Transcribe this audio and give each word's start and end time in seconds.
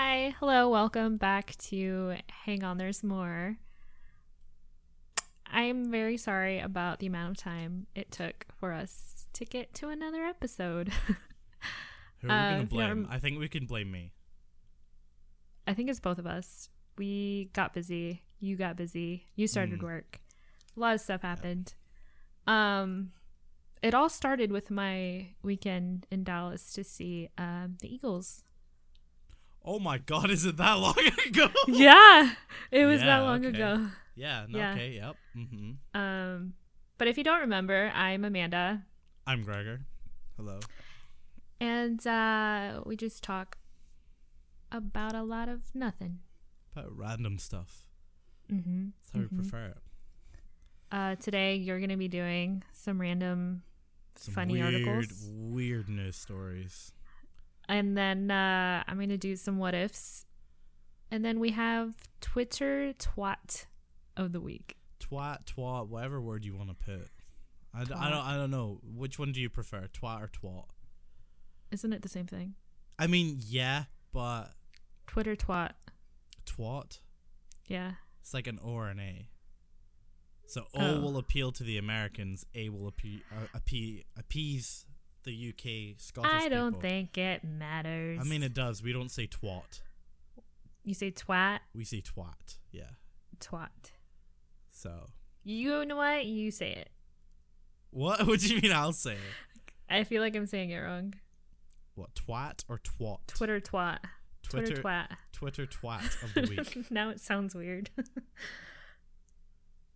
Hi, 0.00 0.32
hello, 0.38 0.68
welcome 0.68 1.16
back 1.16 1.56
to 1.70 2.14
Hang 2.44 2.62
On 2.62 2.78
There's 2.78 3.02
More. 3.02 3.56
I'm 5.44 5.90
very 5.90 6.16
sorry 6.16 6.60
about 6.60 7.00
the 7.00 7.08
amount 7.08 7.32
of 7.32 7.36
time 7.42 7.88
it 7.96 8.12
took 8.12 8.46
for 8.60 8.72
us 8.72 9.26
to 9.32 9.44
get 9.44 9.74
to 9.74 9.88
another 9.88 10.22
episode. 10.22 10.90
Who 12.20 12.28
are 12.28 12.30
we 12.30 12.30
Uh, 12.30 12.50
gonna 12.50 12.62
if 12.62 12.72
you 12.72 12.78
don't 12.78 12.94
blame? 13.02 13.08
I 13.10 13.18
think 13.18 13.40
we 13.40 13.48
can 13.48 13.66
blame 13.66 13.90
me. 13.90 14.12
I 15.66 15.74
think 15.74 15.90
it's 15.90 15.98
both 15.98 16.20
of 16.20 16.28
us. 16.28 16.68
We 16.96 17.50
got 17.52 17.74
busy. 17.74 18.22
You 18.38 18.54
got 18.54 18.76
busy. 18.76 19.24
You 19.34 19.48
started 19.48 19.80
Mm. 19.80 19.82
work. 19.82 20.20
A 20.76 20.80
lot 20.80 20.94
of 20.94 21.00
stuff 21.00 21.22
happened. 21.22 21.74
Um, 22.46 23.10
it 23.82 23.94
all 23.94 24.08
started 24.08 24.52
with 24.52 24.70
my 24.70 25.30
weekend 25.42 26.06
in 26.08 26.22
Dallas 26.22 26.72
to 26.74 26.84
see 26.84 27.30
um, 27.36 27.78
the 27.80 27.92
Eagles. 27.92 28.44
Oh 29.70 29.78
my 29.78 29.98
god, 29.98 30.30
is 30.30 30.46
it 30.46 30.56
that 30.56 30.78
long 30.78 30.94
ago? 31.28 31.48
yeah, 31.66 32.32
it 32.70 32.86
was 32.86 33.00
that 33.00 33.18
long 33.18 33.44
okay. 33.44 33.54
ago. 33.54 33.86
Yeah, 34.14 34.46
no, 34.48 34.58
Yeah. 34.58 34.72
okay, 34.72 34.90
yep. 34.92 35.16
hmm 35.34 35.72
Um, 35.92 36.54
but 36.96 37.06
if 37.06 37.18
you 37.18 37.22
don't 37.24 37.40
remember, 37.40 37.92
I'm 37.94 38.24
Amanda, 38.24 38.86
I'm 39.26 39.42
Gregor. 39.42 39.80
Hello. 40.38 40.58
and 41.60 42.00
uh, 42.06 42.80
we 42.86 42.96
just 42.96 43.22
talk 43.22 43.58
about 44.72 45.14
a 45.14 45.22
lot 45.22 45.50
of 45.50 45.74
nothing. 45.74 46.20
About 46.74 46.96
random 46.96 47.38
stuff. 47.38 47.84
Mm-hmm. 48.50 48.86
That's 48.96 49.10
how 49.14 49.20
we 49.20 49.36
prefer 49.36 49.66
it. 49.66 49.78
Uh, 50.90 51.14
today 51.16 51.56
you're 51.56 51.78
gonna 51.80 51.98
be 51.98 52.08
doing 52.08 52.62
some 52.72 52.98
random 52.98 53.62
Some 54.16 54.32
funny 54.32 54.54
weird, 54.54 54.74
articles, 54.86 55.28
weird 55.30 55.88
news 55.90 56.16
stories. 56.16 56.92
And 57.68 57.96
then 57.96 58.30
uh, 58.30 58.82
I'm 58.86 58.98
gonna 58.98 59.16
do 59.18 59.36
some 59.36 59.58
what 59.58 59.74
ifs, 59.74 60.24
and 61.10 61.24
then 61.24 61.38
we 61.40 61.50
have 61.50 61.94
Twitter 62.20 62.92
twat 62.94 63.66
of 64.16 64.32
the 64.32 64.40
week. 64.40 64.76
Twat, 65.00 65.44
twat, 65.46 65.88
whatever 65.88 66.20
word 66.20 66.44
you 66.44 66.56
want 66.56 66.68
to 66.70 66.74
put. 66.74 67.08
I, 67.74 67.84
d- 67.84 67.94
I 67.94 68.10
don't. 68.10 68.24
I 68.26 68.36
don't 68.36 68.50
know. 68.50 68.80
Which 68.82 69.18
one 69.18 69.32
do 69.32 69.40
you 69.40 69.48
prefer, 69.50 69.88
twat 69.92 70.22
or 70.22 70.28
twat? 70.28 70.64
Isn't 71.70 71.92
it 71.92 72.02
the 72.02 72.08
same 72.08 72.26
thing? 72.26 72.54
I 72.98 73.06
mean, 73.06 73.38
yeah, 73.46 73.84
but 74.12 74.52
Twitter 75.06 75.36
twat. 75.36 75.72
twat. 76.46 77.00
Yeah. 77.66 77.92
It's 78.22 78.32
like 78.34 78.46
an 78.46 78.58
O 78.64 78.70
or 78.70 78.88
an 78.88 78.98
A. 78.98 79.28
So 80.46 80.62
O 80.74 80.96
Oh. 80.96 81.00
will 81.00 81.16
appeal 81.18 81.52
to 81.52 81.62
the 81.62 81.76
Americans. 81.78 82.46
A 82.54 82.70
will 82.70 82.90
appe- 82.90 83.20
uh, 83.30 83.58
appe- 83.58 84.04
appease 84.16 84.86
the 85.28 85.48
UK 85.50 85.96
Scottish 85.98 86.30
I 86.32 86.48
don't 86.48 86.72
people. 86.72 86.88
think 86.88 87.18
it 87.18 87.44
matters. 87.44 88.18
I 88.20 88.24
mean, 88.24 88.42
it 88.42 88.54
does. 88.54 88.82
We 88.82 88.92
don't 88.92 89.10
say 89.10 89.26
twat. 89.26 89.80
you 90.84 90.94
say 90.94 91.10
twat, 91.10 91.58
We 91.74 91.84
say 91.84 92.00
twat. 92.02 92.56
Yeah. 92.72 92.90
twat. 93.40 93.92
So 94.70 95.06
You 95.44 95.84
know 95.84 95.96
what? 95.96 96.24
You 96.24 96.50
say 96.50 96.72
it. 96.72 96.90
what? 97.90 98.26
What 98.26 98.40
do 98.40 98.54
you 98.54 98.60
mean? 98.62 98.72
I'll 98.72 98.92
say 98.92 99.12
it. 99.14 99.72
I 99.90 100.04
feel 100.04 100.22
like 100.22 100.34
I'm 100.34 100.46
saying 100.46 100.70
it 100.70 100.78
wrong. 100.78 101.14
What 101.94 102.14
twat 102.14 102.64
or 102.68 102.78
twat? 102.78 103.26
Twitter 103.26 103.60
twat. 103.60 103.98
Twitter, 104.42 104.66
Twitter 104.66 104.82
twat. 104.82 105.06
Twitter 105.32 105.66
twat 105.66 106.22
of 106.22 106.32
the 106.34 106.56
week. 106.56 106.90
now 106.90 107.10
it 107.10 107.20
sounds 107.20 107.54
weird. 107.54 107.90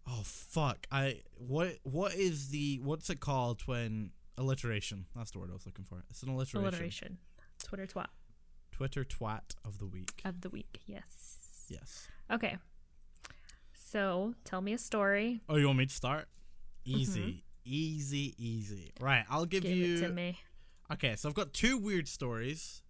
oh 0.07 0.23
fuck! 0.25 0.87
I 0.91 1.21
what? 1.37 1.79
What 1.85 2.15
is 2.15 2.49
the? 2.49 2.81
What's 2.83 3.09
it 3.09 3.21
called 3.21 3.63
when 3.67 4.11
alliteration? 4.39 5.07
That's 5.17 5.31
the 5.31 5.39
word 5.39 5.51
I 5.51 5.55
was 5.55 5.67
looking 5.67 5.85
for. 5.85 6.05
It's 6.11 6.23
an 6.23 6.29
alliteration. 6.31 6.61
Alliteration. 6.69 7.19
Twitter 7.63 7.87
twat 7.87 8.07
Twitter 8.73 9.05
twat 9.05 9.55
of 9.65 9.79
the 9.79 9.87
week. 9.87 10.21
of 10.25 10.41
the 10.41 10.49
week. 10.51 10.81
Yes. 10.87 11.67
Yes. 11.69 12.09
Okay. 12.31 12.57
So 13.75 14.35
tell 14.45 14.61
me 14.61 14.73
a 14.73 14.79
story. 14.79 15.41
Oh, 15.49 15.57
you 15.57 15.67
want 15.67 15.79
me 15.79 15.87
to 15.87 15.95
start? 15.95 16.29
Easy, 16.85 17.45
easy, 17.65 18.35
easy. 18.39 18.93
Right, 19.01 19.25
I'll 19.31 19.45
give, 19.47 19.63
Mm-hmm. 19.63 19.73
Give 19.75 19.89
you. 19.89 19.97
it 19.99 20.01
to 20.01 20.09
me. 20.09 20.39
Okay, 20.93 21.15
so 21.17 21.29
I've 21.29 21.35
got 21.35 21.53
two 21.53 21.79
weird 21.79 22.09
stories. 22.09 22.83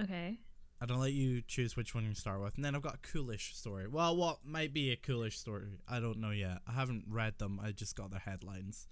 Okay. 0.00 0.38
and 0.80 0.90
I'll 0.90 0.98
let 0.98 1.12
you 1.12 1.42
choose 1.42 1.76
which 1.76 1.94
one 1.94 2.04
you 2.04 2.14
start 2.14 2.40
with. 2.42 2.54
And 2.56 2.64
then 2.64 2.74
I've 2.74 2.82
got 2.82 2.94
a 2.96 2.98
coolish 2.98 3.54
story. 3.54 3.86
Well, 3.88 4.16
what 4.16 4.38
might 4.44 4.72
be 4.72 4.90
a 4.90 4.96
coolish 4.96 5.38
story? 5.38 5.78
I 5.88 6.00
don't 6.00 6.18
know 6.18 6.30
yet. 6.30 6.58
I 6.68 6.72
haven't 6.72 7.04
read 7.08 7.38
them. 7.38 7.60
I 7.62 7.72
just 7.72 7.94
got 7.96 8.10
their 8.10 8.20
headlines, 8.20 8.88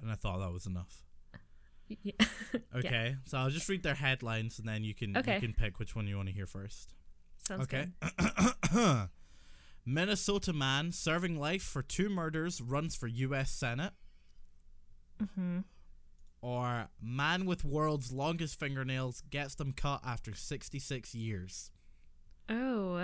and 0.00 0.10
I 0.10 0.14
thought 0.14 0.38
that 0.40 0.52
was 0.52 0.66
enough. 0.66 1.02
Yeah. 2.02 2.12
Okay, 2.74 3.16
so 3.24 3.38
I'll 3.38 3.50
just 3.50 3.68
read 3.68 3.82
their 3.82 3.94
headlines, 3.94 4.58
and 4.58 4.68
then 4.68 4.84
you 4.84 4.94
can 4.94 5.16
Okay. 5.16 5.34
you 5.34 5.40
can 5.40 5.52
pick 5.52 5.78
which 5.78 5.94
one 5.96 6.06
you 6.06 6.16
want 6.16 6.28
to 6.28 6.34
hear 6.34 6.46
first. 6.46 6.94
Sounds 7.46 7.62
okay. 7.62 7.88
good. 8.72 9.08
Minnesota 9.86 10.52
man 10.52 10.92
serving 10.92 11.38
life 11.38 11.62
for 11.62 11.82
two 11.82 12.08
murders 12.08 12.60
runs 12.60 12.94
for 12.94 13.06
U.S. 13.08 13.50
Senate. 13.50 13.92
Mm-hmm. 15.22 15.60
Or 16.40 16.88
man 17.00 17.46
with 17.46 17.64
world's 17.64 18.12
longest 18.12 18.58
fingernails 18.58 19.22
gets 19.30 19.54
them 19.54 19.72
cut 19.72 20.00
after 20.04 20.34
66 20.34 21.14
years. 21.14 21.70
Oh. 22.48 22.96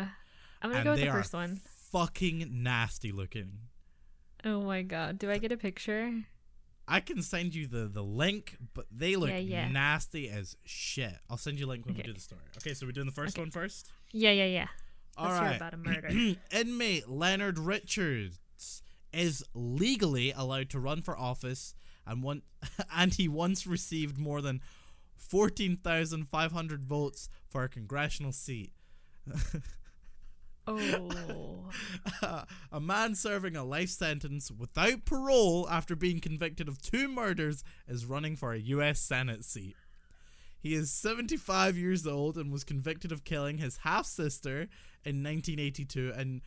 I'm 0.60 0.70
gonna 0.70 0.76
And 0.76 0.84
go 0.84 0.90
with 0.92 1.00
the 1.00 1.06
first 1.10 1.32
one. 1.32 1.60
Fucking 1.92 2.48
nasty 2.50 3.12
looking. 3.12 3.52
Oh 4.44 4.62
my 4.62 4.82
god. 4.82 5.18
Do 5.18 5.30
I 5.30 5.38
get 5.38 5.52
a 5.52 5.56
picture? 5.56 6.12
I 6.88 7.00
can 7.00 7.20
send 7.22 7.54
you 7.54 7.66
the, 7.66 7.86
the 7.86 8.02
link, 8.02 8.56
but 8.74 8.86
they 8.90 9.14
look 9.16 9.28
Yeah, 9.30 9.36
yeah. 9.38 9.68
nasty 9.68 10.28
as 10.30 10.56
shit. 10.64 11.12
I'll 11.28 11.36
send 11.36 11.58
you 11.60 11.66
a 11.66 11.68
link 11.68 11.84
when 11.86 11.94
we 11.96 12.02
do 12.02 12.12
the 12.14 12.20
story. 12.20 12.40
Okay, 12.56 12.72
so 12.74 12.86
we're 12.86 12.92
doing 12.92 13.06
the 13.06 13.12
first 13.12 13.36
Okay. 13.36 13.42
one 13.42 13.50
first? 13.50 13.90
Yeah, 14.12 14.30
yeah, 14.30 14.46
yeah. 14.46 14.66
All 15.16 15.28
Let's 15.28 15.40
right. 15.40 15.56
about 15.56 15.74
a 15.74 15.76
murder. 15.76 16.08
Inmate 16.52 17.08
Leonard 17.08 17.58
Richards 17.58 18.38
is 19.12 19.44
legally 19.54 20.32
allowed 20.32 20.70
to 20.70 20.80
run 20.80 21.02
for 21.02 21.18
office 21.18 21.74
and 22.06 22.22
one 22.22 22.42
and 22.94 23.12
he 23.14 23.28
once 23.28 23.66
received 23.66 24.16
more 24.18 24.40
than 24.40 24.60
14,500 25.16 26.84
votes 26.84 27.28
for 27.48 27.64
a 27.64 27.68
congressional 27.68 28.32
seat. 28.32 28.72
oh. 30.68 32.44
a 32.72 32.80
man 32.80 33.14
serving 33.14 33.56
a 33.56 33.64
life 33.64 33.90
sentence 33.90 34.50
without 34.50 35.04
parole 35.04 35.68
after 35.70 35.96
being 35.96 36.20
convicted 36.20 36.68
of 36.68 36.80
two 36.80 37.08
murders 37.08 37.64
is 37.86 38.06
running 38.06 38.36
for 38.36 38.52
a 38.52 38.58
U.S. 38.58 39.00
Senate 39.00 39.44
seat. 39.44 39.76
He 40.60 40.74
is 40.74 40.90
75 40.90 41.76
years 41.76 42.06
old 42.06 42.36
and 42.36 42.52
was 42.52 42.64
convicted 42.64 43.12
of 43.12 43.24
killing 43.24 43.58
his 43.58 43.78
half 43.78 44.06
sister 44.06 44.68
in 45.04 45.22
1982 45.22 46.12
and 46.16 46.42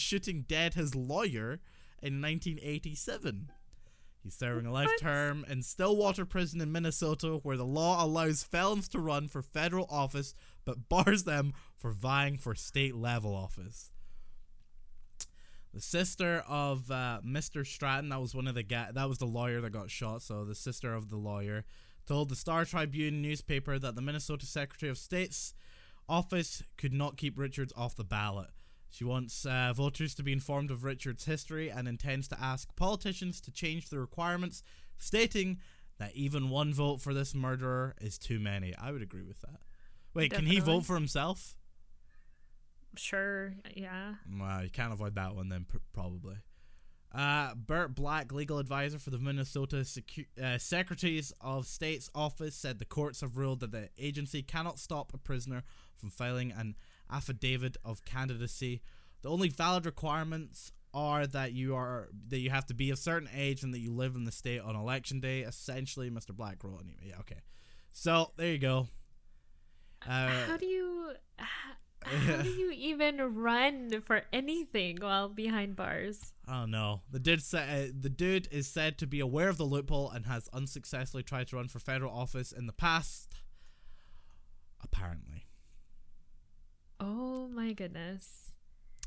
shooting 0.00 0.44
dead 0.46 0.74
his 0.74 0.94
lawyer 0.94 1.60
in 2.02 2.20
1987. 2.20 3.50
He's 4.26 4.34
serving 4.34 4.66
a 4.66 4.72
life 4.72 4.88
What? 4.88 5.00
term 5.00 5.44
in 5.48 5.62
Stillwater 5.62 6.24
Prison 6.26 6.60
in 6.60 6.72
Minnesota, 6.72 7.38
where 7.44 7.56
the 7.56 7.64
law 7.64 8.04
allows 8.04 8.42
felons 8.42 8.88
to 8.88 8.98
run 8.98 9.28
for 9.28 9.40
federal 9.40 9.86
office 9.88 10.34
but 10.64 10.88
bars 10.88 11.22
them 11.22 11.52
for 11.76 11.92
vying 11.92 12.36
for 12.36 12.56
state 12.56 12.96
level 12.96 13.36
office. 13.36 13.92
The 15.72 15.80
sister 15.80 16.42
of 16.48 16.90
uh, 16.90 17.20
Mr. 17.24 17.64
Stratton, 17.64 18.08
that 18.08 18.20
was 18.20 18.34
one 18.34 18.48
of 18.48 18.56
the 18.56 18.64
ga- 18.64 18.90
that 18.94 19.08
was 19.08 19.18
the 19.18 19.26
lawyer 19.26 19.60
that 19.60 19.70
got 19.70 19.92
shot. 19.92 20.22
So 20.22 20.44
the 20.44 20.56
sister 20.56 20.92
of 20.92 21.08
the 21.08 21.16
lawyer 21.18 21.64
told 22.04 22.28
the 22.28 22.34
Star 22.34 22.64
Tribune 22.64 23.22
newspaper 23.22 23.78
that 23.78 23.94
the 23.94 24.02
Minnesota 24.02 24.44
Secretary 24.44 24.90
of 24.90 24.98
State's 24.98 25.54
office 26.08 26.64
could 26.76 26.92
not 26.92 27.16
keep 27.16 27.38
Richards 27.38 27.72
off 27.76 27.94
the 27.94 28.02
ballot. 28.04 28.48
She 28.90 29.04
wants 29.04 29.44
uh, 29.44 29.72
voters 29.74 30.14
to 30.14 30.22
be 30.22 30.32
informed 30.32 30.70
of 30.70 30.84
Richards' 30.84 31.24
history 31.24 31.68
and 31.68 31.86
intends 31.86 32.28
to 32.28 32.40
ask 32.40 32.74
politicians 32.76 33.40
to 33.42 33.50
change 33.50 33.88
the 33.88 33.98
requirements, 33.98 34.62
stating 34.96 35.58
that 35.98 36.14
even 36.14 36.50
one 36.50 36.72
vote 36.72 37.00
for 37.00 37.12
this 37.12 37.34
murderer 37.34 37.94
is 38.00 38.18
too 38.18 38.38
many. 38.38 38.74
I 38.74 38.92
would 38.92 39.02
agree 39.02 39.24
with 39.24 39.40
that. 39.40 39.60
Wait, 40.14 40.32
can 40.32 40.46
he 40.46 40.60
vote 40.60 40.84
for 40.84 40.94
himself? 40.94 41.56
Sure. 42.96 43.54
Yeah. 43.74 44.14
Well, 44.38 44.64
you 44.64 44.70
can't 44.70 44.92
avoid 44.92 45.14
that 45.16 45.34
one 45.34 45.48
then, 45.48 45.66
pr- 45.68 45.76
probably. 45.92 46.36
Uh, 47.14 47.54
Bert 47.54 47.94
Black, 47.94 48.32
legal 48.32 48.58
advisor 48.58 48.98
for 48.98 49.10
the 49.10 49.18
Minnesota 49.18 49.76
Secu- 49.76 50.26
uh, 50.42 50.58
Secretaries 50.58 51.32
of 51.40 51.66
State's 51.66 52.10
office, 52.14 52.54
said 52.54 52.78
the 52.78 52.84
courts 52.84 53.20
have 53.20 53.36
ruled 53.36 53.60
that 53.60 53.72
the 53.72 53.88
agency 53.98 54.42
cannot 54.42 54.78
stop 54.78 55.12
a 55.14 55.18
prisoner 55.18 55.62
from 55.96 56.10
filing 56.10 56.52
an 56.52 56.76
affidavit 57.10 57.76
of 57.84 58.04
candidacy. 58.04 58.82
The 59.22 59.30
only 59.30 59.48
valid 59.48 59.86
requirements 59.86 60.72
are 60.94 61.26
that 61.26 61.52
you 61.52 61.74
are 61.74 62.08
that 62.28 62.38
you 62.38 62.50
have 62.50 62.66
to 62.66 62.74
be 62.74 62.90
a 62.90 62.96
certain 62.96 63.28
age 63.34 63.62
and 63.62 63.74
that 63.74 63.80
you 63.80 63.92
live 63.92 64.14
in 64.14 64.24
the 64.24 64.32
state 64.32 64.60
on 64.60 64.74
election 64.76 65.20
day. 65.20 65.40
Essentially, 65.40 66.10
Mr. 66.10 66.34
Black 66.34 66.62
wrote 66.64 66.80
anyway. 66.80 67.02
Yeah, 67.08 67.20
okay. 67.20 67.40
So 67.92 68.32
there 68.36 68.52
you 68.52 68.58
go. 68.58 68.88
Uh, 70.06 70.28
how 70.28 70.56
do 70.56 70.66
you 70.66 71.12
how 71.38 72.42
do 72.42 72.48
you 72.48 72.70
even 72.74 73.18
run 73.34 74.00
for 74.02 74.22
anything 74.32 74.98
while 75.00 75.28
behind 75.28 75.76
bars? 75.76 76.32
I 76.46 76.60
don't 76.60 76.70
know. 76.70 77.02
The 77.10 77.18
dude 77.18 77.42
sa- 77.42 77.58
uh, 77.58 77.86
the 77.98 78.10
dude 78.10 78.48
is 78.50 78.68
said 78.68 78.98
to 78.98 79.06
be 79.06 79.20
aware 79.20 79.48
of 79.48 79.56
the 79.56 79.64
loophole 79.64 80.10
and 80.10 80.26
has 80.26 80.48
unsuccessfully 80.52 81.22
tried 81.22 81.48
to 81.48 81.56
run 81.56 81.68
for 81.68 81.78
federal 81.78 82.12
office 82.12 82.52
in 82.52 82.66
the 82.66 82.72
past. 82.72 83.36
Apparently. 84.82 85.45
Oh 87.00 87.48
my 87.48 87.72
goodness. 87.72 88.52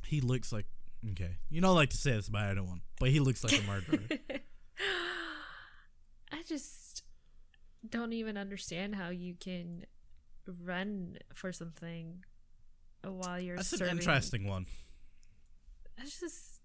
He 0.06 0.22
looks 0.22 0.52
like 0.52 0.66
okay. 1.12 1.38
You 1.50 1.62
don't 1.62 1.76
like 1.76 1.90
to 1.92 1.98
say 1.98 2.12
this 2.12 2.28
about 2.28 2.50
anyone, 2.52 2.82
but 3.00 3.10
he 3.10 3.20
looks 3.20 3.44
like 3.44 3.60
a 3.60 3.66
murderer. 3.66 4.00
I 6.32 6.44
just 6.48 7.04
don't 7.88 8.14
even 8.14 8.38
understand 8.38 8.96
how 8.96 9.10
you 9.10 9.36
can 9.40 9.86
run 10.64 11.18
for 11.34 11.52
something 11.52 12.24
while 13.04 13.40
you're 13.40 13.56
That's 13.56 13.70
serving. 13.70 13.90
an 13.90 13.98
interesting 13.98 14.48
one. 14.48 14.66
That 15.98 16.08
just 16.08 16.62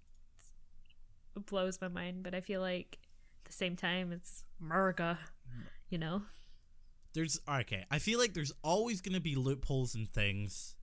blows 1.46 1.80
my 1.80 1.88
mind, 1.88 2.22
but 2.22 2.34
I 2.34 2.40
feel 2.40 2.60
like 2.60 2.98
at 3.44 3.50
the 3.50 3.52
same 3.52 3.76
time 3.76 4.12
it's 4.12 4.44
America, 4.60 5.18
you 5.88 5.98
know? 5.98 6.22
There's 7.14 7.40
okay. 7.48 7.84
I 7.90 7.98
feel 7.98 8.18
like 8.18 8.34
there's 8.34 8.52
always 8.62 9.00
gonna 9.00 9.20
be 9.20 9.36
loopholes 9.36 9.94
and 9.94 10.08
things 10.08 10.74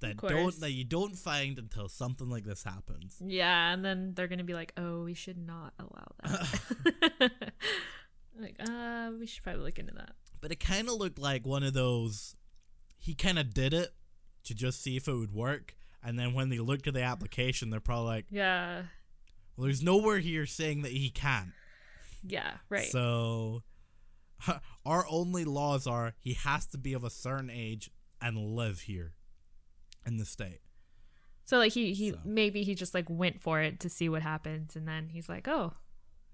that 0.00 0.16
don't 0.16 0.60
that 0.60 0.72
you 0.72 0.84
don't 0.84 1.16
find 1.16 1.58
until 1.58 1.88
something 1.88 2.28
like 2.28 2.44
this 2.44 2.62
happens. 2.64 3.16
Yeah, 3.24 3.72
and 3.72 3.84
then 3.84 4.12
they're 4.14 4.28
gonna 4.28 4.44
be 4.44 4.54
like, 4.54 4.72
"Oh, 4.76 5.04
we 5.04 5.14
should 5.14 5.38
not 5.38 5.74
allow 5.78 6.12
that." 6.22 7.30
like, 8.38 8.56
uh, 8.60 9.10
we 9.18 9.26
should 9.26 9.42
probably 9.42 9.62
look 9.62 9.78
into 9.78 9.94
that. 9.94 10.12
But 10.40 10.52
it 10.52 10.60
kind 10.60 10.88
of 10.88 10.94
looked 10.94 11.18
like 11.18 11.46
one 11.46 11.62
of 11.62 11.74
those. 11.74 12.36
He 12.98 13.14
kind 13.14 13.38
of 13.38 13.54
did 13.54 13.72
it 13.72 13.90
to 14.44 14.54
just 14.54 14.82
see 14.82 14.96
if 14.96 15.06
it 15.08 15.14
would 15.14 15.34
work, 15.34 15.74
and 16.02 16.18
then 16.18 16.34
when 16.34 16.48
they 16.48 16.58
looked 16.58 16.86
at 16.86 16.94
the 16.94 17.02
application, 17.02 17.70
they're 17.70 17.80
probably 17.80 18.06
like, 18.06 18.26
Yeah, 18.30 18.82
"Well, 19.56 19.64
there's 19.64 19.82
nowhere 19.82 20.18
here 20.18 20.46
saying 20.46 20.82
that 20.82 20.92
he 20.92 21.10
can." 21.10 21.52
yeah, 22.26 22.54
right. 22.68 22.90
So, 22.90 23.62
our 24.86 25.06
only 25.08 25.44
laws 25.44 25.86
are 25.86 26.14
he 26.18 26.34
has 26.34 26.66
to 26.68 26.78
be 26.78 26.92
of 26.94 27.04
a 27.04 27.10
certain 27.10 27.50
age 27.50 27.90
and 28.20 28.36
live 28.36 28.80
here 28.80 29.14
in 30.06 30.16
the 30.18 30.24
state. 30.24 30.60
So 31.44 31.58
like 31.58 31.72
he 31.72 31.92
he 31.94 32.10
So. 32.12 32.18
maybe 32.24 32.62
he 32.62 32.74
just 32.74 32.94
like 32.94 33.06
went 33.08 33.40
for 33.40 33.60
it 33.60 33.80
to 33.80 33.88
see 33.88 34.08
what 34.08 34.22
happens, 34.22 34.76
and 34.76 34.86
then 34.86 35.08
he's 35.08 35.28
like, 35.28 35.48
"Oh, 35.48 35.72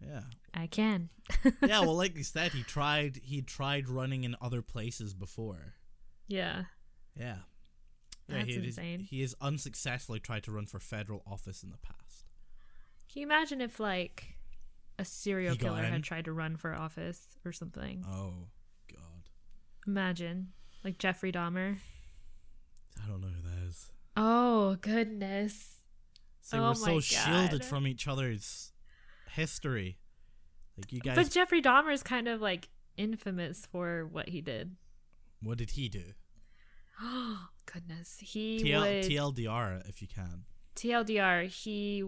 Yeah. 0.00 0.22
I 0.54 0.66
can." 0.66 1.08
Yeah, 1.62 1.80
well, 1.80 1.94
like 1.96 2.16
you 2.16 2.22
said, 2.24 2.52
he 2.52 2.62
tried. 2.62 3.20
He 3.22 3.40
tried 3.42 3.88
running 3.88 4.24
in 4.24 4.36
other 4.40 4.62
places 4.62 5.14
before. 5.14 5.74
yeah. 6.28 6.64
Yeah. 7.18 7.38
Yeah, 8.28 8.36
That's 8.38 8.48
he, 8.48 8.56
insane. 8.56 9.00
he 9.00 9.20
has 9.22 9.34
unsuccessfully 9.40 10.18
tried 10.20 10.42
to 10.44 10.52
run 10.52 10.66
for 10.66 10.80
federal 10.80 11.22
office 11.26 11.62
in 11.62 11.70
the 11.70 11.78
past. 11.78 12.26
Can 13.10 13.20
you 13.20 13.26
imagine 13.26 13.60
if 13.60 13.78
like 13.80 14.36
a 14.98 15.04
serial 15.04 15.52
He 15.52 15.58
killer 15.58 15.82
had 15.82 16.02
tried 16.02 16.24
to 16.26 16.32
run 16.32 16.56
for 16.56 16.74
office 16.74 17.36
or 17.44 17.52
something? 17.52 18.04
Oh, 18.06 18.48
God. 18.92 19.30
Imagine 19.86 20.48
like 20.84 20.98
Jeffrey 20.98 21.30
Dahmer. 21.32 21.76
I 23.02 23.08
don't 23.08 23.20
know 23.20 23.28
who 23.28 23.42
that 23.48 23.68
is. 23.68 23.90
Oh 24.16 24.76
goodness. 24.80 25.74
So 26.40 26.58
Oh 26.58 26.68
we're 26.68 26.74
so 26.74 26.94
my 26.94 27.00
shielded 27.00 27.64
from 27.64 27.86
each 27.86 28.06
other's 28.08 28.72
history. 29.30 29.98
Like, 30.76 30.92
you 30.92 31.00
guys, 31.00 31.16
But 31.16 31.30
Jeffrey 31.30 31.60
Dahmer 31.62 31.92
is 31.92 32.02
kind 32.02 32.28
of 32.28 32.40
like 32.40 32.68
infamous 32.96 33.66
for 33.70 34.06
what 34.06 34.28
he 34.28 34.40
did. 34.40 34.76
what 35.42 35.58
did 35.58 35.70
he 35.70 35.88
do? 35.88 36.12
Oh 37.02 37.48
goodness. 37.72 38.16
He 38.20 38.62
TL, 38.62 38.80
would 38.80 39.04
TLDR, 39.36 39.88
if 39.88 40.00
you 40.00 40.08
can. 40.08 40.44
TLDR, 40.76 41.48
he 41.48 42.04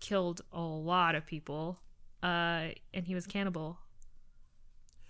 killed 0.00 0.42
a 0.52 0.60
lot 0.62 1.14
of 1.14 1.26
people. 1.26 1.80
Uh 2.22 2.68
and 2.92 3.06
he 3.06 3.14
was 3.14 3.26
cannibal. 3.26 3.78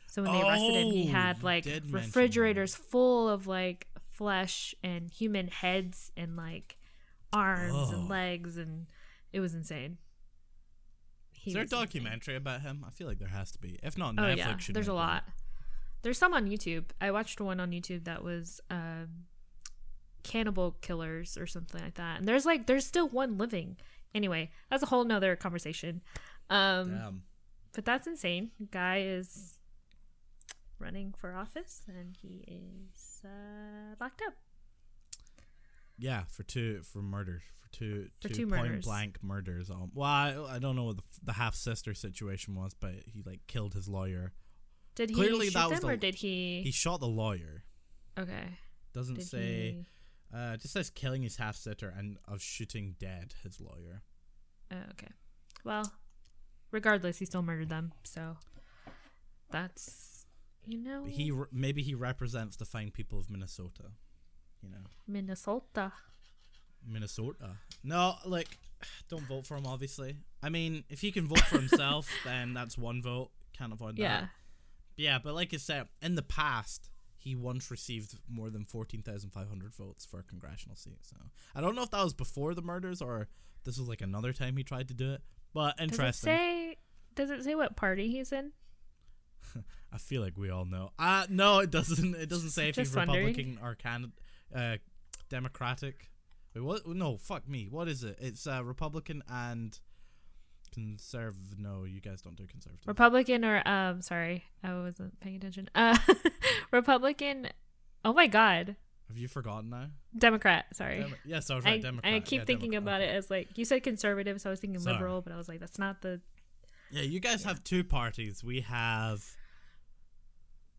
So 0.07 0.23
when 0.23 0.33
they 0.33 0.41
arrested 0.43 0.75
him, 0.75 0.93
he 0.93 1.09
Oh, 1.09 1.13
had 1.13 1.43
like 1.43 1.67
refrigerators 1.91 2.75
full 2.75 3.29
of 3.29 3.47
like 3.47 3.87
flesh 4.21 4.75
and 4.85 5.11
human 5.11 5.49
heads 5.49 6.13
and 6.15 6.37
like 6.37 6.77
arms 7.33 7.73
Oh. 7.75 7.91
and 7.95 8.09
legs 8.11 8.59
and 8.59 8.87
it 9.33 9.41
was 9.41 9.55
insane. 9.55 9.97
He 11.33 11.53
Is 11.53 11.55
there 11.55 11.63
a 11.63 11.65
was 11.65 11.73
insane. 11.73 11.87
documentary 11.87 12.37
about 12.37 12.61
him? 12.61 12.85
I 12.87 12.91
feel 12.91 13.07
like 13.07 13.19
there 13.19 13.29
has 13.29 13.51
to 13.53 13.59
be. 13.59 13.79
If 13.83 13.97
not, 13.97 14.15
Netflix 14.17 14.33
Oh 14.33 14.35
yeah, 14.37 14.57
there's 14.75 14.89
a 14.89 14.93
one. 14.95 15.03
lot. 15.07 15.25
There's 16.03 16.19
some 16.19 16.35
on 16.35 16.47
YouTube. 16.51 16.85
I 17.01 17.11
watched 17.13 17.41
one 17.41 17.61
on 17.61 17.71
YouTube 17.71 18.05
that 18.05 18.23
was 18.23 18.61
um, 18.71 19.09
cannibal 20.23 20.77
killers 20.83 21.39
or 21.39 21.47
something 21.47 21.81
like 21.83 21.95
that. 21.95 22.19
And 22.19 22.29
there's 22.29 22.45
like 22.45 22.67
there's 22.67 22.85
still 22.87 23.09
one 23.09 23.39
living. 23.39 23.79
Anyway, 24.15 24.51
that's 24.69 24.83
a 24.83 24.87
whole 24.87 25.05
nother 25.05 25.35
conversation. 25.37 26.03
Um, 26.51 26.91
Damn. 26.91 27.23
but 27.73 27.87
that's 27.87 28.07
insane. 28.07 28.51
Guy 28.71 29.01
is 29.01 29.57
running 30.79 31.15
for 31.17 31.35
office 31.35 31.83
and 31.89 32.17
he 32.21 32.45
is 32.47 33.10
uh, 33.25 33.95
locked 34.01 34.23
up. 34.27 34.35
Yeah, 35.99 36.25
for 36.29 36.43
two 36.45 36.83
for 36.83 36.99
murders 37.03 37.43
for 37.61 37.69
two 37.71 38.09
For 38.23 38.29
two, 38.29 38.35
two 38.35 38.47
point 38.47 38.69
murders. 38.69 38.85
blank 38.85 39.19
murders. 39.23 39.71
Um, 39.71 39.91
well, 39.95 40.09
I, 40.09 40.35
I 40.55 40.59
don't 40.59 40.77
know 40.77 40.85
what 40.85 40.97
the, 40.97 41.03
the 41.25 41.33
half 41.35 41.55
sister 41.55 41.93
situation 41.95 42.55
was, 42.55 42.73
but 42.75 42.93
he 43.07 43.23
like 43.25 43.41
killed 43.47 43.75
his 43.75 43.89
lawyer. 43.89 44.33
Did 44.95 45.11
he 45.11 45.17
Clearly 45.17 45.47
shoot 45.47 45.55
that 45.55 45.71
was 45.71 45.81
them 45.81 45.89
the- 45.89 45.95
or 45.95 45.97
did 45.97 46.15
he? 46.17 46.63
He 46.63 46.71
shot 46.71 47.01
the 47.01 47.07
lawyer. 47.09 47.65
okay. 48.19 48.59
Doesn't 48.93 49.17
Did 49.19 49.27
say. 49.29 49.41
he? 49.73 49.87
Uh, 50.37 50.57
just 50.57 50.73
says 50.73 50.91
killing 50.91 51.23
his 51.23 51.37
half 51.37 51.55
sister 51.57 51.93
and 51.97 52.17
of 52.27 52.41
shooting 52.43 52.95
dead 52.99 53.35
his 53.45 53.61
lawyer. 53.61 54.03
Oh, 54.73 54.77
okay. 54.93 55.09
Well, 55.65 55.93
regardless, 56.73 57.19
he 57.19 57.25
still 57.25 57.43
murdered 57.43 57.69
them. 57.69 57.93
So 58.05 58.37
that's 59.51 60.10
you 60.67 60.79
know 60.79 61.05
He 61.05 61.31
re- 61.31 61.47
maybe 61.53 61.83
he 61.83 61.95
represents 61.95 62.57
the 62.57 62.65
fine 62.65 62.91
people 62.91 63.19
of 63.19 63.31
Minnesota. 63.31 63.93
You 64.63 64.71
know, 64.71 64.85
Minnesota. 65.07 65.93
Minnesota. 66.87 67.57
No, 67.83 68.15
like, 68.25 68.59
don't 69.09 69.27
vote 69.27 69.47
for 69.47 69.57
him. 69.57 69.67
Obviously, 69.67 70.17
I 70.43 70.49
mean, 70.49 70.85
if 70.89 71.01
he 71.01 71.13
can 71.13 71.27
vote 71.27 71.41
for 71.41 71.59
himself, 71.59 72.09
then 72.25 72.55
that's 72.55 72.77
one 72.77 73.03
vote. 73.03 73.31
Can't 73.57 73.73
avoid 73.73 73.97
that. 73.97 74.03
Yeah. 74.03 74.27
Yeah, 74.97 75.19
but 75.23 75.35
like 75.35 75.55
I 75.55 75.57
said, 75.57 75.89
in 76.03 76.15
the 76.15 76.23
past, 76.23 76.91
he 77.17 77.35
once 77.35 77.71
received 77.71 78.19
more 78.29 78.51
than 78.51 78.65
14,500 78.65 79.75
votes 79.75 80.05
for 80.05 80.21
a 80.21 80.23
congressional 80.23 80.77
seat. 80.77 80.99
So 81.03 81.17
I 81.55 81.61
don't 81.61 81.75
know 81.75 81.83
if 81.83 81.91
that 81.91 82.03
was 82.05 82.15
before 82.15 82.55
the 82.55 82.63
murders 82.63 83.01
or 83.01 83.29
this 83.65 83.79
was 83.79 83.89
like 83.89 84.01
another 84.01 84.33
time 84.33 84.57
he 84.57 84.65
tried 84.65 84.89
to 84.89 84.95
do 84.95 85.13
it. 85.13 85.23
But 85.53 85.81
interesting. 85.81 86.33
Does 86.33 86.39
it 86.39 86.41
say? 86.41 86.77
Does 87.15 87.31
it 87.31 87.45
say 87.45 87.55
what 87.55 87.77
party 87.77 88.11
he's 88.11 88.33
in? 88.33 88.53
I 89.93 89.99
feel 89.99 90.23
like 90.23 90.37
we 90.37 90.51
all 90.51 90.65
know. 90.65 90.91
Uh 90.99 91.27
no, 91.29 91.59
it 91.61 91.71
doesn't. 91.71 92.15
It 92.15 92.29
doesn't 92.29 92.51
say 92.51 92.69
if 92.69 92.77
he's 92.77 92.95
wondering. 92.95 93.27
Republican 93.27 93.59
or 93.63 93.75
can 93.75 94.13
uh 94.55 94.77
Democratic. 95.29 96.11
Wait, 96.55 96.63
what? 96.63 96.87
No, 96.87 97.17
fuck 97.17 97.49
me. 97.49 97.69
What 97.71 97.89
is 97.89 98.03
it? 98.05 98.19
It's 98.21 98.47
uh 98.47 98.63
Republican 98.65 99.23
and 99.29 99.79
conservative. 100.73 101.59
No, 101.59 101.85
you 101.85 102.01
guys 102.01 102.21
don't 102.23 102.37
do 102.37 102.47
conservative. 102.47 102.87
Republican 102.87 103.45
or 103.45 103.67
um? 103.69 104.03
Sorry, 104.03 104.45
I 104.63 104.73
wasn't 104.75 105.19
paying 105.21 105.37
attention. 105.37 105.69
Uh, 105.75 105.97
Republican. 106.73 107.49
Oh 108.05 108.13
my 108.13 108.27
God, 108.29 108.77
Have 109.09 109.19
you 109.19 109.29
forgotten 109.29 109.71
now? 109.71 109.87
Democrat. 110.17 110.67
Sorry. 110.73 111.01
Demo- 111.01 111.17
yes, 111.25 111.51
I 111.51 111.57
was 111.57 111.67
I. 111.67 111.79
Democrat. 111.79 112.15
I 112.15 112.21
keep 112.21 112.41
Yeah, 112.41 112.45
thinking 112.47 112.71
Democrat. 112.71 113.01
about 113.03 113.05
Okay. 113.09 113.15
it 113.15 113.19
as 113.19 113.31
like 113.31 113.59
you 113.59 113.65
said 113.65 113.83
conservative, 113.83 114.41
so 114.41 114.49
I 114.49 114.53
was 114.53 114.61
thinking 114.61 114.81
Sorry. 114.81 114.95
liberal, 114.95 115.21
but 115.21 115.33
I 115.33 115.37
was 115.37 115.49
like, 115.49 115.61
that's 115.61 115.79
not 115.79 116.01
the 116.03 116.21
Yeah, 116.91 117.03
you 117.03 117.21
guys 117.21 117.45
have 117.45 117.63
two 117.63 117.85
parties. 117.85 118.43
We 118.43 118.61
have 118.63 119.25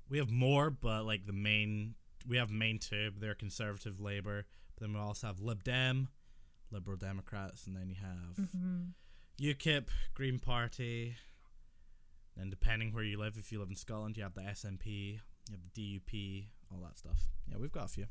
we 0.09 0.17
have 0.17 0.29
more, 0.29 0.69
but 0.69 1.05
like 1.05 1.25
the 1.25 1.33
main 1.33 1.95
we 2.27 2.37
have 2.37 2.49
main 2.51 2.79
two. 2.79 3.11
They're 3.17 3.35
conservative 3.35 3.99
Labor. 3.99 4.45
But 4.75 4.81
then 4.87 4.93
we 4.93 4.99
also 4.99 5.27
have 5.27 5.39
Lib 5.39 5.63
Dem, 5.63 6.09
Liberal 6.69 6.97
Democrats, 6.97 7.65
and 7.65 7.75
then 7.75 7.89
you 7.89 7.95
have 7.95 8.35
Mhm. 8.55 8.93
UKIP, 9.39 9.89
Green 10.13 10.39
Party. 10.39 11.15
Then 12.35 12.49
depending 12.49 12.93
where 12.93 13.03
you 13.03 13.17
live, 13.17 13.37
if 13.37 13.51
you 13.51 13.59
live 13.59 13.69
in 13.69 13.75
Scotland, 13.75 14.17
you 14.17 14.23
have 14.23 14.35
the 14.35 14.41
SNP, 14.45 15.19
you 15.49 15.51
have 15.51 15.61
the 15.63 15.69
DUP, 15.99 16.47
all 16.71 16.79
that 16.81 16.97
stuff. 16.97 17.29
Yeah, 17.47 17.57
we've 17.57 17.71
got 17.71 17.85
a 17.85 17.89
few. 17.89 18.07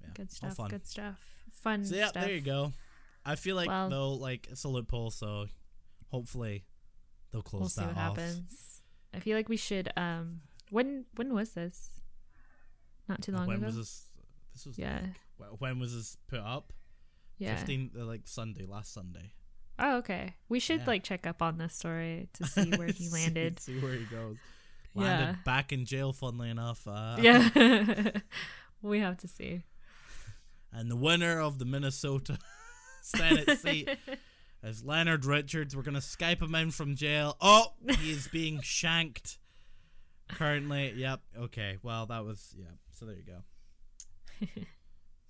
Yeah, 0.00 0.10
good 0.14 0.30
stuff. 0.30 0.56
fun. 0.56 0.70
Good 0.70 0.86
stuff. 0.86 1.18
Fun 1.52 1.84
So 1.84 1.94
yeah, 1.94 2.08
stuff. 2.08 2.24
there 2.24 2.34
you 2.34 2.40
go. 2.40 2.72
I 3.24 3.36
feel 3.36 3.56
like 3.56 3.68
Well- 3.68 3.90
though, 3.90 4.12
like 4.14 4.46
it's 4.48 4.64
a 4.64 4.68
loophole, 4.68 5.10
so 5.10 5.48
hopefully 6.10 6.64
they'll 7.32 7.42
close 7.42 7.60
We'll 7.60 7.68
see 7.70 7.80
what 7.82 7.90
off. 7.90 8.16
happens. 8.16 8.82
I 9.14 9.20
feel 9.20 9.36
like 9.36 9.48
we 9.48 9.56
should. 9.56 9.90
Um, 9.96 10.42
when 10.70 11.06
when 11.16 11.34
was 11.34 11.50
this? 11.54 11.90
Not 13.08 13.22
too 13.22 13.32
long 13.32 13.46
when 13.48 13.56
ago. 13.58 13.66
was 13.66 13.76
this? 13.76 14.06
This 14.52 14.66
was 14.66 14.78
Yeah. 14.78 15.00
like, 15.38 15.60
when 15.60 15.78
was 15.78 15.94
this 15.94 16.16
put 16.28 16.40
up? 16.40 16.72
yeah. 17.38 17.56
15, 17.56 17.92
uh, 17.98 18.04
like 18.04 18.22
Sunday, 18.26 18.66
last 18.66 18.92
Sunday. 18.92 19.32
Oh, 19.78 19.96
okay. 19.98 20.34
We 20.48 20.60
should 20.60 20.80
Yeah. 20.80 20.86
like 20.86 21.02
check 21.04 21.26
up 21.26 21.40
on 21.40 21.56
this 21.58 21.74
story 21.74 22.28
to 22.34 22.46
see 22.46 22.70
where 22.70 22.88
he 22.88 22.92
See- 23.08 23.10
landed. 23.12 23.58
see, 23.58 23.80
where 23.80 23.94
he 23.94 24.04
goes. 24.04 24.36
Landed 24.94 25.24
Yeah. 25.24 25.36
back 25.44 25.72
in 25.72 25.84
jail, 25.86 26.12
funnily 26.12 26.50
enough. 26.50 26.86
Uh, 26.86 27.16
yeah. 27.22 28.10
we 28.82 29.00
have 29.00 29.16
to 29.18 29.28
see. 29.28 29.62
And 30.72 30.90
the 30.90 30.96
winner 30.96 31.40
of 31.40 31.58
the 31.58 31.64
Minnesota 31.64 32.38
Senate 33.02 33.58
seat 33.58 33.88
is 34.62 34.84
Leonard 34.84 35.24
Richards. 35.24 35.74
We're 35.76 35.82
gonna 35.82 35.98
Skype 36.00 36.42
him 36.42 36.54
in 36.54 36.70
from 36.70 36.94
jail. 36.96 37.36
Oh, 37.40 37.72
he's 38.00 38.28
being 38.28 38.60
shanked 38.62 39.38
currently. 40.28 40.92
Yep. 40.96 41.20
Okay. 41.38 41.78
Well, 41.82 42.06
that 42.06 42.24
was 42.24 42.54
yeah. 42.56 42.66
So 42.92 43.06
there 43.06 43.16
you 43.16 43.22
go. 43.22 44.62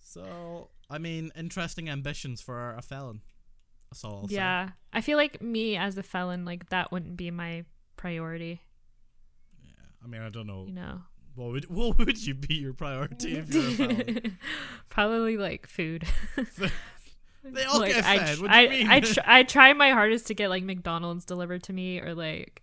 So, 0.02 0.70
I 0.90 0.98
mean, 0.98 1.30
interesting 1.36 1.88
ambitions 1.88 2.40
for 2.42 2.74
a 2.74 2.82
felon. 2.82 3.20
That's 3.90 4.02
all 4.02 4.22
I'll 4.22 4.28
say. 4.28 4.34
yeah. 4.34 4.70
I 4.92 5.02
feel 5.02 5.16
like 5.16 5.40
me 5.40 5.76
as 5.76 5.96
a 5.96 6.02
felon, 6.02 6.44
like 6.44 6.68
that 6.70 6.90
wouldn't 6.90 7.16
be 7.16 7.30
my 7.30 7.64
priority. 7.96 8.60
Yeah. 9.62 9.70
I 10.04 10.08
mean, 10.08 10.20
I 10.22 10.28
don't 10.28 10.48
know. 10.48 10.64
You 10.66 10.72
know. 10.72 11.00
What 11.36 11.52
would 11.52 11.70
what 11.70 11.98
would 11.98 12.26
you 12.26 12.34
be 12.34 12.54
your 12.54 12.72
priority 12.72 13.36
if 13.36 13.54
you're 13.54 13.62
a 13.68 13.70
felon? 13.70 14.38
Probably 14.88 15.36
like 15.36 15.68
food. 15.68 16.04
They 17.52 17.64
all 17.64 17.80
like, 17.80 17.94
get 17.94 18.04
I, 18.04 18.18
fed. 18.18 18.36
tr- 18.36 18.42
what 18.42 18.50
do 18.52 18.58
you 18.58 18.66
I, 18.66 18.68
mean? 18.68 18.90
I, 18.90 19.00
tr- 19.00 19.20
I 19.24 19.42
try 19.44 19.72
my 19.72 19.90
hardest 19.90 20.26
to 20.26 20.34
get 20.34 20.50
like 20.50 20.62
McDonald's 20.62 21.24
delivered 21.24 21.62
to 21.64 21.72
me 21.72 21.98
or 22.00 22.14
like 22.14 22.62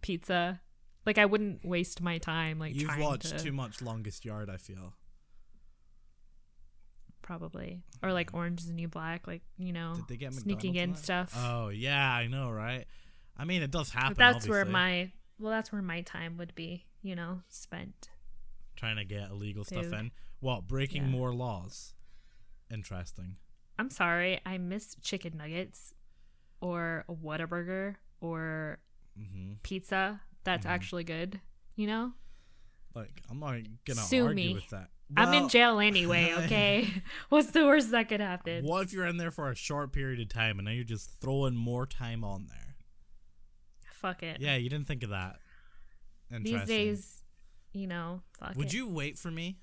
pizza. 0.00 0.60
Like 1.04 1.18
I 1.18 1.26
wouldn't 1.26 1.64
waste 1.64 2.00
my 2.00 2.18
time 2.18 2.58
like 2.58 2.74
You've 2.74 2.98
watched 2.98 3.38
to 3.38 3.38
too 3.38 3.52
much 3.52 3.80
Longest 3.82 4.24
Yard. 4.24 4.50
I 4.50 4.56
feel. 4.56 4.94
probably 7.22 7.82
or 8.02 8.12
like 8.12 8.32
Orange 8.34 8.60
is 8.60 8.66
the 8.68 8.72
New 8.72 8.88
Black, 8.88 9.26
like 9.26 9.42
you 9.58 9.72
know, 9.72 9.94
Did 9.96 10.08
they 10.08 10.16
get 10.16 10.34
sneaking 10.34 10.74
in 10.76 10.94
stuff. 10.94 11.32
Oh 11.36 11.68
yeah, 11.68 12.12
I 12.12 12.26
know, 12.28 12.50
right? 12.50 12.84
I 13.36 13.44
mean, 13.44 13.62
it 13.62 13.70
does 13.70 13.90
happen. 13.90 14.14
but 14.16 14.32
that's 14.32 14.48
where 14.48 14.64
my 14.64 15.12
well, 15.38 15.50
that's 15.52 15.70
where 15.72 15.82
my 15.82 16.00
time 16.02 16.36
would 16.38 16.54
be, 16.54 16.86
you 17.02 17.14
know, 17.14 17.42
spent. 17.48 18.08
trying 18.76 18.96
to 18.96 19.04
get 19.04 19.30
illegal 19.30 19.64
stuff 19.64 19.92
in. 19.92 20.10
What 20.40 20.66
breaking 20.66 21.04
Yeah. 21.04 21.08
more 21.10 21.34
laws? 21.34 21.94
Interesting. 22.70 23.36
I'm 23.78 23.90
sorry, 23.90 24.40
I 24.46 24.58
miss 24.58 24.94
chicken 25.02 25.36
nuggets 25.36 25.92
or 26.60 27.04
a 27.08 27.12
Whataburger 27.14 27.96
or 28.20 28.78
hmm 29.16 29.54
pizza. 29.62 30.20
That's 30.44 30.66
Mhm. 30.66 30.70
actually 30.70 31.04
good. 31.04 31.40
You 31.76 31.86
know, 31.88 32.12
Like 32.94 33.20
I'm 33.28 33.38
not 33.40 33.56
gonna 33.84 34.00
Sue 34.00 34.24
argue 34.26 34.34
me. 34.48 34.54
with 34.54 34.70
that. 34.70 34.90
I'm 35.16 35.32
in 35.34 35.48
jail 35.48 35.78
anyway. 35.78 36.32
Okay, 36.44 37.02
what's 37.28 37.50
the 37.50 37.64
worst 37.66 37.90
that 37.90 38.08
could 38.08 38.20
happen? 38.20 38.64
What 38.64 38.84
if 38.86 38.92
you're 38.92 39.06
in 39.06 39.18
there 39.18 39.30
for 39.30 39.50
a 39.50 39.54
short 39.54 39.92
period 39.92 40.20
of 40.20 40.28
time 40.28 40.58
and 40.58 40.64
now 40.66 40.72
you're 40.72 40.84
just 40.84 41.10
throwing 41.20 41.54
more 41.54 41.86
time 41.86 42.24
on 42.24 42.46
there? 42.46 42.76
Fuck 43.92 44.22
it. 44.22 44.40
Yeah, 44.40 44.56
you 44.56 44.68
didn't 44.70 44.86
think 44.86 45.02
of 45.02 45.10
that. 45.10 45.38
And 46.30 46.44
these 46.44 46.64
days, 46.66 47.22
you 47.72 47.86
know, 47.86 48.22
fuck 48.38 48.54
Would 48.56 48.68
it. 48.68 48.72
you 48.74 48.88
wait 48.88 49.18
for 49.18 49.30
me? 49.30 49.58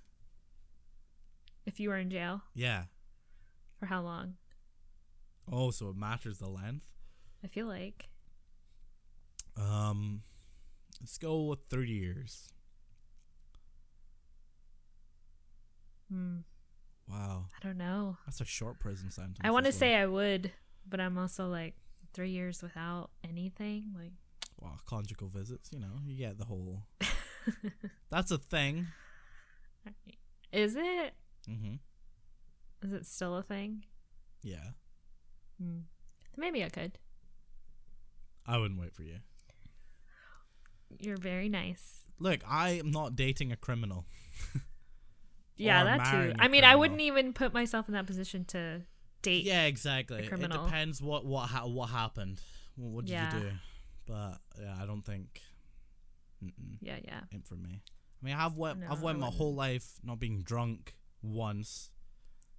if 1.66 1.80
you 1.80 1.88
were 1.90 1.98
in 1.98 2.10
jail 2.10 2.42
Yeah. 2.54 2.84
For 3.84 3.88
how 3.88 4.02
long? 4.02 4.36
Oh, 5.52 5.72
so 5.72 5.90
it 5.90 5.98
matters 5.98 6.38
the 6.38 6.48
length. 6.48 6.86
I 7.44 7.48
feel 7.48 7.68
like 7.68 8.08
Um, 9.58 10.24
let's 11.02 11.18
go 11.18 11.44
with 11.44 11.60
thirty 11.70 11.92
years. 11.92 12.48
hmm, 16.10 16.38
Wow, 17.10 17.48
I 17.58 17.66
don't 17.68 17.78
know. 17.78 18.18
that's 18.26 18.40
a 18.42 18.46
short 18.46 18.80
prison 18.80 19.12
sentence. 19.12 19.40
I 19.44 19.52
want 19.52 19.66
to 19.66 19.72
say 19.74 19.96
I 19.96 20.06
would, 20.06 20.52
but 20.88 21.00
I'm 21.02 21.18
also 21.18 21.48
like 21.50 21.76
three 22.14 22.30
years 22.32 22.62
without 22.64 23.10
anything. 23.28 23.94
Like, 23.98 24.14
well, 24.58 24.80
conjugal 24.86 25.28
visits. 25.28 25.70
You 25.74 25.80
know, 25.82 26.00
you 26.06 26.18
get 26.18 26.38
the 26.38 26.46
whole. 26.46 26.84
That's 28.10 28.32
a 28.32 28.38
thing. 28.38 28.88
is 30.54 30.76
it? 30.78 31.14
Mm-hmm. 31.50 31.76
Is 32.84 32.94
it 32.94 33.06
still 33.06 33.36
a 33.38 33.44
thing? 33.44 33.86
Yeah, 34.42 34.72
Hmm. 35.62 35.80
Maybe 36.36 36.64
I 36.64 36.70
could. 36.70 36.98
I 38.46 38.58
wouldn't 38.58 38.80
wait 38.80 38.94
for 38.94 39.04
you. 39.04 39.20
You're 41.00 41.18
very 41.18 41.48
nice. 41.48 42.02
Look, 42.20 42.42
I 42.48 42.72
am 42.72 42.92
not 42.92 43.16
dating 43.16 43.52
a 43.52 43.56
criminal. 43.56 44.06
Yeah, 45.56 45.84
that 45.84 46.12
too. 46.12 46.34
I 46.40 46.48
mean, 46.48 46.64
I 46.64 46.76
wouldn't 46.76 47.00
even 47.00 47.32
put 47.32 47.54
myself 47.54 47.88
in 47.88 47.94
that 47.94 48.08
position 48.08 48.44
to 48.46 48.82
date. 49.22 49.46
Yeah, 49.46 49.66
exactly. 49.66 50.24
It 50.24 50.28
criminal. 50.28 50.66
depends 50.66 51.00
what 51.00 51.26
what 51.26 51.48
ha- 51.48 51.68
what 51.68 51.92
happened. 51.92 52.42
What, 52.76 52.90
what 52.92 53.06
did 53.06 53.12
Yeah. 53.12 53.36
you 53.36 53.40
do? 53.44 53.50
But 54.08 54.40
yeah, 54.60 54.76
I 54.82 54.86
don't 54.88 55.04
think. 55.06 55.42
Mm-mm, 56.44 56.78
Yeah, 56.82 56.98
yeah. 57.06 57.22
ain't 57.32 57.48
for 57.48 57.56
me. 57.56 57.84
I 58.22 58.26
mean, 58.26 58.36
I've 58.36 58.56
went 58.56 58.80
No, 58.80 58.88
I've 58.90 59.04
went 59.04 59.20
my 59.20 59.28
whole 59.30 59.54
life 59.54 59.94
not 60.04 60.20
being 60.20 60.42
drunk 60.42 60.96
once 61.22 61.92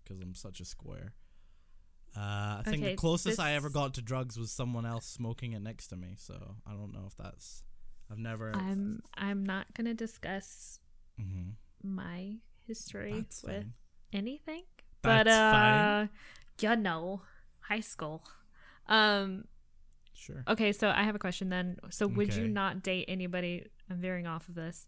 because 0.05 0.21
I'm 0.21 0.35
such 0.35 0.61
a 0.61 0.65
square. 0.65 1.15
Uh, 2.17 2.61
I 2.61 2.63
think 2.65 2.83
Okay, 2.83 2.91
the 2.93 2.97
closest 2.97 3.41
I 3.41 3.55
ever 3.55 3.71
got 3.71 3.95
to 3.95 4.03
drugs 4.03 4.39
was 4.39 4.53
someone 4.53 4.87
else 4.87 5.05
smoking 5.07 5.53
it 5.53 5.61
next 5.63 5.89
to 5.89 5.97
me. 5.97 6.15
So 6.17 6.57
I 6.67 6.73
don't 6.73 6.93
know 6.93 7.05
if 7.09 7.17
that's. 7.17 7.65
I've 8.11 8.19
never. 8.19 8.53
I'm 8.55 9.03
I'm 9.17 9.45
not 9.45 9.73
gonna 9.75 9.95
discuss 9.95 10.79
hmm 11.19 11.51
my 11.83 12.37
history 12.67 13.13
That's 13.15 13.43
with 13.43 13.53
fine. 13.65 13.73
anything. 14.13 14.63
That's 15.03 15.25
but 15.25 15.27
uh 15.27 15.51
fine. 15.51 16.09
you 16.61 16.77
know, 16.77 17.23
high 17.61 17.81
school. 17.81 18.23
Um 18.89 19.47
Sure. 20.17 20.45
okay, 20.47 20.71
so 20.73 20.89
I 20.91 21.03
have 21.03 21.17
a 21.17 21.19
question 21.19 21.49
then. 21.49 21.79
So 21.91 22.07
would 22.07 22.35
you 22.35 22.47
not 22.47 22.83
date 22.83 23.07
anybody 23.09 23.67
I'm 23.91 23.99
veering 23.99 24.27
off 24.27 24.49
of 24.49 24.55
this. 24.55 24.87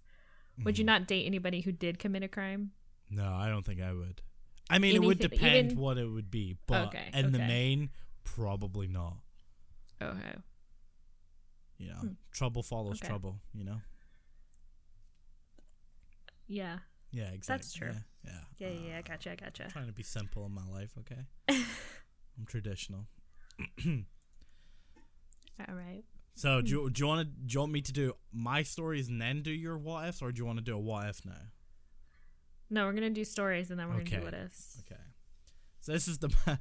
Would 0.65 0.79
you 0.79 0.85
Mhm. 0.85 0.87
not 0.87 1.07
date 1.09 1.27
anybody 1.27 1.61
who 1.61 1.73
did 1.73 1.99
commit 1.99 2.23
a 2.23 2.29
crime? 2.29 2.71
No, 3.11 3.35
I 3.35 3.49
don't 3.49 3.65
think 3.65 3.81
I 3.81 3.93
would. 3.93 4.23
I 4.69 4.79
mean, 4.79 4.95
it 4.97 5.03
would 5.03 5.19
depend 5.19 5.73
even- 5.73 5.79
what 5.79 5.97
it 5.99 6.07
would 6.07 6.31
be, 6.31 6.57
but 6.67 6.89
Okay, 6.89 7.11
in 7.15 7.33
the 7.33 7.39
main, 7.39 7.91
probably 8.25 8.89
not. 8.89 9.19
Okay. 10.03 10.35
You 11.79 11.89
know, 11.89 11.95
Hmm. 12.01 12.13
trouble 12.33 12.63
follows 12.63 12.99
Okay. 13.01 13.09
trouble. 13.09 13.41
You 13.55 13.65
know. 13.65 13.81
Yeah. 16.47 16.79
Yeah, 17.13 17.31
exactly. 17.31 17.57
That's 17.63 17.73
true. 17.73 17.95
Yeah, 18.25 18.33
Yeah, 18.59 18.69
yeah, 18.69 18.81
yeah, 18.89 18.97
I 18.97 18.99
Uh, 18.99 19.03
gotcha, 19.03 19.33
I 19.33 19.37
gotcha. 19.37 19.69
Trying 19.71 19.87
to 19.87 19.93
be 19.93 20.03
simple 20.03 20.45
in 20.47 20.53
my 20.53 20.65
life, 20.67 20.93
okay? 20.99 21.27
I'm 21.49 22.45
traditional. 22.47 23.07
All 25.69 25.75
right. 25.75 26.05
So, 26.35 26.61
do 26.61 26.71
you, 26.71 26.91
do 26.91 27.01
you 27.01 27.07
want 27.07 27.21
to 27.29 27.35
do 27.47 27.53
you 27.55 27.61
want 27.61 27.73
me 27.73 27.81
to 27.81 27.93
do 27.93 28.15
my 28.33 28.63
stories 28.63 29.09
and 29.09 29.21
then 29.23 29.43
do 29.43 29.51
your 29.51 29.79
what 29.79 30.07
ifs, 30.09 30.21
or 30.21 30.31
do 30.33 30.39
you 30.39 30.45
want 30.45 30.59
to 30.59 30.65
do 30.65 30.75
a 30.75 30.79
what 30.79 31.09
if 31.09 31.25
now? 31.25 31.41
No, 32.71 32.87
we're 32.87 32.93
gonna 32.95 33.11
do 33.11 33.25
stories 33.25 33.71
and 33.71 33.79
then 33.79 33.89
we're 33.89 33.97
Okay. 33.97 34.17
gonna 34.17 34.21
do 34.21 34.25
what 34.25 34.35
ifs. 34.35 34.83
Okay. 34.91 35.01
So 35.81 35.93
this 35.93 36.09
is 36.09 36.19
the. 36.19 36.29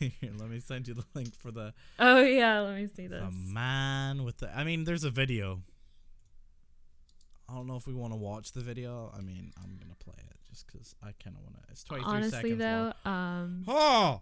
Here, 0.00 0.30
let 0.36 0.50
me 0.50 0.58
send 0.60 0.88
you 0.88 0.94
the 0.94 1.04
link 1.14 1.34
for 1.36 1.50
the 1.52 1.72
Oh 1.98 2.20
yeah, 2.22 2.60
let 2.60 2.76
me 2.76 2.86
see 2.88 3.06
this. 3.06 3.20
the 3.22 3.30
man 3.30 4.24
with 4.24 4.38
the. 4.38 4.56
I 4.56 4.64
mean, 4.64 4.84
there's 4.84 5.04
a 5.04 5.10
video. 5.10 5.62
I 7.48 7.54
don't 7.54 7.66
know 7.66 7.76
if 7.76 7.86
we 7.86 7.94
want 7.94 8.12
to 8.12 8.16
watch 8.16 8.52
the 8.52 8.60
video. 8.60 9.12
I 9.16 9.20
mean, 9.20 9.52
I'm 9.62 9.76
gonna 9.80 9.94
play 9.98 10.14
it 10.18 10.36
just 10.48 10.66
because 10.66 10.94
I 11.02 11.12
kind 11.22 11.36
of 11.36 11.42
want 11.42 11.56
to. 11.56 11.62
It's 11.70 11.84
23 11.84 12.12
Honestly 12.12 12.30
seconds 12.40 12.58
though, 12.58 12.92
long. 13.04 13.14
um 13.14 13.64
Oh, 13.68 14.20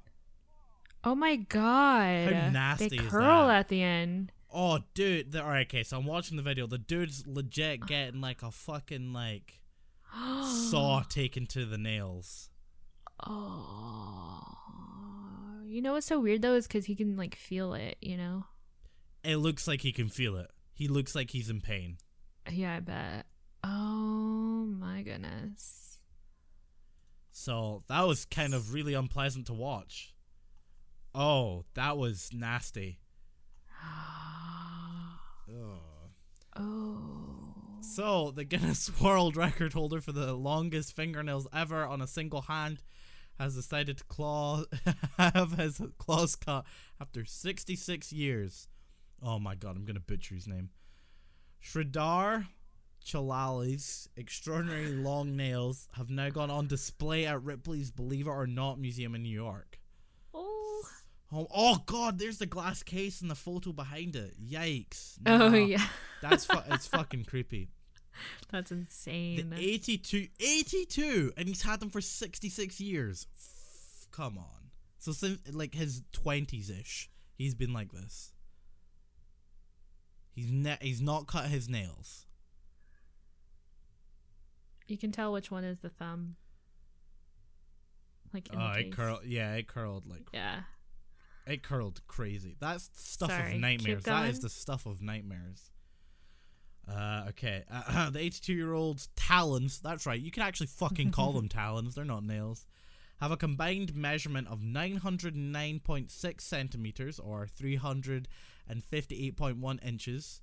Oh 1.04 1.14
my 1.14 1.36
god. 1.36 2.32
How 2.32 2.50
nasty 2.50 2.88
They 2.90 2.96
curl 2.98 3.48
at 3.50 3.68
the 3.68 3.82
end. 3.82 4.30
oh, 4.52 4.80
dude. 4.94 5.32
The, 5.32 5.42
all 5.42 5.48
right, 5.50 5.66
okay. 5.66 5.82
So 5.82 5.98
I'm 5.98 6.06
watching 6.06 6.36
the 6.36 6.42
video. 6.42 6.66
The 6.66 6.78
dude's 6.78 7.26
legit 7.26 7.86
getting 7.86 8.20
like 8.20 8.42
a 8.42 8.50
fucking 8.50 9.12
like 9.12 9.60
saw 10.70 11.02
taken 11.08 11.46
to 11.46 11.64
the 11.64 11.78
nails. 11.78 12.50
Oh. 13.24 14.42
You 15.66 15.80
know 15.80 15.92
what's 15.92 16.06
so 16.06 16.20
weird 16.20 16.42
though 16.42 16.54
is 16.54 16.66
because 16.66 16.86
he 16.86 16.94
can 16.94 17.16
like 17.16 17.34
feel 17.34 17.74
it. 17.74 17.96
You 18.00 18.16
know. 18.16 18.44
It 19.24 19.36
looks 19.36 19.68
like 19.68 19.82
he 19.82 19.92
can 19.92 20.08
feel 20.08 20.36
it. 20.36 20.50
He 20.72 20.88
looks 20.88 21.14
like 21.14 21.30
he's 21.30 21.48
in 21.48 21.60
pain. 21.60 21.98
Yeah, 22.50 22.76
I 22.76 22.80
bet. 22.80 23.26
Oh 23.62 24.66
my 24.66 25.02
goodness. 25.02 25.98
So 27.30 27.82
that 27.88 28.02
was 28.02 28.24
kind 28.24 28.54
of 28.54 28.74
really 28.74 28.94
unpleasant 28.94 29.46
to 29.46 29.54
watch. 29.54 30.14
Oh, 31.14 31.64
that 31.74 31.96
was 31.96 32.30
nasty. 32.32 32.98
Ugh. 35.52 35.78
Oh. 36.56 37.81
So, 37.94 38.30
the 38.30 38.44
Guinness 38.44 38.90
World 39.02 39.36
Record 39.36 39.74
holder 39.74 40.00
for 40.00 40.12
the 40.12 40.32
longest 40.32 40.96
fingernails 40.96 41.46
ever 41.52 41.84
on 41.84 42.00
a 42.00 42.06
single 42.06 42.40
hand 42.40 42.82
has 43.38 43.54
decided 43.54 43.98
to 43.98 44.04
claw 44.04 44.64
have 45.18 45.58
his 45.58 45.78
claws 45.98 46.34
cut 46.34 46.64
after 46.98 47.26
66 47.26 48.10
years. 48.10 48.68
Oh 49.22 49.38
my 49.38 49.54
god, 49.56 49.76
I'm 49.76 49.84
gonna 49.84 50.00
butcher 50.00 50.34
his 50.34 50.48
name. 50.48 50.70
Sridhar 51.62 52.46
Chalali's 53.04 54.08
extraordinary 54.16 54.86
long 54.92 55.36
nails 55.36 55.86
have 55.92 56.08
now 56.08 56.30
gone 56.30 56.50
on 56.50 56.68
display 56.68 57.26
at 57.26 57.42
Ripley's 57.42 57.90
Believe 57.90 58.26
It 58.26 58.30
or 58.30 58.46
Not 58.46 58.80
Museum 58.80 59.14
in 59.14 59.22
New 59.22 59.28
York. 59.28 59.78
Oh. 60.32 60.82
Oh, 61.30 61.46
oh 61.54 61.82
god, 61.84 62.18
there's 62.18 62.38
the 62.38 62.46
glass 62.46 62.82
case 62.82 63.20
and 63.20 63.30
the 63.30 63.34
photo 63.34 63.70
behind 63.70 64.16
it. 64.16 64.42
Yikes. 64.42 65.18
Oh 65.26 65.52
yeah. 65.52 65.84
That's 66.22 66.46
fu- 66.46 66.56
it's 66.70 66.86
fucking 66.88 67.26
creepy. 67.26 67.68
That's 68.50 68.70
The 68.70 68.76
insane. 68.76 69.54
82 69.56 70.28
82 70.40 71.32
and 71.36 71.48
he's 71.48 71.62
had 71.62 71.80
them 71.80 71.90
for 71.90 72.00
66 72.00 72.80
years. 72.80 73.26
F- 73.36 74.08
Come 74.10 74.38
on. 74.38 74.70
So 74.98 75.12
since 75.12 75.40
like 75.52 75.74
his 75.74 76.02
20s 76.12 76.70
ish, 76.80 77.10
he's 77.36 77.54
been 77.54 77.72
like 77.72 77.92
this. 77.92 78.32
He's 80.34 80.50
ne- 80.52 80.78
he's 80.80 81.00
not 81.00 81.26
cut 81.26 81.46
his 81.46 81.68
nails. 81.68 82.26
you 84.88 84.98
can 84.98 85.10
tell 85.12 85.32
which 85.32 85.50
one 85.50 85.64
is 85.64 85.80
the 85.80 85.88
thumb. 85.88 86.36
like 88.34 88.48
in 88.52 88.58
Oh, 88.60 88.72
the 88.74 88.80
it 88.80 88.92
curled. 88.92 89.24
Yeah, 89.24 89.54
it 89.54 89.66
curled 89.68 90.06
like 90.06 90.28
Yeah. 90.32 90.62
it 91.46 91.62
curled 91.62 92.00
crazy. 92.06 92.56
That's 92.60 92.88
stuff 92.94 93.30
Sorry, 93.30 93.54
of 93.54 93.60
nightmares. 93.60 94.04
That 94.04 94.28
is 94.30 94.40
the 94.40 94.48
stuff 94.48 94.86
of 94.86 95.02
nightmares. 95.02 95.70
Uh, 96.90 97.26
okay. 97.28 97.62
Uh, 97.70 98.08
the 98.10 98.18
82 98.20 98.52
year 98.52 98.72
old's 98.72 99.08
talons, 99.16 99.80
that's 99.80 100.06
right, 100.06 100.20
you 100.20 100.30
can 100.30 100.42
actually 100.42 100.68
fucking 100.68 101.10
call 101.10 101.32
them 101.32 101.48
talons, 101.48 101.94
they're 101.94 102.04
not 102.04 102.24
nails, 102.24 102.66
have 103.20 103.30
a 103.30 103.36
combined 103.36 103.94
measurement 103.94 104.48
of 104.48 104.60
909.6 104.60 106.40
centimeters 106.40 107.20
or 107.20 107.46
358.1 107.46 109.86
inches. 109.86 110.40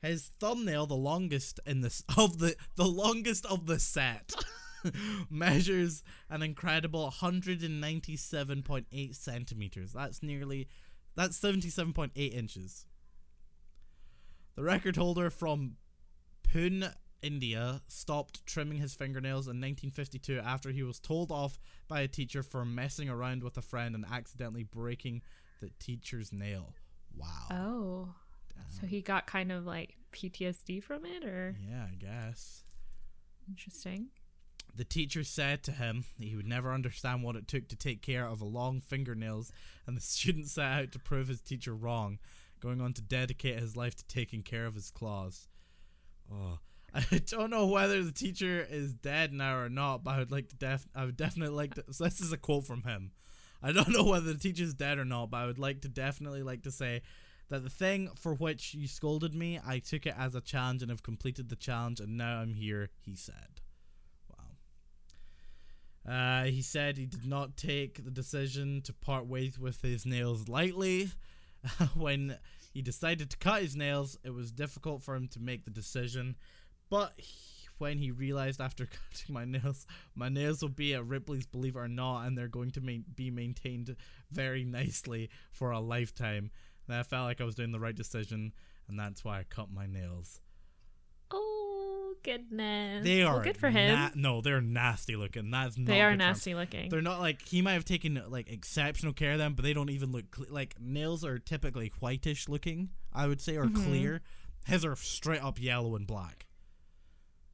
His 0.00 0.30
thumbnail, 0.40 0.86
the 0.86 0.94
longest 0.94 1.60
in 1.66 1.80
this 1.80 2.04
of 2.16 2.38
the 2.38 2.54
the 2.76 2.86
longest 2.86 3.44
of 3.46 3.66
the 3.66 3.78
set, 3.78 4.34
measures 5.30 6.02
an 6.28 6.42
incredible 6.42 7.14
197.8 7.20 9.14
centimeters. 9.14 9.92
That's 9.92 10.20
nearly 10.22 10.68
that's 11.14 11.38
77.8 11.38 12.34
inches. 12.34 12.86
The 14.54 14.62
record 14.62 14.96
holder 14.96 15.30
from 15.30 15.76
Pune, 16.46 16.92
India, 17.22 17.80
stopped 17.88 18.44
trimming 18.46 18.78
his 18.78 18.94
fingernails 18.94 19.46
in 19.46 19.60
1952 19.60 20.38
after 20.40 20.70
he 20.70 20.82
was 20.82 20.98
told 20.98 21.30
off 21.32 21.58
by 21.88 22.00
a 22.00 22.08
teacher 22.08 22.42
for 22.42 22.64
messing 22.64 23.08
around 23.08 23.42
with 23.42 23.56
a 23.56 23.62
friend 23.62 23.94
and 23.94 24.04
accidentally 24.10 24.64
breaking 24.64 25.22
the 25.60 25.70
teacher's 25.78 26.32
nail. 26.32 26.74
Wow. 27.16 27.46
Oh. 27.50 28.08
So 28.80 28.86
he 28.86 29.02
got 29.02 29.26
kind 29.26 29.50
of 29.52 29.66
like 29.66 29.96
PTSD 30.12 30.82
from 30.82 31.04
it, 31.04 31.24
or 31.24 31.56
Yeah, 31.68 31.86
I 31.90 31.94
guess. 31.94 32.64
interesting. 33.48 34.08
The 34.74 34.84
teacher 34.84 35.22
said 35.24 35.62
to 35.64 35.72
him 35.72 36.04
that 36.18 36.26
he 36.28 36.36
would 36.36 36.46
never 36.46 36.72
understand 36.72 37.22
what 37.22 37.36
it 37.36 37.46
took 37.46 37.68
to 37.68 37.76
take 37.76 38.00
care 38.00 38.26
of 38.26 38.40
a 38.40 38.46
long 38.46 38.80
fingernails, 38.80 39.52
and 39.86 39.96
the 39.96 40.00
student 40.00 40.46
set 40.48 40.64
out 40.64 40.92
to 40.92 40.98
prove 40.98 41.28
his 41.28 41.40
teacher 41.40 41.74
wrong, 41.74 42.18
going 42.62 42.80
on 42.80 42.92
to 42.94 43.02
dedicate 43.02 43.58
his 43.58 43.76
life 43.76 43.94
to 43.96 44.06
taking 44.06 44.42
care 44.42 44.66
of 44.66 44.74
his 44.74 44.90
claws. 44.90 45.48
Oh, 46.32 46.58
I 46.94 47.18
don't 47.26 47.50
know 47.50 47.66
whether 47.66 48.02
the 48.02 48.12
teacher 48.12 48.66
is 48.70 48.94
dead 48.94 49.32
now 49.32 49.58
or 49.58 49.68
not, 49.68 50.04
but 50.04 50.12
I 50.12 50.18
would 50.18 50.30
like 50.30 50.48
to 50.50 50.56
def 50.56 50.86
I 50.94 51.04
would 51.04 51.16
definitely 51.16 51.54
like 51.54 51.74
to. 51.74 51.84
So 51.92 52.04
this 52.04 52.20
is 52.20 52.32
a 52.32 52.38
quote 52.38 52.64
from 52.64 52.82
him. 52.82 53.10
I 53.62 53.72
don't 53.72 53.90
know 53.90 54.04
whether 54.04 54.32
the 54.32 54.38
teacher's 54.38 54.74
dead 54.74 54.98
or 54.98 55.04
not, 55.04 55.30
but 55.30 55.38
I 55.38 55.46
would 55.46 55.58
like 55.58 55.82
to 55.82 55.88
definitely 55.88 56.42
like 56.42 56.62
to 56.62 56.70
say 56.70 57.02
that 57.48 57.62
the 57.62 57.70
thing 57.70 58.10
for 58.16 58.34
which 58.34 58.74
you 58.74 58.88
scolded 58.88 59.34
me, 59.34 59.60
I 59.64 59.78
took 59.78 60.06
it 60.06 60.14
as 60.18 60.34
a 60.34 60.40
challenge 60.40 60.82
and 60.82 60.90
have 60.90 61.02
completed 61.02 61.48
the 61.48 61.56
challenge, 61.56 62.00
and 62.00 62.16
now 62.16 62.38
I'm 62.40 62.54
here. 62.54 62.90
He 63.00 63.14
said. 63.14 63.60
Wow. 66.06 66.12
Uh, 66.12 66.44
he 66.44 66.62
said 66.62 66.96
he 66.96 67.06
did 67.06 67.26
not 67.26 67.56
take 67.56 68.04
the 68.04 68.10
decision 68.10 68.82
to 68.82 68.92
part 68.92 69.26
ways 69.26 69.58
with 69.58 69.82
his 69.82 70.04
nails 70.04 70.48
lightly. 70.48 71.10
when 71.94 72.36
he 72.72 72.82
decided 72.82 73.30
to 73.30 73.36
cut 73.36 73.62
his 73.62 73.76
nails, 73.76 74.18
it 74.24 74.30
was 74.30 74.50
difficult 74.50 75.02
for 75.02 75.14
him 75.14 75.28
to 75.28 75.40
make 75.40 75.64
the 75.64 75.70
decision. 75.70 76.36
But 76.90 77.12
he, 77.16 77.68
when 77.78 77.98
he 77.98 78.10
realized 78.10 78.60
after 78.60 78.86
cutting 79.12 79.34
my 79.34 79.44
nails, 79.44 79.86
my 80.14 80.28
nails 80.28 80.62
will 80.62 80.68
be 80.68 80.94
at 80.94 81.06
Ripley's 81.06 81.46
Believe 81.46 81.76
It 81.76 81.80
or 81.80 81.88
Not, 81.88 82.26
and 82.26 82.36
they're 82.36 82.48
going 82.48 82.70
to 82.72 82.80
ma- 82.80 83.04
be 83.14 83.30
maintained 83.30 83.96
very 84.30 84.64
nicely 84.64 85.30
for 85.50 85.70
a 85.70 85.80
lifetime, 85.80 86.50
then 86.88 86.98
I 86.98 87.02
felt 87.02 87.24
like 87.24 87.40
I 87.40 87.44
was 87.44 87.54
doing 87.54 87.72
the 87.72 87.80
right 87.80 87.94
decision, 87.94 88.52
and 88.88 88.98
that's 88.98 89.24
why 89.24 89.38
I 89.38 89.44
cut 89.44 89.70
my 89.70 89.86
nails. 89.86 90.40
Oh 91.30 91.81
goodness. 92.22 93.04
They 93.04 93.24
Well, 93.24 93.38
are 93.38 93.42
good 93.42 93.56
for 93.56 93.70
him. 93.70 93.94
na- 93.94 94.10
no, 94.14 94.40
they're 94.40 94.60
nasty 94.60 95.16
looking. 95.16 95.50
That's 95.50 95.76
not 95.76 95.86
they 95.86 96.00
are 96.00 96.16
nasty 96.16 96.54
looking. 96.54 96.88
They're 96.90 97.02
not 97.02 97.20
like 97.20 97.46
he 97.48 97.62
might 97.62 97.72
have 97.74 97.84
taken 97.84 98.22
like 98.28 98.48
exceptional 98.50 99.12
care 99.12 99.32
of 99.32 99.38
them, 99.38 99.54
but 99.54 99.62
they 99.64 99.72
don't 99.72 99.90
even 99.90 100.12
look 100.12 100.30
cle 100.30 100.46
like 100.50 100.76
nails 100.80 101.24
are 101.24 101.38
typically 101.38 101.92
whitish 102.00 102.48
looking. 102.48 102.90
I 103.12 103.26
would 103.26 103.40
say 103.40 103.56
or 103.56 103.66
Mhm. 103.66 103.84
clear. 103.84 104.22
His 104.66 104.84
are 104.84 104.96
straight 104.96 105.42
up 105.42 105.60
yellow 105.60 105.96
and 105.96 106.06
black. 106.06 106.46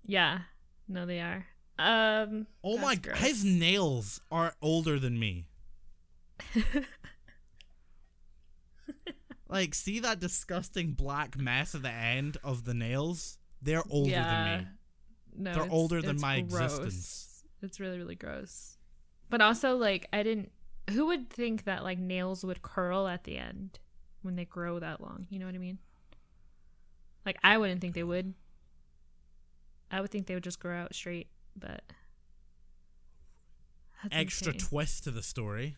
yeah. 0.04 0.40
No, 0.86 1.04
they 1.06 1.20
are. 1.20 1.46
Um. 1.78 2.46
Oh 2.64 2.78
my! 2.78 2.94
that's 2.96 3.20
g- 3.20 3.26
His 3.26 3.44
nails 3.44 4.20
are 4.30 4.54
older 4.62 4.98
than 4.98 5.18
me. 5.18 5.46
Like, 9.50 9.74
see 9.74 9.98
that 10.00 10.20
disgusting 10.20 10.92
black 10.92 11.38
mess 11.38 11.74
at 11.74 11.80
the 11.82 11.90
end 11.90 12.36
of 12.44 12.64
the 12.64 12.74
nails? 12.74 13.38
They're 13.62 13.82
older 13.90 14.10
yeah. 14.10 14.24
than 14.24 14.58
me. 14.60 14.66
No, 15.40 15.54
They're 15.54 15.70
older 15.70 16.02
than 16.02 16.20
my 16.20 16.40
gross. 16.40 16.78
existence. 16.78 17.44
It's 17.62 17.78
really, 17.80 17.98
really 17.98 18.14
gross. 18.14 18.76
But 19.30 19.40
also, 19.40 19.76
like, 19.76 20.06
I 20.12 20.22
didn't. 20.22 20.52
Who 20.90 21.06
would 21.06 21.28
think 21.30 21.64
that 21.64 21.84
like 21.84 21.98
nails 21.98 22.44
would 22.44 22.62
curl 22.62 23.06
at 23.08 23.24
the 23.24 23.36
end 23.36 23.78
when 24.22 24.36
they 24.36 24.44
grow 24.46 24.78
that 24.78 25.00
long? 25.00 25.26
You 25.28 25.38
know 25.38 25.46
what 25.46 25.54
I 25.54 25.58
mean? 25.58 25.78
Like, 27.26 27.36
I 27.44 27.58
wouldn't 27.58 27.80
think 27.80 27.94
they 27.94 28.02
would. 28.04 28.32
I 29.90 30.00
would 30.00 30.10
think 30.10 30.26
they 30.26 30.34
would 30.34 30.44
just 30.44 30.60
grow 30.60 30.76
out 30.76 30.94
straight, 30.94 31.28
but 31.56 31.82
Extra 34.12 34.52
insane. 34.52 34.68
twist 34.68 35.04
to 35.04 35.10
the 35.10 35.22
story. 35.22 35.76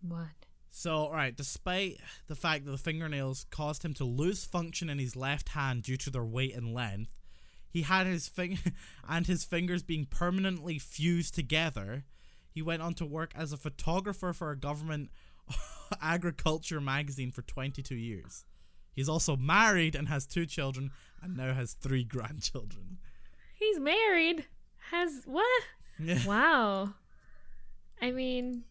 what? 0.00 0.28
So, 0.76 1.08
right, 1.08 1.34
despite 1.34 2.00
the 2.26 2.34
fact 2.34 2.64
that 2.64 2.72
the 2.72 2.78
fingernails 2.78 3.46
caused 3.52 3.84
him 3.84 3.94
to 3.94 4.04
lose 4.04 4.44
function 4.44 4.90
in 4.90 4.98
his 4.98 5.14
left 5.14 5.50
hand 5.50 5.84
due 5.84 5.96
to 5.98 6.10
their 6.10 6.24
weight 6.24 6.52
and 6.52 6.74
length, 6.74 7.20
he 7.70 7.82
had 7.82 8.08
his 8.08 8.26
fing- 8.26 8.58
and 9.08 9.24
his 9.24 9.44
fingers 9.44 9.84
being 9.84 10.04
permanently 10.04 10.80
fused 10.80 11.32
together. 11.32 12.02
He 12.50 12.60
went 12.60 12.82
on 12.82 12.94
to 12.94 13.06
work 13.06 13.30
as 13.36 13.52
a 13.52 13.56
photographer 13.56 14.32
for 14.32 14.50
a 14.50 14.58
government 14.58 15.10
agriculture 16.02 16.80
magazine 16.80 17.30
for 17.30 17.42
22 17.42 17.94
years. 17.94 18.44
He's 18.92 19.08
also 19.08 19.36
married 19.36 19.94
and 19.94 20.08
has 20.08 20.26
two 20.26 20.44
children 20.44 20.90
and 21.22 21.36
now 21.36 21.54
has 21.54 21.74
three 21.74 22.02
grandchildren. 22.14 22.98
He's 23.54 23.78
married. 23.78 24.46
Has 24.90 25.22
what? 25.24 25.62
wow. 26.26 26.94
I 28.02 28.10
mean, 28.10 28.64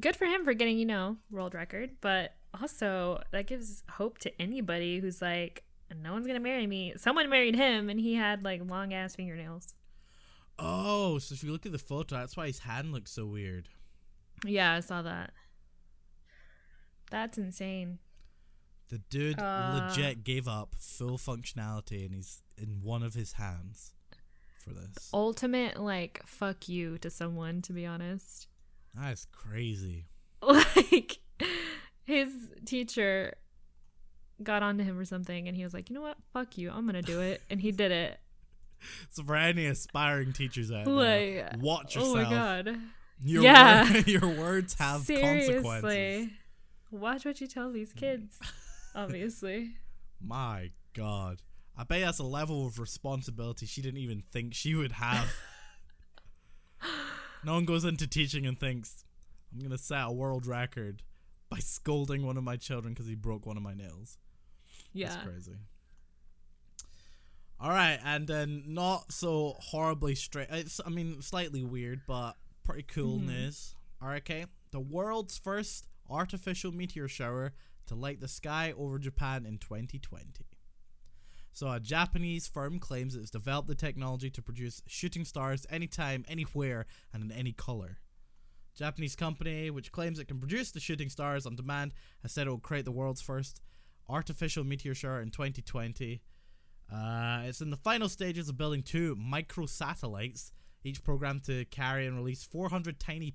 good 0.00 0.16
for 0.16 0.24
him 0.26 0.44
for 0.44 0.54
getting, 0.54 0.78
you 0.78 0.86
know, 0.86 1.16
world 1.30 1.54
record, 1.54 1.90
but 2.00 2.34
also 2.60 3.22
that 3.30 3.46
gives 3.46 3.82
hope 3.90 4.18
to 4.18 4.42
anybody 4.42 5.00
who's 5.00 5.20
like, 5.22 5.62
no 6.02 6.12
one's 6.12 6.26
gonna 6.26 6.40
marry 6.40 6.66
me. 6.66 6.94
Someone 6.96 7.28
married 7.28 7.54
him 7.56 7.88
and 7.90 8.00
he 8.00 8.14
had 8.14 8.44
like 8.44 8.62
long 8.68 8.92
ass 8.94 9.14
fingernails. 9.16 9.74
Oh, 10.58 11.18
so 11.18 11.32
if 11.34 11.42
you 11.42 11.50
look 11.52 11.66
at 11.66 11.72
the 11.72 11.78
photo, 11.78 12.16
that's 12.16 12.36
why 12.36 12.46
his 12.46 12.60
hand 12.60 12.92
looks 12.92 13.10
so 13.10 13.26
weird. 13.26 13.68
Yeah, 14.44 14.72
I 14.74 14.80
saw 14.80 15.02
that. 15.02 15.32
That's 17.10 17.36
insane. 17.38 17.98
The 18.88 18.98
dude 18.98 19.38
Uh. 19.38 19.88
legit 19.88 20.24
gave 20.24 20.46
up 20.48 20.74
full 20.78 21.18
functionality 21.18 22.04
and 22.04 22.14
he's 22.14 22.42
in 22.56 22.80
one 22.82 23.02
of 23.02 23.14
his 23.14 23.34
hands 23.34 23.94
for 24.62 24.70
this. 24.70 25.10
Ultimate 25.12 25.80
like 25.80 26.22
fuck 26.26 26.68
you 26.68 26.98
to 26.98 27.10
someone, 27.10 27.62
to 27.62 27.72
be 27.72 27.84
honest. 27.86 28.46
That's 28.94 29.26
crazy. 29.32 30.06
like 30.42 31.18
his 32.04 32.30
teacher 32.66 33.34
got 34.42 34.62
onto 34.62 34.82
him 34.84 34.98
or 34.98 35.04
something 35.04 35.46
and 35.48 35.56
he 35.56 35.62
was 35.64 35.72
like, 35.72 35.88
"You 35.88 35.94
know 35.94 36.02
what? 36.02 36.16
Fuck 36.32 36.58
you. 36.58 36.70
I'm 36.70 36.82
going 36.82 36.94
to 36.94 37.02
do 37.02 37.20
it." 37.20 37.42
And 37.50 37.60
he 37.60 37.70
did 37.70 37.92
it. 37.92 38.18
So 39.10 39.22
for 39.22 39.36
any 39.36 39.66
aspiring 39.66 40.32
teachers 40.32 40.72
out 40.72 40.84
there, 40.86 40.94
Like, 41.52 41.62
watch 41.62 41.96
Oh 41.96 42.14
my 42.16 42.24
god. 42.24 42.76
Your 43.24 43.44
Yeah. 43.44 43.90
wor- 43.92 44.00
your 44.06 44.28
words 44.28 44.74
have 44.74 45.06
consequences. 45.06 46.28
Watch 46.90 47.24
what 47.24 47.40
you 47.40 47.46
tell 47.46 47.70
these 47.70 47.92
kids. 47.92 48.38
Obviously. 48.94 49.76
My 50.20 50.70
God. 50.94 51.40
I 51.78 51.84
bet 51.84 52.02
that's 52.02 52.18
a 52.18 52.24
level 52.24 52.66
of 52.66 52.78
responsibility 52.78 53.64
she 53.66 53.80
didn't 53.80 54.00
even 54.00 54.20
think 54.20 54.52
she 54.54 54.74
would 54.74 54.92
have. 54.92 55.32
No 57.44 57.54
one 57.54 57.64
goes 57.64 57.84
into 57.84 58.06
teaching 58.06 58.46
and 58.46 58.58
thinks, 58.58 59.04
I'm 59.52 59.58
going 59.60 59.70
to 59.70 59.78
set 59.78 60.04
a 60.06 60.12
world 60.12 60.46
record 60.46 61.02
by 61.50 61.58
scolding 61.58 62.24
one 62.24 62.36
of 62.36 62.44
my 62.44 62.56
children 62.56 62.94
because 62.94 63.06
he 63.06 63.14
broke 63.14 63.44
one 63.46 63.56
of 63.56 63.62
my 63.62 63.74
nails. 63.74 64.18
Yeah. 64.92 65.08
That's 65.08 65.22
crazy. 65.24 65.56
All 67.60 67.70
right, 67.70 68.00
and 68.04 68.26
then 68.26 68.64
not 68.66 69.12
so 69.12 69.54
horribly 69.60 70.14
straight. 70.16 70.48
It's, 70.50 70.80
I 70.84 70.88
mean, 70.88 71.22
slightly 71.22 71.62
weird, 71.62 72.00
but 72.08 72.32
pretty 72.64 72.82
cool 72.82 73.18
Mhm. 73.20 73.26
news. 73.26 73.74
All 74.00 74.08
right, 74.08 74.20
okay. 74.22 74.46
The 74.72 74.80
world's 74.80 75.38
first 75.38 75.86
artificial 76.10 76.72
meteor 76.72 77.06
shower 77.06 77.52
to 77.86 77.94
light 77.94 78.20
the 78.20 78.26
sky 78.28 78.72
over 78.72 78.98
Japan 78.98 79.46
in 79.46 79.58
2020. 79.58 80.46
So, 81.52 81.70
a 81.70 81.80
Japanese 81.80 82.46
firm 82.46 82.78
claims 82.78 83.14
it's 83.14 83.30
developed 83.30 83.68
the 83.68 83.74
technology 83.74 84.30
to 84.30 84.42
produce 84.42 84.82
shooting 84.86 85.24
stars 85.24 85.66
anytime, 85.70 86.24
anywhere, 86.26 86.86
and 87.12 87.22
in 87.22 87.30
any 87.30 87.52
color. 87.52 87.98
Japanese 88.74 89.14
company, 89.14 89.70
which 89.70 89.92
claims 89.92 90.18
it 90.18 90.28
can 90.28 90.38
produce 90.38 90.70
the 90.70 90.80
shooting 90.80 91.10
stars 91.10 91.44
on 91.44 91.56
demand, 91.56 91.92
has 92.22 92.32
said 92.32 92.46
it 92.46 92.50
will 92.50 92.58
create 92.58 92.86
the 92.86 92.90
world's 92.90 93.20
first 93.20 93.60
artificial 94.08 94.64
meteor 94.64 94.94
shower 94.94 95.20
in 95.20 95.30
2020. 95.30 96.22
Uh, 96.92 97.42
it's 97.44 97.60
in 97.60 97.70
the 97.70 97.76
final 97.76 98.08
stages 98.08 98.48
of 98.48 98.56
building 98.56 98.82
two 98.82 99.16
microsatellites 99.16 100.52
each 100.84 101.04
programmed 101.04 101.44
to 101.44 101.64
carry 101.66 102.06
and 102.06 102.16
release 102.16 102.44
400 102.44 102.98
tiny 102.98 103.34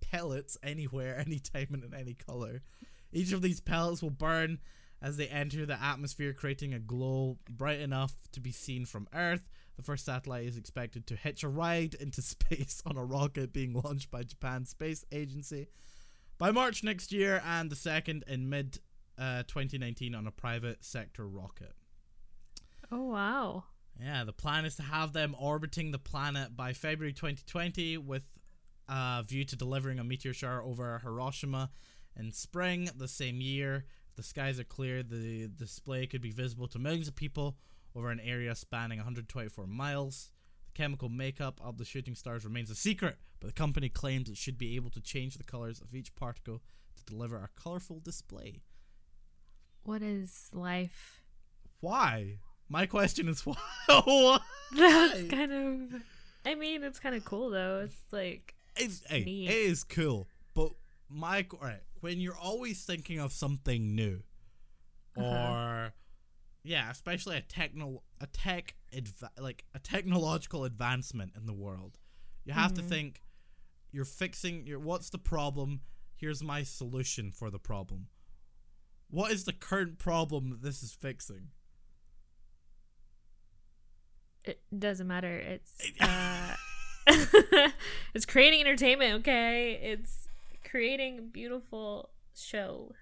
pellets 0.00 0.56
anywhere, 0.62 1.18
anytime, 1.26 1.68
and 1.72 1.84
in 1.84 1.94
any 1.94 2.14
color. 2.14 2.62
Each 3.12 3.32
of 3.32 3.42
these 3.42 3.60
pellets 3.60 4.02
will 4.02 4.10
burn 4.10 4.58
as 5.00 5.16
they 5.16 5.28
enter 5.28 5.64
the 5.64 5.80
atmosphere, 5.82 6.32
creating 6.32 6.74
a 6.74 6.78
glow 6.78 7.38
bright 7.48 7.80
enough 7.80 8.14
to 8.32 8.40
be 8.40 8.50
seen 8.50 8.84
from 8.84 9.08
Earth. 9.14 9.48
The 9.76 9.82
first 9.82 10.04
satellite 10.04 10.46
is 10.46 10.56
expected 10.56 11.06
to 11.06 11.16
hitch 11.16 11.44
a 11.44 11.48
ride 11.48 11.94
into 11.94 12.22
space 12.22 12.82
on 12.84 12.96
a 12.96 13.04
rocket 13.04 13.52
being 13.52 13.72
launched 13.72 14.10
by 14.10 14.22
Japan's 14.22 14.70
Space 14.70 15.04
Agency 15.12 15.68
by 16.38 16.50
March 16.50 16.82
next 16.84 17.12
year, 17.12 17.42
and 17.44 17.70
the 17.70 17.76
second 17.76 18.24
in 18.26 18.48
mid 18.48 18.78
uh, 19.18 19.42
2019 19.48 20.14
on 20.14 20.26
a 20.26 20.30
private 20.30 20.84
sector 20.84 21.26
rocket. 21.26 21.72
Oh 22.90 23.04
wow. 23.04 23.64
Yeah, 24.00 24.24
the 24.24 24.32
plan 24.32 24.64
is 24.64 24.76
to 24.76 24.82
have 24.82 25.12
them 25.12 25.34
orbiting 25.38 25.90
the 25.90 25.98
planet 25.98 26.56
by 26.56 26.72
February 26.72 27.12
2020 27.12 27.98
with 27.98 28.24
a 28.88 29.24
view 29.26 29.44
to 29.44 29.56
delivering 29.56 29.98
a 29.98 30.04
meteor 30.04 30.32
shower 30.32 30.62
over 30.62 31.00
Hiroshima 31.02 31.70
in 32.16 32.32
spring 32.32 32.88
the 32.96 33.08
same 33.08 33.40
year. 33.40 33.84
The 34.18 34.24
skies 34.24 34.58
are 34.58 34.64
clear, 34.64 35.04
the 35.04 35.46
display 35.46 36.04
could 36.08 36.20
be 36.20 36.32
visible 36.32 36.66
to 36.68 36.80
millions 36.80 37.06
of 37.06 37.14
people 37.14 37.56
over 37.94 38.10
an 38.10 38.18
area 38.18 38.52
spanning 38.56 38.98
124 38.98 39.64
miles. 39.68 40.32
The 40.66 40.72
chemical 40.72 41.08
makeup 41.08 41.60
of 41.62 41.78
the 41.78 41.84
shooting 41.84 42.16
stars 42.16 42.44
remains 42.44 42.68
a 42.68 42.74
secret, 42.74 43.18
but 43.38 43.46
the 43.46 43.52
company 43.52 43.88
claims 43.88 44.28
it 44.28 44.36
should 44.36 44.58
be 44.58 44.74
able 44.74 44.90
to 44.90 45.00
change 45.00 45.36
the 45.36 45.44
colors 45.44 45.80
of 45.80 45.94
each 45.94 46.16
particle 46.16 46.60
to 46.96 47.04
deliver 47.04 47.36
a 47.36 47.48
colorful 47.54 48.00
display. 48.00 48.62
What 49.84 50.02
is 50.02 50.50
life? 50.52 51.22
Why? 51.78 52.38
My 52.68 52.86
question 52.86 53.28
is 53.28 53.42
why? 53.46 53.54
Why? 53.86 54.40
That's 54.76 55.30
kind 55.30 55.52
of. 55.52 56.02
I 56.44 56.56
mean, 56.56 56.82
it's 56.82 56.98
kind 56.98 57.14
of 57.14 57.24
cool 57.24 57.50
though. 57.50 57.82
It's 57.84 58.02
like 58.10 58.56
it's 58.76 59.00
hey, 59.06 59.20
it 59.20 59.54
is 59.54 59.84
cool, 59.84 60.26
but 60.54 60.72
my 61.08 61.46
right 61.62 61.82
when 62.00 62.20
you're 62.20 62.36
always 62.36 62.84
thinking 62.84 63.18
of 63.18 63.32
something 63.32 63.94
new, 63.94 64.22
Uh-huh. 65.16 65.24
or 65.26 65.94
yeah, 66.62 66.90
especially 66.90 67.36
a 67.36 67.40
techno 67.42 68.02
a 68.20 68.26
tech 68.26 68.74
adva- 68.92 69.38
like 69.40 69.64
a 69.74 69.78
technological 69.78 70.64
advancement 70.64 71.32
in 71.36 71.46
the 71.46 71.52
world, 71.54 71.98
you 72.44 72.52
have 72.52 72.74
to 72.74 72.82
Mhm. 72.82 72.88
think 72.88 73.22
you're 73.90 74.04
fixing 74.04 74.66
your 74.66 74.78
what's 74.78 75.10
the 75.10 75.18
problem? 75.18 75.82
Here's 76.16 76.42
my 76.42 76.62
solution 76.64 77.30
for 77.32 77.50
the 77.50 77.58
problem. 77.60 78.08
What 79.08 79.30
is 79.32 79.44
the 79.44 79.52
current 79.52 79.98
problem 79.98 80.50
that 80.50 80.62
this 80.62 80.82
is 80.82 80.92
fixing? 80.92 81.50
it 84.44 84.60
doesn't 84.76 85.06
matter. 85.06 85.36
It's 85.38 85.72
uh, 86.00 86.56
it's 88.14 88.26
creating 88.26 88.60
entertainment. 88.60 89.20
Okay, 89.20 89.74
it's 89.82 90.27
creating 90.68 91.18
a 91.18 91.22
beautiful 91.22 92.10
show 92.34 92.94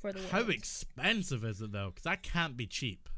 for 0.00 0.12
the 0.12 0.18
world. 0.20 0.30
How 0.30 0.40
expensive 0.48 1.44
is 1.44 1.60
it 1.60 1.72
though? 1.72 1.90
Because 1.90 2.04
that 2.04 2.22
can't 2.22 2.56
be 2.56 2.66
cheap. 2.66 3.08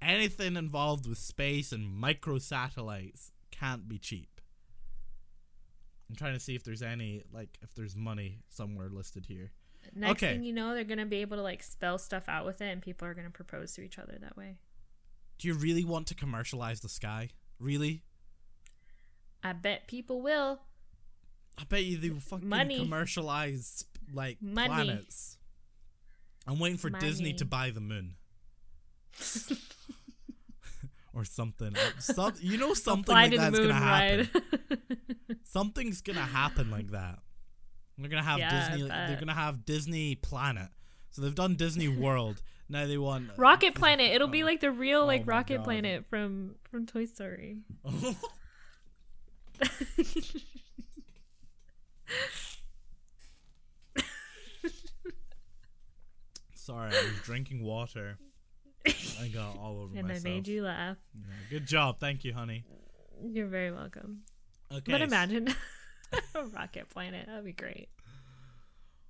Anything 0.00 0.56
involved 0.56 1.06
with 1.08 1.18
space 1.18 1.70
and 1.72 1.86
micro 1.88 2.38
satellites 2.38 3.30
can't 3.50 3.88
be 3.88 3.98
cheap. 3.98 4.40
I'm 6.10 6.16
trying 6.16 6.34
to 6.34 6.40
see 6.40 6.54
if 6.54 6.64
there's 6.64 6.82
any 6.82 7.22
like 7.32 7.58
if 7.62 7.74
there's 7.74 7.96
money 7.96 8.40
somewhere 8.50 8.88
listed 8.90 9.26
here. 9.26 9.52
Next 9.94 10.22
Okay. 10.22 10.34
thing 10.34 10.44
you 10.44 10.52
know, 10.52 10.74
they're 10.74 10.84
gonna 10.84 11.06
be 11.06 11.18
able 11.18 11.36
to 11.38 11.42
like 11.42 11.62
spell 11.62 11.98
stuff 11.98 12.28
out 12.28 12.44
with 12.44 12.60
it, 12.60 12.66
and 12.70 12.82
people 12.82 13.06
are 13.08 13.14
gonna 13.14 13.30
propose 13.30 13.72
to 13.74 13.82
each 13.82 13.98
other 13.98 14.18
that 14.20 14.36
way. 14.36 14.58
Do 15.38 15.48
you 15.48 15.54
really 15.54 15.84
want 15.84 16.06
to 16.08 16.14
commercialize 16.14 16.80
the 16.80 16.88
sky? 16.88 17.30
Really? 17.58 18.02
I 19.42 19.52
bet 19.54 19.88
people 19.88 20.20
will. 20.20 20.60
I 21.58 21.64
bet 21.68 21.84
you 21.84 21.98
they 21.98 22.10
will 22.10 22.20
fucking 22.20 22.48
Money. 22.48 22.78
commercialize 22.78 23.84
like 24.12 24.38
Money. 24.40 24.68
planets. 24.68 25.36
I'm 26.46 26.58
waiting 26.58 26.78
for 26.78 26.90
Disney 26.90 27.34
to 27.34 27.44
buy 27.44 27.70
the 27.70 27.80
moon. 27.80 28.14
or 31.14 31.24
something. 31.24 31.74
Some, 31.98 32.32
you 32.40 32.56
know 32.58 32.74
something 32.88 33.14
like 33.14 33.36
that's 33.36 33.56
moon 33.56 33.68
gonna 33.68 33.74
happen. 33.80 34.28
something's 35.44 36.00
gonna 36.00 36.20
happen 36.20 36.70
like 36.70 36.90
that. 36.92 37.18
They're 37.98 38.08
gonna 38.08 38.22
have 38.22 38.38
Yeah, 38.38 38.70
Disney. 38.70 38.88
They're 38.88 39.18
gonna 39.20 39.34
have 39.34 39.64
Disney 39.64 40.14
Planet. 40.16 40.68
So 41.10 41.22
they've 41.22 41.34
done 41.34 41.54
Disney 41.56 41.88
World. 41.88 42.42
Now 42.68 42.86
they 42.86 42.96
want 42.96 43.30
Rocket 43.36 43.74
Planet. 43.74 44.12
It'll 44.12 44.26
be 44.28 44.42
Oh. 44.42 44.46
like 44.46 44.60
the 44.60 44.70
real 44.72 45.02
Oh 45.02 45.06
like 45.06 45.26
my 45.26 45.34
Rocket 45.36 45.58
God. 45.58 45.64
Planet 45.64 46.06
from 46.08 46.54
from 46.70 46.86
Toy 46.86 47.04
Story. 47.04 47.58
Sorry, 56.54 56.90
I 56.94 57.02
was 57.02 57.20
drinking 57.24 57.64
water. 57.64 58.18
I 58.86 59.28
got 59.28 59.58
all 59.58 59.80
over 59.82 59.96
and 59.96 60.06
myself. 60.08 60.26
I 60.26 60.28
made 60.28 60.48
you 60.48 60.62
laugh. 60.62 60.96
Yeah, 61.14 61.24
good 61.50 61.66
job, 61.66 61.98
thank 61.98 62.24
you, 62.24 62.32
honey. 62.32 62.64
You're 63.24 63.48
very 63.48 63.72
welcome. 63.72 64.20
Okay. 64.72 64.92
But 64.92 65.02
imagine 65.02 65.54
a 66.34 66.44
Rocket 66.44 66.88
Planet. 66.88 67.26
That'd 67.26 67.44
be 67.44 67.52
great. 67.52 67.88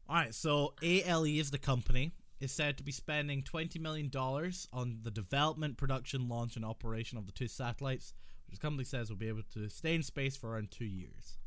All 0.09 0.17
right, 0.17 0.35
so 0.35 0.75
ALE 0.83 1.25
is 1.25 1.51
the 1.51 1.59
company. 1.59 2.13
Is 2.41 2.51
said 2.51 2.77
to 2.79 2.83
be 2.83 2.91
spending 2.91 3.45
twenty 3.45 3.79
million 3.79 4.09
dollars 4.09 4.67
on 4.73 4.99
the 5.03 5.13
development, 5.13 5.77
production, 5.77 6.29
launch, 6.29 6.57
and 6.57 6.65
operation 6.65 7.17
of 7.17 7.27
the 7.27 7.33
two 7.33 7.47
satellites, 7.47 8.15
which 8.49 8.59
the 8.59 8.61
company 8.61 8.83
says 8.83 9.09
will 9.11 9.17
be 9.17 9.29
able 9.29 9.43
to 9.55 9.69
stay 9.69 9.95
in 9.95 10.03
space 10.03 10.37
for 10.37 10.51
around 10.51 10.73
two 10.73 10.85
years. 10.85 11.39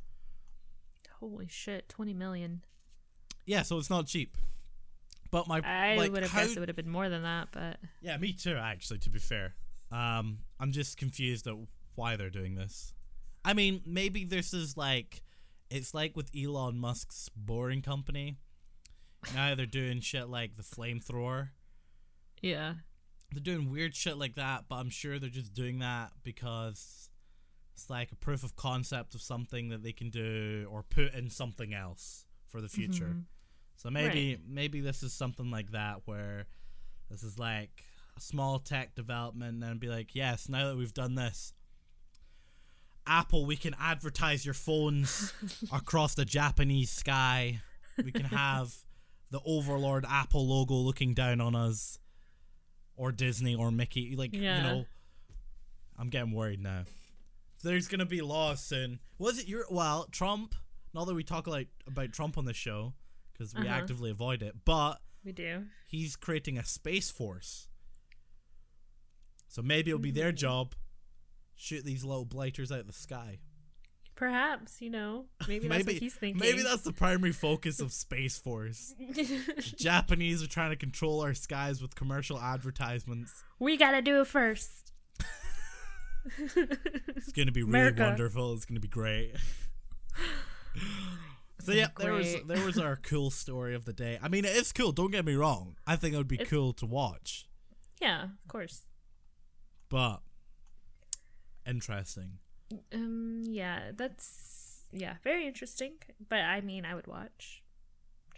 Holy 1.27 1.47
shit, 1.47 1.89
twenty 1.89 2.13
million. 2.13 2.63
Yeah, 3.47 3.63
so 3.63 3.77
it's 3.79 3.89
not 3.89 4.05
cheap. 4.05 4.37
But 5.31 5.47
my 5.47 5.59
I 5.61 5.95
like, 5.95 6.11
would 6.11 6.21
have 6.21 6.31
how- 6.31 6.41
guessed 6.41 6.55
it 6.55 6.59
would 6.59 6.69
have 6.69 6.75
been 6.75 6.89
more 6.89 7.09
than 7.09 7.23
that, 7.23 7.47
but 7.51 7.77
Yeah, 8.01 8.15
me 8.17 8.31
too. 8.31 8.55
Actually, 8.55 8.99
to 8.99 9.09
be 9.09 9.17
fair, 9.19 9.55
um, 9.91 10.39
I'm 10.59 10.71
just 10.71 10.97
confused 10.97 11.47
at 11.47 11.55
why 11.95 12.15
they're 12.15 12.29
doing 12.29 12.53
this. 12.55 12.93
I 13.43 13.53
mean, 13.53 13.81
maybe 13.85 14.23
this 14.23 14.53
is 14.53 14.77
like, 14.77 15.23
it's 15.69 15.93
like 15.93 16.15
with 16.15 16.29
Elon 16.35 16.77
Musk's 16.79 17.29
Boring 17.35 17.81
Company. 17.81 18.37
Now 19.33 19.55
they're 19.55 19.65
doing 19.65 19.99
shit 20.01 20.29
like 20.29 20.55
the 20.57 20.63
flamethrower. 20.63 21.49
yeah. 22.41 22.75
They're 23.31 23.41
doing 23.43 23.71
weird 23.71 23.95
shit 23.95 24.17
like 24.17 24.35
that, 24.35 24.65
but 24.69 24.75
I'm 24.75 24.91
sure 24.91 25.17
they're 25.19 25.29
just 25.29 25.53
doing 25.53 25.79
that 25.79 26.11
because 26.23 27.09
it's 27.75 27.89
like 27.89 28.11
a 28.11 28.15
proof 28.15 28.43
of 28.43 28.55
concept 28.55 29.13
of 29.15 29.21
something 29.21 29.67
that 29.69 29.83
they 29.83 29.91
can 29.91 30.09
do 30.09 30.65
or 30.71 30.81
put 30.81 31.13
in 31.13 31.29
something 31.29 31.73
else 31.73 32.25
for 32.47 32.61
the 32.61 32.69
future. 32.69 33.09
Mhm. 33.17 33.25
So 33.75 33.89
maybe 33.89 34.39
maybe 34.47 34.79
this 34.79 35.03
is 35.03 35.11
something 35.13 35.51
like 35.51 35.71
that 35.71 36.01
where 36.05 36.47
this 37.09 37.21
is 37.21 37.37
like 37.37 37.83
a 38.17 38.21
small 38.21 38.59
tech 38.59 38.95
development 38.95 39.61
and 39.61 39.77
be 39.79 39.89
like, 39.89 40.15
yes, 40.15 40.47
now 40.47 40.69
that 40.69 40.77
we've 40.77 40.93
done 40.93 41.15
this, 41.15 41.51
Apple, 43.05 43.45
we 43.45 43.55
can 43.57 43.75
advertise 43.79 44.45
your 44.45 44.53
phones 44.53 45.33
across 45.71 46.15
the 46.15 46.25
Japanese 46.25 46.89
sky. 46.89 47.59
We 48.03 48.11
can 48.11 48.25
have 48.25 48.73
the 49.31 49.41
Overlord 49.45 50.05
Apple 50.07 50.47
logo 50.47 50.75
looking 50.75 51.13
down 51.13 51.39
on 51.41 51.55
us, 51.55 51.99
or 52.95 53.11
Disney 53.11 53.53
or 53.53 53.69
Mickey. 53.69 54.15
Like 54.15 54.33
Yeah. 54.33 54.57
you 54.57 54.63
know, 54.63 54.85
I'm 55.99 56.09
getting 56.09 56.31
worried 56.31 56.61
now. 56.61 56.85
There's 57.63 57.87
gonna 57.87 58.05
be 58.05 58.21
laws 58.21 58.61
soon. 58.61 58.99
Was 59.17 59.39
it 59.39 59.47
your 59.47 59.65
well 59.69 60.07
Trump? 60.11 60.55
Not 60.93 61.05
that 61.05 61.13
we 61.15 61.23
talk 61.23 61.47
like 61.47 61.67
about 61.87 62.11
Trump 62.13 62.37
on 62.37 62.45
the 62.45 62.53
show 62.53 62.93
because 63.33 63.53
we 63.53 63.61
Uh-huh. 63.67 63.75
actively 63.75 64.11
avoid 64.11 64.41
it, 64.43 64.55
but 64.65 65.01
We 65.23 65.31
do. 65.31 65.65
he's 65.87 66.15
creating 66.15 66.57
a 66.57 66.63
space 66.65 67.09
force. 67.11 67.67
So 69.47 69.61
maybe 69.61 69.91
it'll 69.91 69.99
be 70.01 70.11
their 70.11 70.31
Mm. 70.33 70.37
job 70.37 70.75
shoot 71.55 71.85
these 71.85 72.03
little 72.03 72.25
blighters 72.25 72.71
out 72.71 72.79
of 72.81 72.87
the 72.87 72.93
sky. 72.93 73.39
Perhaps, 74.15 74.81
you 74.81 74.89
know. 74.89 75.25
Maybe 75.47 75.67
that's 75.67 75.85
what 75.85 75.95
he's 75.95 76.13
thinking. 76.15 76.39
Maybe 76.39 76.61
that's 76.61 76.83
the 76.83 76.93
primary 76.93 77.31
focus 77.33 77.79
of 77.81 77.91
Space 77.91 78.37
Force. 78.37 78.93
Japanese 79.77 80.41
are 80.43 80.47
trying 80.47 80.69
to 80.71 80.75
control 80.77 81.21
our 81.21 81.33
skies 81.33 81.81
with 81.81 81.95
commercial 81.95 82.39
advertisements. 82.39 83.43
we 83.59 83.75
gotta 83.77 84.01
do 84.01 84.21
it 84.21 84.27
first. 84.27 84.84
It's 87.15 87.31
gonna 87.31 87.51
be 87.51 87.61
really 87.63 87.69
America. 87.79 88.03
wonderful. 88.03 88.53
It's 88.53 88.65
gonna 88.65 88.79
be 88.79 88.87
great. 88.87 89.35
so 91.61 91.71
yeah, 91.71 91.87
there 91.99 92.13
was 92.13 92.35
there 92.47 92.65
was 92.65 92.77
our 92.77 92.95
cool 92.97 93.29
story 93.31 93.75
of 93.75 93.85
the 93.85 93.93
day. 93.93 94.19
I 94.21 94.27
mean, 94.27 94.45
it 94.45 94.55
is 94.55 94.71
cool. 94.71 94.91
Don't 94.91 95.11
get 95.11 95.25
me 95.25 95.35
wrong. 95.35 95.75
I 95.87 95.95
think 95.95 96.13
it 96.13 96.17
would 96.17 96.27
be 96.27 96.35
It's- 96.35 96.49
cool 96.49 96.73
to 96.73 96.85
watch, 96.85 97.47
yeah, 98.01 98.23
of 98.23 98.47
course. 98.47 98.87
but 99.89 100.21
interesting. 101.65 102.39
Um, 102.93 103.41
yeah, 103.45 103.91
that's 103.95 104.83
yeah, 104.91 105.15
very 105.23 105.47
interesting. 105.47 105.93
But 106.29 106.39
I 106.39 106.61
mean, 106.61 106.85
I 106.85 106.95
would 106.95 107.07
watch. 107.07 107.61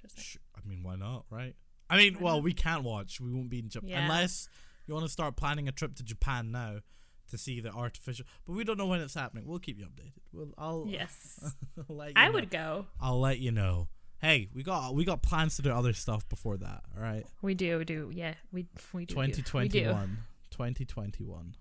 Just 0.02 0.18
saying. 0.18 0.44
I 0.56 0.68
mean, 0.68 0.84
why 0.84 0.96
not, 0.96 1.26
right? 1.30 1.56
I 1.90 1.98
mean, 1.98 2.16
Why 2.16 2.22
well, 2.22 2.36
not? 2.36 2.44
we 2.44 2.54
can't 2.54 2.84
watch. 2.84 3.20
We 3.22 3.32
won't 3.32 3.50
be 3.50 3.60
in 3.60 3.70
Japan 3.70 3.90
Yeah. 3.90 4.04
unless 4.04 4.50
you 4.86 4.94
want 4.94 5.06
to 5.06 5.12
start 5.12 5.36
planning 5.38 5.68
a 5.68 5.72
trip 5.72 5.96
to 5.96 6.04
Japan 6.04 6.52
now. 6.52 6.80
To 7.30 7.38
see 7.38 7.60
the 7.60 7.72
artificial. 7.72 8.26
But 8.46 8.54
we 8.54 8.64
don't 8.64 8.78
know 8.78 8.86
when 8.88 9.02
it's 9.02 9.14
happening. 9.14 9.46
We'll 9.48 9.60
keep 9.60 9.78
you 9.80 9.86
updated. 9.86 10.14
We'll, 10.32 10.54
I'll, 10.58 10.86
Yes. 10.88 11.54
I'll 11.90 11.96
let 11.96 12.08
you 12.10 12.14
I 12.16 12.28
know. 12.28 12.34
would 12.34 12.50
go. 12.50 12.86
I'll 13.02 13.20
let 13.20 13.40
you 13.40 13.52
know. 13.52 13.88
Hey, 14.20 14.50
we 14.54 14.64
got 14.64 14.96
we 14.96 15.06
got 15.06 15.22
plans 15.22 15.58
to 15.58 15.62
do 15.62 15.72
other 15.72 15.94
stuff 15.94 16.28
before 16.28 16.58
that. 16.58 16.82
All 16.96 17.04
right, 17.04 17.24
We 17.44 17.54
do, 17.54 17.78
we 17.78 17.86
do. 17.86 18.10
Yeah, 18.12 18.34
we 18.52 18.66
we 18.92 19.06
do. 19.06 19.14
twenty 19.14 19.44
We 19.54 19.68
do. 19.68 19.92
one, 19.92 20.18
twenty 20.50 20.86
twenty 20.86 21.24
one, 21.24 21.54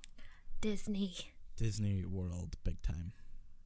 Disney. 0.63 1.13
Disney 1.57 2.05
World, 2.07 2.55
big 2.65 2.81
time. 2.83 3.13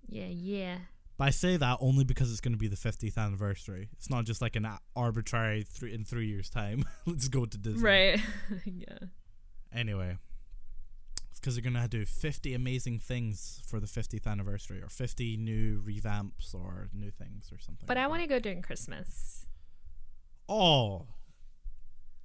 Yeah, 0.08 0.26
yeah. 0.26 0.78
But 1.18 1.28
I 1.28 1.30
say 1.30 1.56
that 1.56 1.78
only 1.80 2.02
because 2.04 2.32
it's 2.32 2.40
going 2.40 2.54
to 2.54 2.58
be 2.58 2.66
the 2.68 2.76
50th 2.76 3.18
anniversary. 3.18 3.90
It's 3.92 4.08
not 4.08 4.24
just 4.24 4.40
like 4.40 4.56
an 4.56 4.66
arbitrary 4.96 5.64
three 5.68 5.92
in 5.92 6.02
three 6.04 6.26
years' 6.28 6.48
time. 6.48 6.84
Let's 7.06 7.28
go 7.28 7.44
to 7.44 7.58
Disney. 7.58 7.82
Right. 7.82 8.20
yeah. 8.64 8.98
Anyway, 9.72 10.16
because 11.38 11.54
they're 11.54 11.62
going 11.62 11.80
to 11.80 11.88
do 11.88 12.04
50 12.04 12.54
amazing 12.54 12.98
things 12.98 13.62
for 13.66 13.80
the 13.80 13.86
50th 13.86 14.26
anniversary, 14.26 14.82
or 14.82 14.88
50 14.88 15.36
new 15.36 15.82
revamps, 15.82 16.54
or 16.54 16.88
new 16.92 17.10
things, 17.10 17.50
or 17.52 17.58
something. 17.58 17.86
But 17.86 17.96
like 17.96 18.04
I 18.04 18.08
want 18.08 18.22
to 18.22 18.28
go 18.28 18.38
during 18.38 18.62
Christmas. 18.62 19.46
Oh, 20.48 21.06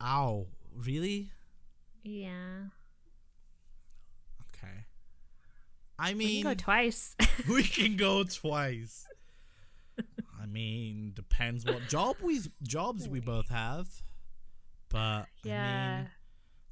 ow! 0.02 0.48
Really? 0.76 1.32
Yeah. 2.04 2.66
Okay. 4.50 4.86
I 5.98 6.14
mean, 6.14 6.28
We 6.28 6.42
can 6.42 6.52
go 6.52 6.56
twice. 6.56 7.16
we 7.50 7.64
can 7.64 7.96
go 7.96 8.24
twice. 8.24 9.06
I 10.42 10.46
mean, 10.48 11.14
depends 11.16 11.66
what 11.66 11.82
job 11.90 12.18
we 12.22 12.42
jobs 12.62 13.08
we 13.08 13.20
both 13.20 13.50
have. 13.50 13.88
But 14.90 15.00
I 15.00 15.26
yeah. 15.44 15.98
mean, 15.98 16.10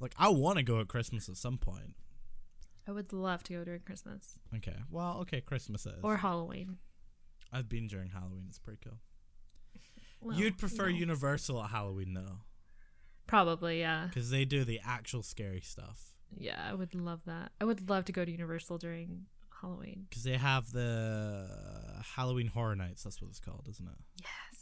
like 0.00 0.12
I 0.18 0.28
want 0.28 0.58
to 0.58 0.62
go 0.62 0.80
at 0.80 0.88
Christmas 0.88 1.28
at 1.28 1.36
some 1.36 1.58
point. 1.58 1.94
I 2.86 2.92
would 2.92 3.12
love 3.12 3.42
to 3.44 3.52
go 3.54 3.64
during 3.64 3.80
Christmas 3.80 4.38
Okay, 4.56 4.76
well, 4.90 5.18
okay, 5.22 5.40
Christmas 5.40 5.86
is. 5.86 5.94
or 6.02 6.18
Halloween. 6.18 6.76
I've 7.52 7.68
been 7.68 7.86
during 7.86 8.10
Halloween. 8.10 8.44
It's 8.48 8.58
pretty 8.58 8.80
cool. 8.84 8.98
Well, 10.20 10.36
You'd 10.38 10.58
prefer 10.58 10.84
know. 10.90 10.96
Universal 10.96 11.62
at 11.62 11.70
Halloween 11.70 12.14
though, 12.14 12.38
Probably, 13.26 13.80
yeah. 13.80 14.06
because 14.08 14.30
they 14.30 14.44
do 14.44 14.64
the 14.64 14.80
actual 14.84 15.22
scary 15.22 15.60
stuff. 15.60 16.12
Yeah, 16.36 16.60
I 16.68 16.74
would 16.74 16.94
love 16.94 17.20
that. 17.26 17.52
I 17.60 17.64
would 17.64 17.88
love 17.88 18.04
to 18.06 18.12
go 18.12 18.24
to 18.24 18.30
Universal 18.30 18.78
during 18.78 19.26
Halloween. 19.60 20.06
Because 20.08 20.24
they 20.24 20.36
have 20.36 20.72
the 20.72 21.48
Halloween 22.16 22.48
Horror 22.48 22.74
Nights. 22.76 23.04
That's 23.04 23.20
what 23.22 23.28
it's 23.30 23.38
called, 23.40 23.66
isn't 23.70 23.86
it? 23.86 23.98
Yes. 24.20 24.53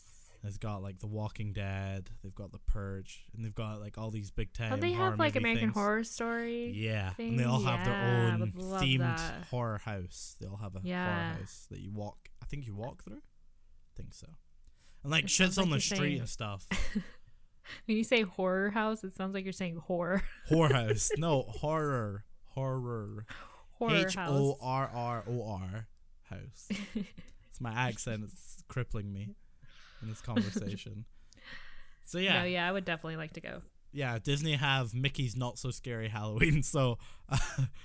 It's 0.44 0.58
got 0.58 0.82
like 0.82 0.98
The 0.98 1.06
Walking 1.06 1.52
Dead. 1.52 2.10
They've 2.22 2.34
got 2.34 2.50
The 2.50 2.58
Purge, 2.58 3.24
and 3.34 3.44
they've 3.44 3.54
got 3.54 3.80
like 3.80 3.96
all 3.96 4.10
these 4.10 4.30
big 4.32 4.52
time. 4.52 4.70
Don't 4.70 4.80
they 4.80 4.92
have 4.92 5.18
like 5.18 5.36
American 5.36 5.66
things. 5.68 5.74
Horror 5.74 6.02
Story? 6.04 6.72
Yeah, 6.74 7.10
thing? 7.10 7.30
and 7.30 7.38
they 7.38 7.44
all 7.44 7.60
have 7.62 7.84
their 7.84 7.94
own 8.32 8.52
themed 8.80 8.98
that. 9.00 9.44
horror 9.50 9.78
house. 9.78 10.36
They 10.40 10.46
all 10.48 10.56
have 10.56 10.74
a 10.74 10.80
Yeah. 10.82 11.04
horror 11.06 11.36
house 11.38 11.66
that 11.70 11.78
you 11.80 11.92
walk. 11.92 12.28
I 12.42 12.46
think 12.46 12.66
you 12.66 12.74
walk 12.74 13.04
through. 13.04 13.18
I 13.18 13.96
think 13.96 14.12
so. 14.14 14.26
And 15.04 15.12
like 15.12 15.24
It 15.24 15.30
shit's 15.30 15.54
sounds 15.54 15.66
on 15.66 15.70
like 15.70 15.78
the 15.80 15.86
street 15.86 15.98
saying- 15.98 16.18
and 16.20 16.28
stuff. 16.28 16.66
When 17.86 17.96
you 17.96 18.02
say 18.04 18.22
horror 18.22 18.70
house, 18.70 19.04
it 19.04 19.14
sounds 19.14 19.34
like 19.34 19.44
you're 19.44 19.52
saying 19.52 19.80
whore. 19.88 20.22
horror 20.48 20.72
house. 20.74 21.10
No 21.16 21.42
horror. 21.42 22.24
Horror. 22.46 23.24
horror 23.78 23.94
H 23.94 24.18
O. 24.18 24.58
R 24.60 24.90
R 24.92 25.24
O 25.28 25.44
R 25.46 25.86
house. 26.24 26.68
It's 27.48 27.60
my 27.60 27.70
accent. 27.72 28.24
It's 28.24 28.64
crippling 28.66 29.12
me 29.12 29.36
in 30.02 30.08
this 30.08 30.20
conversation. 30.20 31.04
So 32.04 32.18
yeah, 32.18 32.40
No, 32.40 32.44
yeah, 32.44 32.68
I 32.68 32.72
would 32.72 32.84
definitely 32.84 33.16
like 33.16 33.32
to 33.34 33.40
go. 33.40 33.62
yeah. 33.92 34.18
Disney 34.18 34.54
have 34.54 34.92
Mickey's 34.92 35.34
Not 35.36 35.56
So 35.58 35.70
Scary 35.70 36.08
Halloween, 36.08 36.62
so 36.74 36.98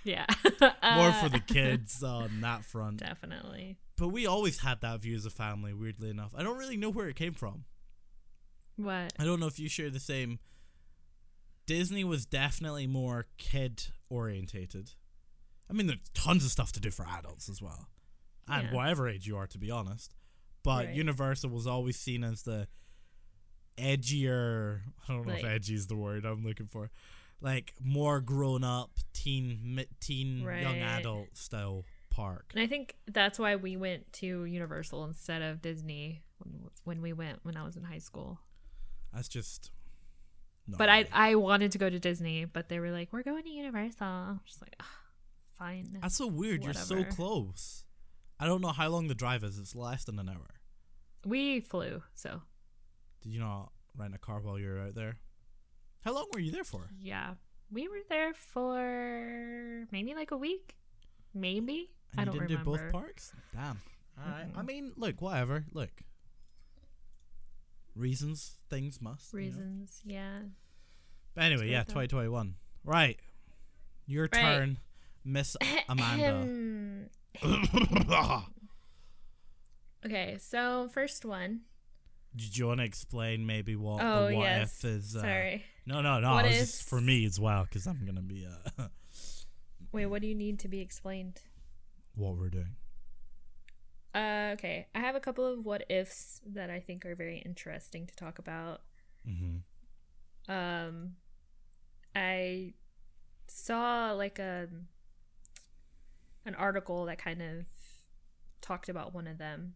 Yeah. 0.04 0.26
more 0.60 1.12
for 1.14 1.28
Uh, 1.28 1.30
the 1.30 1.40
kids 1.46 2.04
on 2.04 2.42
that 2.42 2.66
front. 2.66 2.98
Definitely. 2.98 3.78
But 3.96 4.10
we 4.10 4.26
always 4.26 4.60
had 4.60 4.82
that 4.82 5.00
view 5.02 5.16
as 5.16 5.26
a 5.26 5.30
family. 5.30 5.72
Weirdly 5.72 6.10
enough, 6.10 6.34
I 6.36 6.44
don't 6.44 6.58
really 6.58 6.76
know 6.78 6.90
where 6.90 7.08
it 7.08 7.16
came 7.16 7.34
from. 7.34 7.66
What? 8.76 9.14
I 9.18 9.24
don't 9.24 9.40
know 9.40 9.48
if 9.48 9.60
you 9.60 9.70
share 9.70 9.90
the 9.92 10.00
same. 10.00 10.40
Disney 11.68 12.04
was 12.04 12.26
definitely 12.26 12.88
more 12.88 13.28
kid 13.38 13.84
orientated. 14.10 14.92
I 15.70 15.74
mean, 15.74 15.88
there's 15.88 16.00
tons 16.14 16.44
of 16.44 16.52
stuff 16.52 16.72
to 16.74 16.80
do 16.82 16.92
for 16.92 17.06
adults 17.08 17.48
as 17.50 17.62
well, 17.62 17.88
and 18.48 18.68
Yeah. 18.70 18.74
whatever 18.74 19.08
age 19.08 19.26
you 19.28 19.38
are, 19.38 19.48
to 19.48 19.58
be 19.58 19.70
honest. 19.72 20.16
But 20.68 20.88
Right. 20.88 20.96
Universal 20.96 21.50
was 21.52 21.66
always 21.66 21.96
seen 21.96 22.26
as 22.26 22.42
the 22.44 22.68
edgier. 23.78 24.82
I 25.08 25.14
don't 25.14 25.26
know 25.26 25.32
if 25.32 25.46
edgy 25.46 25.76
is 25.76 25.88
the 25.88 25.96
word 25.96 26.26
I'm 26.26 26.44
looking 26.44 26.68
for. 26.68 26.92
Like 27.40 27.74
more 27.82 28.20
grown 28.20 28.66
up, 28.66 28.92
teen, 29.14 29.86
teen, 30.02 30.40
young 30.40 30.80
adult 30.80 31.38
style 31.38 31.86
park. 32.10 32.52
And 32.54 32.62
I 32.62 32.68
think 32.68 32.98
that's 33.08 33.40
why 33.40 33.56
we 33.56 33.78
went 33.78 34.12
to 34.14 34.44
Universal 34.44 35.06
instead 35.06 35.42
of 35.42 35.62
Disney 35.62 36.24
when, 36.40 36.70
when 36.84 37.02
we 37.02 37.14
went 37.14 37.40
when 37.44 37.56
I 37.56 37.64
was 37.64 37.78
in 37.78 37.84
high 37.84 38.00
school. 38.00 38.42
That's 39.14 39.30
just. 39.30 39.72
not 40.68 40.80
But 40.80 40.90
I. 40.90 41.06
I 41.14 41.36
wanted 41.36 41.72
to 41.72 41.78
go 41.78 41.90
to 41.90 41.98
Disney, 41.98 42.44
but 42.44 42.68
they 42.68 42.82
were 42.82 42.92
like, 42.92 43.14
"We're 43.14 43.24
going 43.24 43.44
to 43.44 43.50
Universal." 43.50 44.06
I'm 44.06 44.42
just 44.46 44.62
like, 44.62 44.76
"Ah, 44.82 45.00
fine. 45.58 46.00
That's 46.02 46.18
so 46.18 46.28
weird. 46.28 46.66
You're 46.66 46.74
so 46.74 47.06
close. 47.06 47.86
I 48.38 48.48
don't 48.48 48.60
know 48.60 48.74
how 48.74 48.90
long 48.90 49.08
the 49.08 49.16
drive 49.16 49.46
is. 49.46 49.58
It's 49.58 49.74
less 49.74 50.04
than 50.04 50.20
an 50.20 50.28
hour. 50.28 50.57
We 51.26 51.60
flew, 51.60 52.02
so 52.14 52.42
Did 53.22 53.32
you 53.34 53.40
not 53.40 53.72
rent 53.98 54.14
a 54.16 54.18
car 54.18 54.40
while 54.40 54.58
you 54.60 54.70
were 54.70 54.80
out 54.80 54.96
there? 54.96 55.18
How 56.02 56.14
long 56.14 56.28
were 56.34 56.40
you 56.40 56.52
there 56.52 56.64
for? 56.64 56.90
yeah, 57.02 57.34
we 57.72 57.88
were 57.88 58.00
there 58.10 58.34
for 58.34 59.86
maybe 59.92 60.14
like 60.16 60.32
a 60.32 60.38
week, 60.38 60.76
maybe. 61.34 61.90
And 62.14 62.22
I 62.22 62.24
don't 62.26 62.34
didn't 62.36 62.50
remember. 62.50 62.78
do 62.78 62.84
both 62.84 62.92
parks? 62.94 63.34
Damn. 63.54 63.80
All 64.18 64.32
right. 64.32 64.48
I 64.56 64.62
mean, 64.62 64.94
look, 64.96 65.22
whatever. 65.22 65.66
Look. 65.74 65.92
Reasons, 67.96 68.58
things 68.70 69.02
must. 69.02 69.34
you 69.34 69.40
know? 69.40 69.46
Reasons, 69.46 70.02
yeah. 70.06 70.40
But 71.36 71.44
anyway, 71.46 71.68
yeah, 71.70 71.84
great, 71.84 71.88
though. 72.12 72.22
2021. 72.22 72.56
Right. 72.84 73.20
Your 74.06 74.30
Right. 74.32 74.42
turn, 74.42 74.78
Miss 75.26 75.58
Amanda. 75.90 77.10
okay, 80.06 80.38
so 80.40 80.90
first 80.94 81.26
one. 81.26 81.62
Did 82.36 82.58
you 82.58 82.68
want 82.68 82.82
to 82.82 82.86
explain 82.86 83.46
maybe 83.46 83.76
what 83.76 84.04
Oh 84.04 84.28
the 84.28 84.36
what 84.36 84.44
yes, 84.44 84.84
if 84.84 84.86
is? 84.86 85.16
Uh, 85.16 85.22
sorry. 85.22 85.64
No, 85.86 86.02
no, 86.02 86.20
no. 86.20 86.34
What 86.34 86.46
It's 86.46 86.60
just 86.60 86.90
for 86.90 87.02
me 87.02 87.26
as 87.26 87.40
well 87.40 87.64
because 87.64 87.88
I'm 87.88 88.06
gonna 88.06 88.22
be 88.22 88.46
uh, 88.46 88.88
Wait, 89.92 90.06
what 90.06 90.22
do 90.22 90.28
you 90.28 90.36
need 90.36 90.60
to 90.60 90.68
be 90.68 90.82
explained? 90.82 91.42
what 92.18 92.36
we're 92.36 92.50
doing. 92.50 92.76
Uh, 94.14 94.52
okay, 94.54 94.88
I 94.96 95.00
have 95.00 95.16
a 95.16 95.20
couple 95.20 95.46
of 95.46 95.64
what 95.64 95.86
ifs 95.90 96.42
that 96.46 96.70
I 96.70 96.80
think 96.80 97.06
are 97.06 97.16
very 97.16 97.38
interesting 97.46 98.08
to 98.08 98.16
talk 98.16 98.40
about. 98.40 98.82
Mm-hmm. 99.28 100.52
Um, 100.52 101.12
I 102.16 102.74
saw 103.48 104.14
like 104.14 104.40
a 104.40 104.68
an 106.46 106.56
article 106.56 107.06
that 107.06 107.20
kind 107.20 107.42
of 107.42 107.66
talked 108.62 108.90
about 108.90 109.14
one 109.14 109.28
of 109.28 109.38
them, 109.38 109.76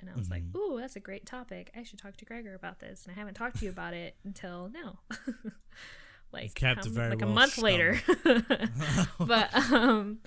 and 0.00 0.10
I 0.10 0.14
was 0.14 0.30
like, 0.30 0.42
Mhm. 0.44 0.56
"Ooh, 0.56 0.78
that's 0.80 0.96
a 0.96 1.00
great 1.00 1.26
topic. 1.26 1.70
I 1.76 1.82
should 1.82 1.98
talk 1.98 2.16
to 2.18 2.24
Gregor 2.24 2.54
about 2.54 2.78
this." 2.80 3.04
And 3.04 3.14
I 3.14 3.18
haven't 3.18 3.34
talked 3.34 3.58
to 3.58 3.64
you 3.64 3.70
about 3.70 3.94
it 3.94 4.16
until 4.24 4.68
now, 4.68 5.00
like 6.32 6.54
kept 6.54 6.84
very 6.86 7.10
like 7.10 7.20
well 7.20 7.30
a 7.30 7.34
month 7.34 7.58
later. 7.58 8.00
but 9.18 9.54
um, 9.72 10.18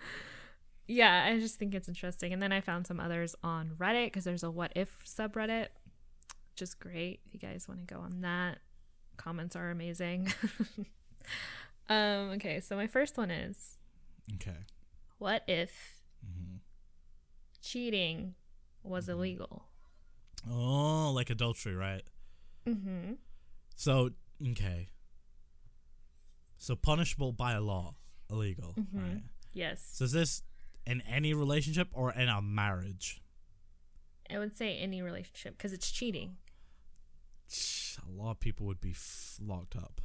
yeah, 0.87 1.25
I 1.29 1.39
just 1.39 1.57
think 1.57 1.73
it's 1.75 1.87
interesting. 1.87 2.33
And 2.33 2.41
then 2.41 2.51
I 2.51 2.61
found 2.61 2.87
some 2.87 2.99
others 2.99 3.35
on 3.43 3.71
Reddit 3.77 4.07
because 4.07 4.23
there's 4.25 4.43
a 4.43 4.51
what 4.51 4.71
if 4.75 5.03
subreddit, 5.05 5.67
which 6.51 6.61
is 6.61 6.73
great. 6.73 7.21
If 7.25 7.33
you 7.33 7.39
guys 7.39 7.67
want 7.67 7.87
to 7.87 7.93
go 7.93 8.01
on 8.01 8.21
that, 8.21 8.59
comments 9.17 9.55
are 9.55 9.69
amazing. 9.71 10.31
um, 11.89 12.31
okay, 12.31 12.59
so 12.59 12.75
my 12.75 12.87
first 12.87 13.17
one 13.17 13.31
is 13.31 13.77
okay. 14.35 14.57
what 15.19 15.43
if 15.47 16.01
hmm 16.21 16.57
cheating 17.61 18.35
was 18.83 19.09
illegal? 19.09 19.65
Oh, 20.49 21.11
like 21.13 21.29
adultery, 21.29 21.75
right? 21.75 22.03
Mm-hmm. 22.65 23.13
So 23.75 24.11
okay. 24.51 24.89
So 26.57 26.75
punishable 26.75 27.31
by 27.33 27.53
a 27.53 27.61
law, 27.61 27.95
illegal, 28.29 28.73
Mhm. 28.77 28.87
right? 28.93 29.23
Yes, 29.51 29.81
So 29.93 30.05
is 30.05 30.11
this 30.13 30.41
in 30.85 31.01
any 31.01 31.33
relationship 31.33 31.89
or 31.91 32.11
in 32.13 32.27
a 32.29 32.41
marriage? 32.41 33.21
I 34.29 34.39
would 34.39 34.55
say 34.55 34.77
any 34.77 35.01
relationship 35.01 35.57
because 35.57 35.73
it's 35.73 35.91
cheating. 35.91 36.37
A 38.07 38.09
lot 38.09 38.31
of 38.31 38.39
people 38.39 38.65
would 38.65 38.81
be 38.81 38.91
f- 38.91 39.37
locked 39.39 39.75
up. 39.75 40.01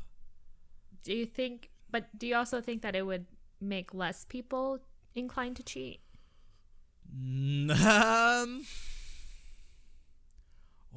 Do 1.03 1.15
you 1.15 1.25
think? 1.25 1.71
But 1.91 2.17
do 2.19 2.27
you 2.27 2.37
also 2.37 2.61
think 2.61 2.83
that 2.83 2.95
it 2.95 3.07
would 3.07 3.27
make 3.61 3.95
less 3.95 4.25
people 4.27 4.81
inclined 5.15 5.57
to 5.57 5.63
cheat? 5.63 6.01
Um. 7.13 8.65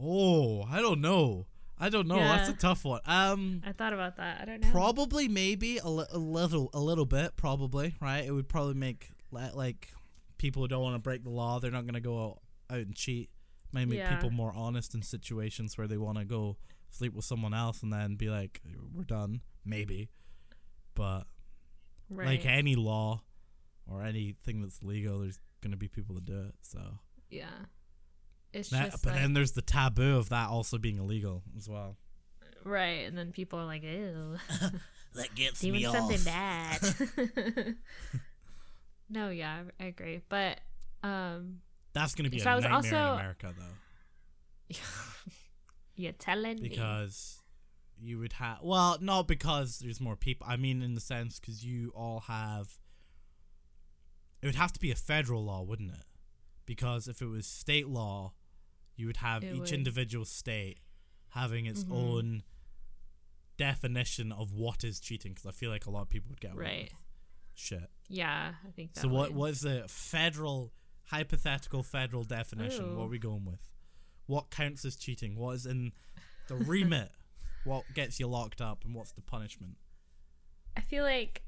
Oh, 0.03 0.63
I 0.63 0.81
don't 0.81 1.01
know. 1.01 1.45
I 1.77 1.89
don't 1.89 2.07
know. 2.07 2.17
That's 2.17 2.49
a 2.49 2.53
tough 2.53 2.85
one. 2.85 3.01
Um, 3.05 3.61
I 3.65 3.71
thought 3.71 3.93
about 3.93 4.17
that. 4.17 4.39
I 4.41 4.45
don't 4.45 4.61
know. 4.61 4.71
probably 4.71 5.27
maybe 5.27 5.77
a, 5.77 5.87
li- 5.87 6.05
a 6.11 6.17
little 6.17 6.69
a 6.73 6.79
little 6.79 7.05
bit 7.05 7.35
probably 7.35 7.95
right. 7.99 8.23
It 8.25 8.31
would 8.31 8.47
probably 8.47 8.75
make 8.75 9.09
like 9.31 9.89
people 10.37 10.61
who 10.61 10.67
don't 10.67 10.81
want 10.81 10.95
to 10.95 10.99
break 10.99 11.23
the 11.23 11.29
law. 11.29 11.59
They're 11.59 11.71
not 11.71 11.85
gonna 11.85 11.99
go 11.99 12.19
out 12.69 12.77
and 12.77 12.95
cheat. 12.95 13.29
Might 13.73 13.87
make 13.87 13.99
Yeah. 13.99 14.13
people 14.15 14.31
more 14.31 14.51
honest 14.55 14.93
in 14.95 15.01
situations 15.01 15.77
where 15.77 15.87
they 15.87 15.97
want 15.97 16.17
to 16.17 16.25
go 16.25 16.57
sleep 16.89 17.13
with 17.13 17.25
someone 17.25 17.53
else 17.53 17.81
and 17.83 17.91
then 17.91 18.15
be 18.15 18.29
like, 18.29 18.61
"We're 18.93 19.03
done." 19.03 19.41
Maybe, 19.63 20.09
but 20.95 21.23
right. 22.09 22.25
like 22.27 22.45
any 22.45 22.75
law 22.75 23.21
or 23.87 24.03
anything 24.03 24.61
that's 24.61 24.81
legal, 24.83 25.19
there's 25.19 25.39
gonna 25.61 25.77
be 25.77 25.87
people 25.87 26.15
that 26.15 26.25
do 26.25 26.39
it. 26.41 26.55
So, 26.61 26.79
yeah. 27.29 27.45
It's 28.53 28.69
That- 28.69 28.91
just 28.91 29.03
but 29.03 29.13
like, 29.13 29.21
then 29.21 29.33
there's 29.33 29.53
the 29.53 29.61
taboo 29.61 30.17
of 30.17 30.29
that 30.29 30.49
also 30.49 30.77
being 30.77 30.97
illegal 30.97 31.43
as 31.55 31.69
well. 31.69 31.97
right, 32.65 33.07
and 33.07 33.17
then 33.17 33.31
people 33.31 33.57
are 33.59 33.65
like, 33.65 33.83
"Ew, 33.83 34.37
That 35.13 35.33
gets 35.35 35.59
doing 35.61 35.83
something 35.91 36.23
bad." 36.23 36.79
no, 39.09 39.29
yeah, 39.29 39.63
I 39.79 39.83
I 39.83 39.87
agree, 39.87 40.21
but 40.29 40.59
um, 41.03 41.59
That's 41.93 42.15
gonna 42.15 42.29
be 42.29 42.39
So 42.39 42.49
a 42.49 42.53
I 42.53 42.55
was 42.55 42.63
nightmare 42.63 42.75
also- 42.75 43.13
in 43.13 43.19
America 43.19 43.53
though. 43.57 44.75
you're 45.95 46.13
telling 46.13 46.61
me 46.61 46.69
because 46.69 47.39
you 47.99 48.17
would 48.19 48.33
have 48.33 48.59
well 48.63 48.97
not 49.01 49.27
because 49.27 49.79
there's 49.79 49.99
more 49.99 50.15
people 50.15 50.47
i 50.49 50.55
mean 50.55 50.81
in 50.81 50.95
the 50.95 51.01
sense 51.01 51.39
because 51.39 51.63
you 51.63 51.91
all 51.93 52.21
have 52.21 52.79
it 54.41 54.45
would 54.47 54.55
have 54.55 54.73
to 54.73 54.79
be 54.79 54.91
a 54.91 54.95
federal 54.95 55.43
law 55.45 55.61
wouldn't 55.61 55.91
it 55.91 56.03
because 56.65 57.07
if 57.07 57.21
it 57.21 57.27
was 57.27 57.45
state 57.47 57.87
law 57.87 58.33
you 58.95 59.07
would 59.07 59.17
have 59.17 59.43
It 59.43 59.53
each 59.53 59.59
would. 59.59 59.71
individual 59.71 60.25
state 60.25 60.79
having 61.29 61.65
its 61.65 61.83
Mhm. 61.83 61.91
own 61.91 62.43
definition 63.57 64.31
of 64.31 64.51
what 64.53 64.83
is 64.83 64.99
cheating 64.99 65.33
because 65.33 65.45
i 65.45 65.51
feel 65.51 65.69
like 65.69 65.85
a 65.85 65.89
lot 65.91 66.01
of 66.01 66.09
people 66.09 66.29
would 66.29 66.39
get 66.41 66.53
away 66.53 66.63
right? 66.63 66.83
with 66.83 66.93
shit 67.53 67.89
Yeah, 68.07 68.55
I 68.67 68.71
think 68.71 68.93
that. 68.93 69.01
so 69.01 69.07
what 69.07 69.29
would. 69.31 69.37
what 69.37 69.49
is 69.51 69.61
the 69.61 69.85
federal 69.87 70.73
hypothetical 71.05 71.83
federal 71.83 72.23
definition 72.23 72.95
what 72.97 73.03
are 73.05 73.09
we 73.09 73.19
going 73.19 73.45
with 73.45 73.69
what 74.25 74.49
counts 74.49 74.83
as 74.85 74.95
cheating 74.95 75.35
what 75.35 75.51
is 75.55 75.65
in 75.65 75.91
the 76.47 76.55
remit 76.55 77.11
what 77.65 77.83
gets 77.93 78.19
you 78.19 78.27
locked 78.27 78.61
up 78.61 78.83
and 78.85 78.95
what's 78.95 79.11
the 79.11 79.21
punishment 79.21 79.77
I 80.75 80.81
feel 80.81 81.03
like 81.03 81.43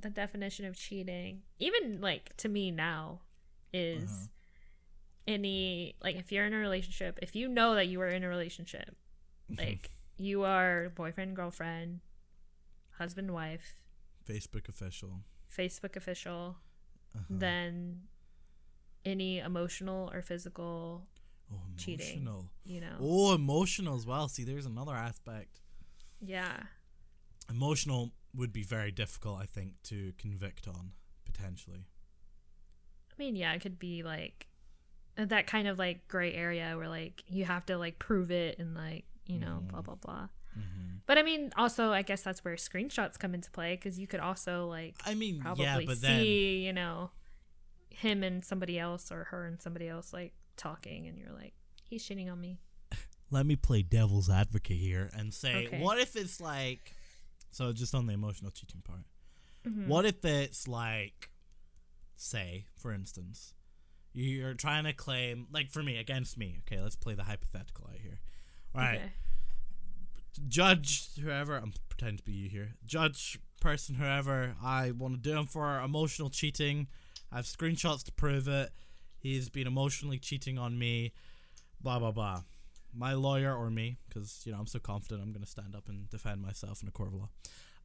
the 0.00 0.10
definition 0.10 0.64
of 0.64 0.76
cheating, 0.76 1.42
even 1.58 2.00
like 2.00 2.36
to 2.38 2.48
me 2.48 2.70
now, 2.70 3.20
is 3.72 4.04
Uh-huh. 4.10 4.26
any 5.26 5.94
like 6.02 6.16
if 6.16 6.32
you're 6.32 6.46
in 6.46 6.52
a 6.54 6.58
relationship, 6.58 7.18
if 7.22 7.34
you 7.36 7.48
know 7.48 7.74
that 7.74 7.86
you 7.88 8.00
are 8.00 8.08
in 8.08 8.24
a 8.24 8.28
relationship, 8.28 8.96
like 9.58 9.90
you 10.16 10.44
are 10.44 10.90
boyfriend, 10.90 11.36
girlfriend, 11.36 12.00
husband, 12.98 13.32
wife, 13.32 13.76
facebook 14.28 14.68
official 14.68 15.20
Facebook 15.54 15.96
official, 15.96 16.56
uh-huh. 17.14 17.24
then 17.30 18.02
any 19.04 19.38
emotional 19.38 20.10
or 20.12 20.22
physical, 20.22 21.06
oh 21.52 21.56
cheating. 21.76 22.28
you 22.64 22.80
know, 22.80 22.96
oh 23.00 23.34
emotional 23.34 23.96
as 23.96 24.06
well 24.06 24.28
see 24.28 24.44
there's 24.44 24.66
another 24.66 24.94
aspect 24.94 25.60
yeah, 26.22 26.64
emotional 27.48 28.12
would 28.34 28.52
be 28.52 28.62
very 28.62 28.90
difficult 28.92 29.38
i 29.40 29.46
think 29.46 29.72
to 29.82 30.12
convict 30.18 30.66
on 30.68 30.92
potentially 31.24 31.86
I 33.12 33.22
mean, 33.22 33.36
yeah, 33.36 33.52
it 33.52 33.60
could 33.60 33.78
be 33.78 34.02
like 34.02 34.46
that 35.16 35.46
kind 35.46 35.68
of 35.68 35.78
like 35.78 36.08
gray 36.08 36.32
area 36.32 36.72
where 36.78 36.88
like 36.88 37.22
you 37.28 37.44
have 37.44 37.66
to 37.66 37.76
like 37.76 37.98
prove 37.98 38.30
it 38.30 38.58
and 38.58 38.74
like 38.74 39.04
you 39.26 39.38
know 39.38 39.62
blah 39.68 39.80
Mhm. 39.80 39.84
blah 39.84 39.94
blah. 39.96 40.28
hmm 40.54 40.96
But 41.04 41.18
I 41.18 41.22
mean, 41.22 41.52
also 41.54 41.92
I 41.92 42.00
guess 42.00 42.22
that's 42.22 42.42
where 42.46 42.54
screenshots 42.56 43.18
come 43.18 43.34
into 43.34 43.50
play 43.50 43.74
because 43.76 43.98
you 43.98 44.06
could 44.06 44.20
also 44.20 44.66
like 44.68 44.94
i 45.04 45.14
mean 45.14 45.38
probably 45.40 45.64
yeah 45.64 45.80
but 45.84 45.98
see 45.98 46.06
then 46.06 46.64
you 46.66 46.72
know 46.72 47.10
him 47.90 48.22
and 48.22 48.42
somebody 48.42 48.78
else 48.78 49.12
or 49.12 49.24
her 49.24 49.44
and 49.44 49.60
somebody 49.60 49.86
else 49.86 50.14
like 50.14 50.32
talking, 50.56 51.06
and 51.06 51.18
you're 51.18 51.32
like, 51.32 51.52
he's 51.82 52.02
shitting 52.02 52.30
on 52.32 52.40
me. 52.40 52.58
let 53.30 53.44
me 53.44 53.54
play 53.56 53.82
devil's 53.82 54.30
advocate 54.30 54.78
here 54.78 55.10
and 55.14 55.34
say 55.34 55.66
Okay. 55.66 55.78
what 55.82 55.98
if 55.98 56.16
it's 56.16 56.40
like 56.40 56.94
so 57.50 57.72
just 57.72 57.94
on 57.94 58.06
the 58.06 58.12
emotional 58.12 58.50
cheating 58.50 58.80
part 58.82 59.04
Mhm. 59.66 59.86
What 59.88 60.06
if 60.06 60.24
it's 60.24 60.66
like, 60.66 61.30
say, 62.16 62.64
for 62.76 62.92
instance, 62.92 63.52
you're 64.14 64.54
trying 64.54 64.84
to 64.84 64.92
claim, 64.94 65.46
like 65.52 65.70
for 65.70 65.82
me, 65.82 65.98
against 65.98 66.38
me. 66.38 66.60
Okay, 66.60 66.80
let's 66.80 66.96
play 66.96 67.14
the 67.14 67.24
hypothetical 67.24 67.86
out 67.92 68.00
here. 68.00 68.20
All 68.74 68.80
right, 68.80 68.96
Okay. 69.00 69.12
judge 70.48 71.14
whoever, 71.16 71.56
I'm 71.56 71.72
pretending 71.88 72.18
to 72.18 72.24
be 72.24 72.32
you 72.32 72.48
here. 72.48 72.74
Judge 72.84 73.38
person 73.60 73.96
whoever 73.96 74.56
I 74.62 74.90
want 74.92 75.14
to 75.14 75.20
do 75.20 75.36
him 75.36 75.46
for 75.46 75.78
emotional 75.80 76.30
cheating. 76.30 76.88
I 77.30 77.36
have 77.36 77.44
screenshots 77.44 78.02
to 78.04 78.12
prove 78.12 78.48
it. 78.48 78.72
He's 79.18 79.48
been 79.50 79.66
emotionally 79.66 80.18
cheating 80.18 80.58
on 80.58 80.78
me. 80.78 81.12
Blah 81.80 81.98
blah 81.98 82.12
blah. 82.12 82.44
My 82.92 83.14
lawyer 83.14 83.54
or 83.54 83.70
me, 83.70 83.98
because 84.08 84.42
you 84.44 84.52
know 84.52 84.58
I'm 84.58 84.66
so 84.66 84.78
confident 84.78 85.22
I'm 85.22 85.32
gonna 85.32 85.46
stand 85.46 85.74
up 85.74 85.88
and 85.88 86.08
defend 86.10 86.42
myself 86.42 86.82
in 86.82 86.88
a 86.88 86.90
court 86.90 87.08
of 87.08 87.14
law. 87.14 87.28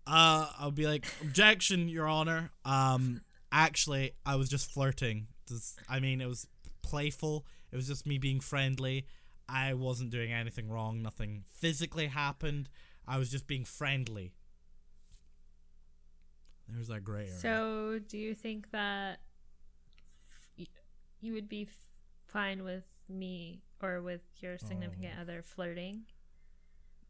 Uh, 0.07 0.47
I'll 0.59 0.71
be 0.71 0.87
like, 0.87 1.05
objection, 1.21 1.87
Your 1.89 2.07
Honor. 2.07 2.51
Um, 2.63 3.21
actually, 3.51 4.11
I 4.25 4.35
was 4.35 4.49
just 4.49 4.71
flirting. 4.71 5.27
This, 5.49 5.75
I 5.89 5.99
mean, 5.99 6.21
it 6.21 6.27
was 6.27 6.47
playful. 6.83 7.45
It 7.71 7.75
was 7.75 7.87
just 7.87 8.05
me 8.05 8.17
being 8.17 8.39
friendly. 8.39 9.07
I 9.49 9.73
wasn't 9.73 10.11
doing 10.11 10.31
anything 10.31 10.69
wrong. 10.69 11.01
Nothing 11.01 11.43
physically 11.47 12.07
happened. 12.07 12.69
I 13.07 13.17
was 13.17 13.29
just 13.29 13.47
being 13.47 13.65
friendly. 13.65 14.33
There's 16.67 16.87
that 16.87 17.03
gray 17.03 17.21
area. 17.21 17.37
So, 17.39 17.99
do 18.07 18.17
you 18.17 18.33
think 18.33 18.71
that 18.71 19.19
you 21.21 21.33
would 21.33 21.49
be 21.49 21.67
fine 22.27 22.63
with 22.63 22.83
me 23.09 23.61
or 23.85 24.01
with 24.01 24.21
your 24.41 24.57
significant 24.57 25.13
Oh. 25.17 25.21
other 25.21 25.41
flirting? 25.41 26.05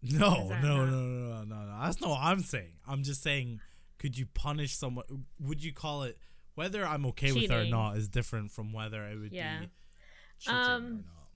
no, 0.01 0.49
no, 0.49 0.59
no, 0.61 0.85
no, 0.85 0.85
no, 0.85 1.43
no, 1.43 1.55
no. 1.65 1.79
That's 1.81 1.99
not 2.01 2.11
what 2.11 2.19
I'm 2.21 2.41
saying. 2.41 2.73
I'm 2.87 3.01
just 3.03 3.23
saying, 3.23 3.59
could 3.97 4.17
you 4.17 4.25
punish 4.27 4.75
someone? 4.77 5.05
Would 5.39 5.63
you 5.63 5.73
call 5.73 6.03
it? 6.03 6.17
Whether 6.53 6.85
I'm 6.85 7.05
okay 7.07 7.31
with 7.31 7.43
it 7.43 7.51
or 7.51 7.65
not 7.65 7.97
is 7.97 8.07
different 8.07 8.51
from 8.51 8.71
whether 8.71 9.03
it 9.07 9.17
would 9.19 9.31
Yeah. 9.33 9.61
be 9.61 9.69
cheating 10.39 10.59
or 10.59 10.63
Um, 10.63 10.95
not. 11.05 11.29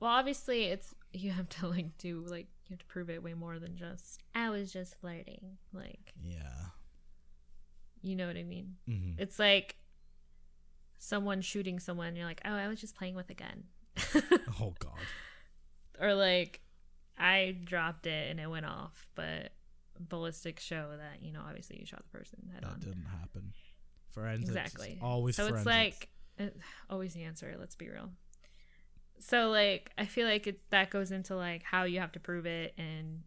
Well, 0.00 0.10
obviously, 0.12 0.64
it's 0.64 0.94
you 1.12 1.30
have 1.32 1.48
to 1.48 1.68
like 1.68 1.96
do 1.98 2.20
like 2.26 2.46
you 2.66 2.74
have 2.74 2.78
to 2.80 2.84
prove 2.86 3.08
it 3.10 3.22
way 3.22 3.34
more 3.34 3.58
than 3.58 3.76
just 3.76 4.20
I 4.34 4.50
was 4.50 4.70
just 4.72 4.94
flirting. 5.00 5.56
Like, 5.72 6.12
Yeah. 6.22 6.66
you 8.02 8.14
know 8.14 8.26
what 8.26 8.36
I 8.36 8.42
mean? 8.44 8.76
hmm 8.86 9.12
It's 9.18 9.38
like 9.38 9.76
someone 10.98 11.40
shooting 11.40 11.78
someone. 11.80 12.14
You're 12.14 12.26
like, 12.26 12.42
oh, 12.44 12.52
I 12.54 12.68
was 12.68 12.80
just 12.80 12.94
playing 12.94 13.14
with 13.14 13.30
a 13.30 13.34
gun, 13.34 13.64
Oh 14.60 14.74
God. 14.78 14.98
or 16.00 16.14
like 16.14 16.60
I 17.18 17.56
dropped 17.64 18.06
it 18.06 18.30
and 18.30 18.38
it 18.40 18.48
went 18.48 18.66
off, 18.66 19.06
but 19.14 19.52
ballistics 20.00 20.62
show 20.62 20.90
that 20.96 21.22
you 21.22 21.32
know 21.32 21.40
obviously 21.46 21.76
you 21.80 21.84
shot 21.86 22.02
the 22.10 22.16
person 22.18 22.38
head 22.54 22.62
That 22.62 22.70
on. 22.70 22.80
didn't 22.80 23.06
happen. 23.20 23.52
Forensics. 24.10 24.48
Exactly. 24.48 24.98
Always 25.02 25.36
so 25.36 25.48
forensics. 25.48 25.60
it's 25.60 25.66
like 25.66 26.08
uh, 26.40 26.50
always 26.90 27.14
the 27.14 27.24
answer. 27.24 27.54
Let's 27.58 27.74
be 27.74 27.88
real. 27.88 28.10
So 29.20 29.50
like 29.50 29.90
I 29.98 30.04
feel 30.06 30.26
like 30.28 30.46
it 30.46 30.60
that 30.70 30.90
goes 30.90 31.10
into 31.12 31.34
like 31.36 31.62
how 31.64 31.84
you 31.84 32.00
have 32.00 32.12
to 32.12 32.20
prove 32.20 32.46
it 32.46 32.74
and 32.78 33.22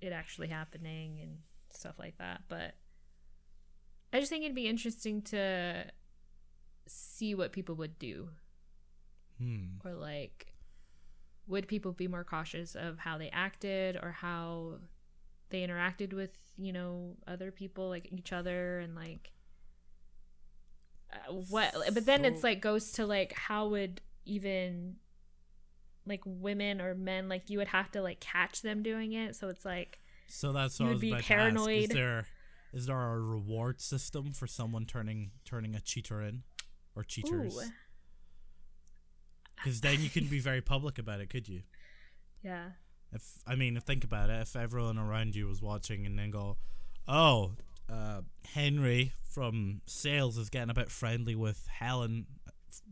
it 0.00 0.12
actually 0.12 0.48
happening 0.48 1.20
and 1.22 1.38
stuff 1.70 1.98
like 1.98 2.18
that. 2.18 2.42
But 2.48 2.74
I 4.12 4.18
just 4.18 4.30
think 4.30 4.42
it'd 4.44 4.56
be 4.56 4.66
interesting 4.66 5.22
to 5.22 5.84
see 6.88 7.34
what 7.36 7.52
people 7.52 7.76
would 7.76 7.98
do 8.00 8.30
Hmm. 9.40 9.78
or 9.84 9.94
like 9.94 10.52
would 11.46 11.66
people 11.66 11.92
be 11.92 12.06
more 12.08 12.24
cautious 12.24 12.74
of 12.74 12.98
how 12.98 13.16
they 13.18 13.30
acted 13.30 13.96
or 13.96 14.12
how 14.12 14.74
they 15.48 15.66
interacted 15.66 16.12
with 16.12 16.30
you 16.58 16.72
know 16.72 17.16
other 17.26 17.50
people 17.50 17.88
like 17.88 18.08
each 18.12 18.32
other 18.32 18.78
and 18.80 18.94
like 18.94 19.32
uh, 21.12 21.32
what 21.48 21.74
but 21.92 22.06
then 22.06 22.24
it's 22.24 22.44
like 22.44 22.60
goes 22.60 22.92
to 22.92 23.06
like 23.06 23.32
how 23.32 23.66
would 23.68 24.00
even 24.24 24.96
like 26.06 26.20
women 26.24 26.80
or 26.80 26.94
men 26.94 27.28
like 27.28 27.50
you 27.50 27.58
would 27.58 27.68
have 27.68 27.90
to 27.90 28.02
like 28.02 28.20
catch 28.20 28.62
them 28.62 28.82
doing 28.82 29.12
it 29.12 29.34
so 29.34 29.48
it's 29.48 29.64
like 29.64 29.98
So 30.28 30.52
that's 30.52 30.78
what 30.78 30.84
You 30.86 30.90
I 30.90 30.94
would 30.94 30.94
was 30.96 31.00
be 31.00 31.12
ask. 31.14 31.24
Is 31.84 31.88
there 31.88 32.26
is 32.72 32.86
there 32.86 33.00
a 33.00 33.20
reward 33.20 33.80
system 33.80 34.32
for 34.32 34.46
someone 34.46 34.84
turning 34.86 35.32
turning 35.44 35.74
a 35.74 35.80
cheater 35.80 36.22
in 36.22 36.42
or 36.94 37.02
cheaters? 37.02 37.56
ooh 37.56 37.60
Because 39.62 39.80
then 39.80 40.00
you 40.00 40.08
couldn't 40.08 40.30
be 40.30 40.40
very 40.40 40.60
public 40.60 40.98
about 40.98 41.20
it, 41.20 41.28
could 41.30 41.48
you? 41.48 41.62
yeah 42.42 42.70
If 43.12 43.22
I 43.46 43.54
mean, 43.54 43.76
if 43.76 43.82
think 43.84 44.04
about 44.04 44.30
it, 44.30 44.40
if 44.42 44.56
everyone 44.56 44.98
around 44.98 45.34
you 45.36 45.46
was 45.46 45.60
watching 45.60 46.06
and 46.06 46.18
then 46.18 46.30
go, 46.30 46.56
"Oh, 47.06 47.52
uh, 47.88 48.22
Henry 48.54 49.12
from 49.30 49.82
sales 49.86 50.38
is 50.38 50.48
getting 50.48 50.70
a 50.70 50.74
bit 50.74 50.90
friendly 50.90 51.34
with 51.34 51.66
Helen, 51.66 52.26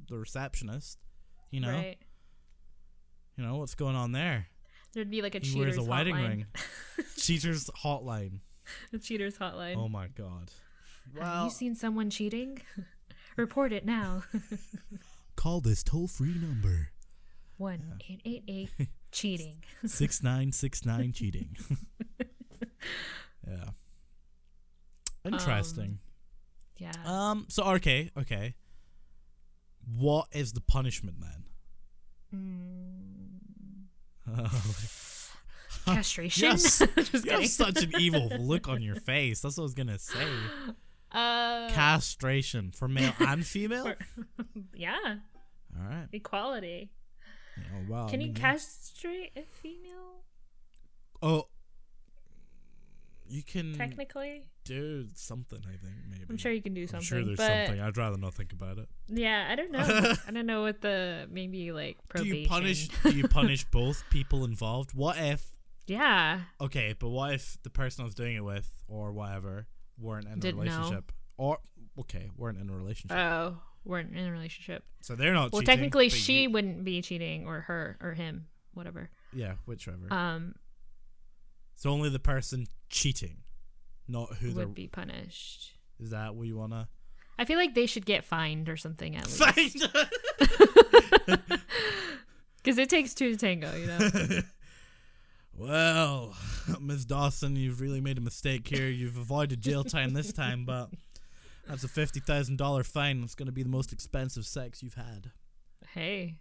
the 0.09 0.19
receptionist," 0.19 0.99
you 1.51 1.61
know, 1.61 1.71
right 1.73 1.97
you 3.37 3.45
know 3.45 3.57
what's 3.57 3.75
going 3.77 3.95
on 3.97 4.11
there. 4.12 4.49
There'd 4.93 5.11
be 5.11 5.23
like 5.23 5.35
a 5.37 5.39
He 5.39 5.45
cheaters 5.53 5.77
wears 5.77 5.79
a 5.79 5.83
wedding 5.89 6.16
hotline. 6.16 6.29
ring. 6.29 6.47
Cheaters 7.16 7.71
hotline. 7.85 8.41
a 8.93 8.99
cheaters 8.99 9.39
hotline. 9.39 9.77
Oh 9.77 9.89
my 9.89 10.09
god. 10.09 10.51
Well, 11.14 11.25
Have 11.25 11.45
you 11.45 11.51
seen 11.51 11.75
someone 11.77 12.11
cheating? 12.11 12.61
Report 13.37 13.73
it 13.73 13.87
now. 13.87 14.25
call 15.39 15.61
this 15.61 15.82
toll 15.84 16.09
free 16.09 16.34
number 16.34 16.89
One 17.57 18.01
eight 18.11 18.20
eight 18.24 18.43
eight 18.49 18.70
cheating. 19.12 19.62
six 19.86 20.20
nine 20.30 20.51
six 20.53 20.84
nine 20.84 21.12
cheating. 21.12 21.57
yeah. 23.47 23.70
Interesting. 25.24 26.01
Yeah. 26.76 26.93
Um. 27.05 27.47
So 27.49 27.62
okay, 27.76 28.11
okay. 28.18 28.55
What 29.97 30.26
is 30.32 30.53
the 30.53 30.61
punishment 30.61 31.16
then? 31.20 31.45
Mm, 32.34 33.39
castration. 35.86 36.43
Yes. 36.51 36.78
Just 36.78 37.12
You 37.14 37.20
kidding. 37.22 37.41
have 37.41 37.49
such 37.49 37.82
an 37.82 37.93
evil 37.99 38.28
look 38.39 38.68
on 38.68 38.82
your 38.82 38.97
face. 38.97 39.41
That's 39.41 39.57
what 39.57 39.62
I 39.62 39.66
was 39.66 39.74
gonna 39.74 39.99
say. 39.99 40.26
Uh, 41.13 41.69
Castration 41.71 42.71
for 42.73 42.89
male 42.89 43.13
and 43.19 43.47
female. 43.47 43.85
for- 43.85 43.97
yeah, 44.75 44.97
All 45.77 45.87
right. 45.89 46.09
equality. 46.13 46.91
Oh 47.59 47.93
wow. 47.93 48.09
Can 48.09 48.21
you 48.21 48.29
yeah. 48.29 48.39
castrate 48.41 49.33
a 49.37 49.43
female? 49.63 50.23
Oh. 51.23 51.47
You 53.31 53.43
can 53.43 53.75
Technically, 53.77 54.47
do 54.65 55.05
something. 55.15 55.59
I 55.63 55.73
think 55.77 55.93
maybe. 56.09 56.25
I'm 56.31 56.39
sure 56.39 56.51
you 56.51 56.63
can 56.63 56.73
do 56.73 56.83
I'm 56.83 56.89
something. 56.89 57.05
sure 57.07 57.23
there's 57.25 57.39
something. 57.39 57.79
I'd 57.79 57.97
rather 57.99 58.17
not 58.17 58.33
think 58.33 58.55
about 58.55 58.79
it. 58.79 58.89
yeah, 59.07 59.49
I 59.51 59.55
don't 59.55 59.71
know. 59.71 59.81
I 60.27 60.31
don't 60.31 60.47
know 60.47 60.63
what 60.63 60.81
the 60.81 61.29
maybe 61.31 61.71
like 61.73 61.99
Do 62.17 62.25
you 62.25 62.49
punish? 62.49 62.89
do 63.03 63.11
you 63.11 63.29
punish 63.29 63.65
both 63.65 64.03
people 64.09 64.45
involved? 64.47 64.95
What 64.95 65.19
if? 65.19 65.45
Yeah, 65.87 66.41
Okay, 66.61 66.95
but 66.99 67.09
what 67.09 67.33
if 67.35 67.59
the 67.65 67.71
person 67.71 68.03
I 68.03 68.05
was 68.05 68.15
doing 68.15 68.37
it 68.37 68.45
with, 68.45 68.71
or 68.89 69.11
whatever, 69.13 69.67
weren't 70.01 70.26
in 70.26 70.32
a 70.32 70.36
Didn't 70.36 70.57
know. 70.57 70.62
relationship, 70.64 71.12
or 71.36 71.59
okay, 72.01 72.30
weren't 72.36 72.59
in 72.59 72.68
a 72.70 72.72
relationship, 72.76 73.16
Oh, 73.18 73.59
weren't 73.84 74.14
in 74.14 74.24
a 74.26 74.30
relationship. 74.32 74.84
so 75.01 75.14
they're 75.14 75.34
not. 75.34 75.53
Well, 75.53 75.62
cheating, 75.62 75.74
technically, 75.76 76.09
she 76.09 76.42
you- 76.42 76.51
wouldn't 76.51 76.84
be 76.84 77.03
cheating, 77.03 77.46
or 77.46 77.61
her, 77.62 77.96
or 78.01 78.14
him, 78.14 78.46
whatever. 78.74 79.11
yeah, 79.32 79.55
whichever. 79.66 80.12
Um, 80.12 80.55
so 81.74 81.90
only 81.90 82.09
the 82.11 82.18
person 82.18 82.66
cheating, 82.90 83.38
not 84.09 84.34
who 84.36 84.51
they're. 84.53 84.66
would 84.66 84.74
be 84.74 84.88
punished. 84.88 85.72
Is 86.01 86.11
that 86.11 86.34
what 86.34 86.46
you 86.46 86.57
wanna 86.57 86.88
I 87.40 87.44
feel 87.44 87.57
like 87.59 87.74
they 87.74 87.86
should 87.86 88.05
get 88.07 88.24
fined 88.24 88.68
or 88.68 88.76
something 88.76 89.14
at 89.16 89.26
least, 89.26 89.38
find? 89.38 90.09
because 92.57 92.78
it 92.78 92.88
takes 92.88 93.14
two 93.14 93.30
to 93.32 93.36
tango. 93.36 93.74
You 93.76 93.86
know. 93.86 94.40
well, 95.59 96.35
Miss 96.81 97.05
Dawson, 97.05 97.57
you've 97.57 97.81
really 97.81 98.01
made 98.01 98.19
a 98.19 98.21
mistake 98.23 98.67
here. 98.69 98.89
You've 98.89 99.17
avoided 99.17 99.61
jail 99.61 99.85
time 99.85 100.13
this 100.15 100.33
time, 100.33 100.65
but 100.65 100.91
that's 101.67 101.85
a 101.85 101.89
fifty 101.89 102.21
thousand 102.21 102.57
dollar 102.59 102.85
fine. 102.85 103.23
It's 103.23 103.35
gonna 103.35 103.53
be 103.53 103.63
the 103.63 103.69
most 103.69 103.93
expensive 103.93 104.47
sex 104.47 104.83
you've 104.83 104.95
had. 104.95 105.31
hey, 105.95 106.37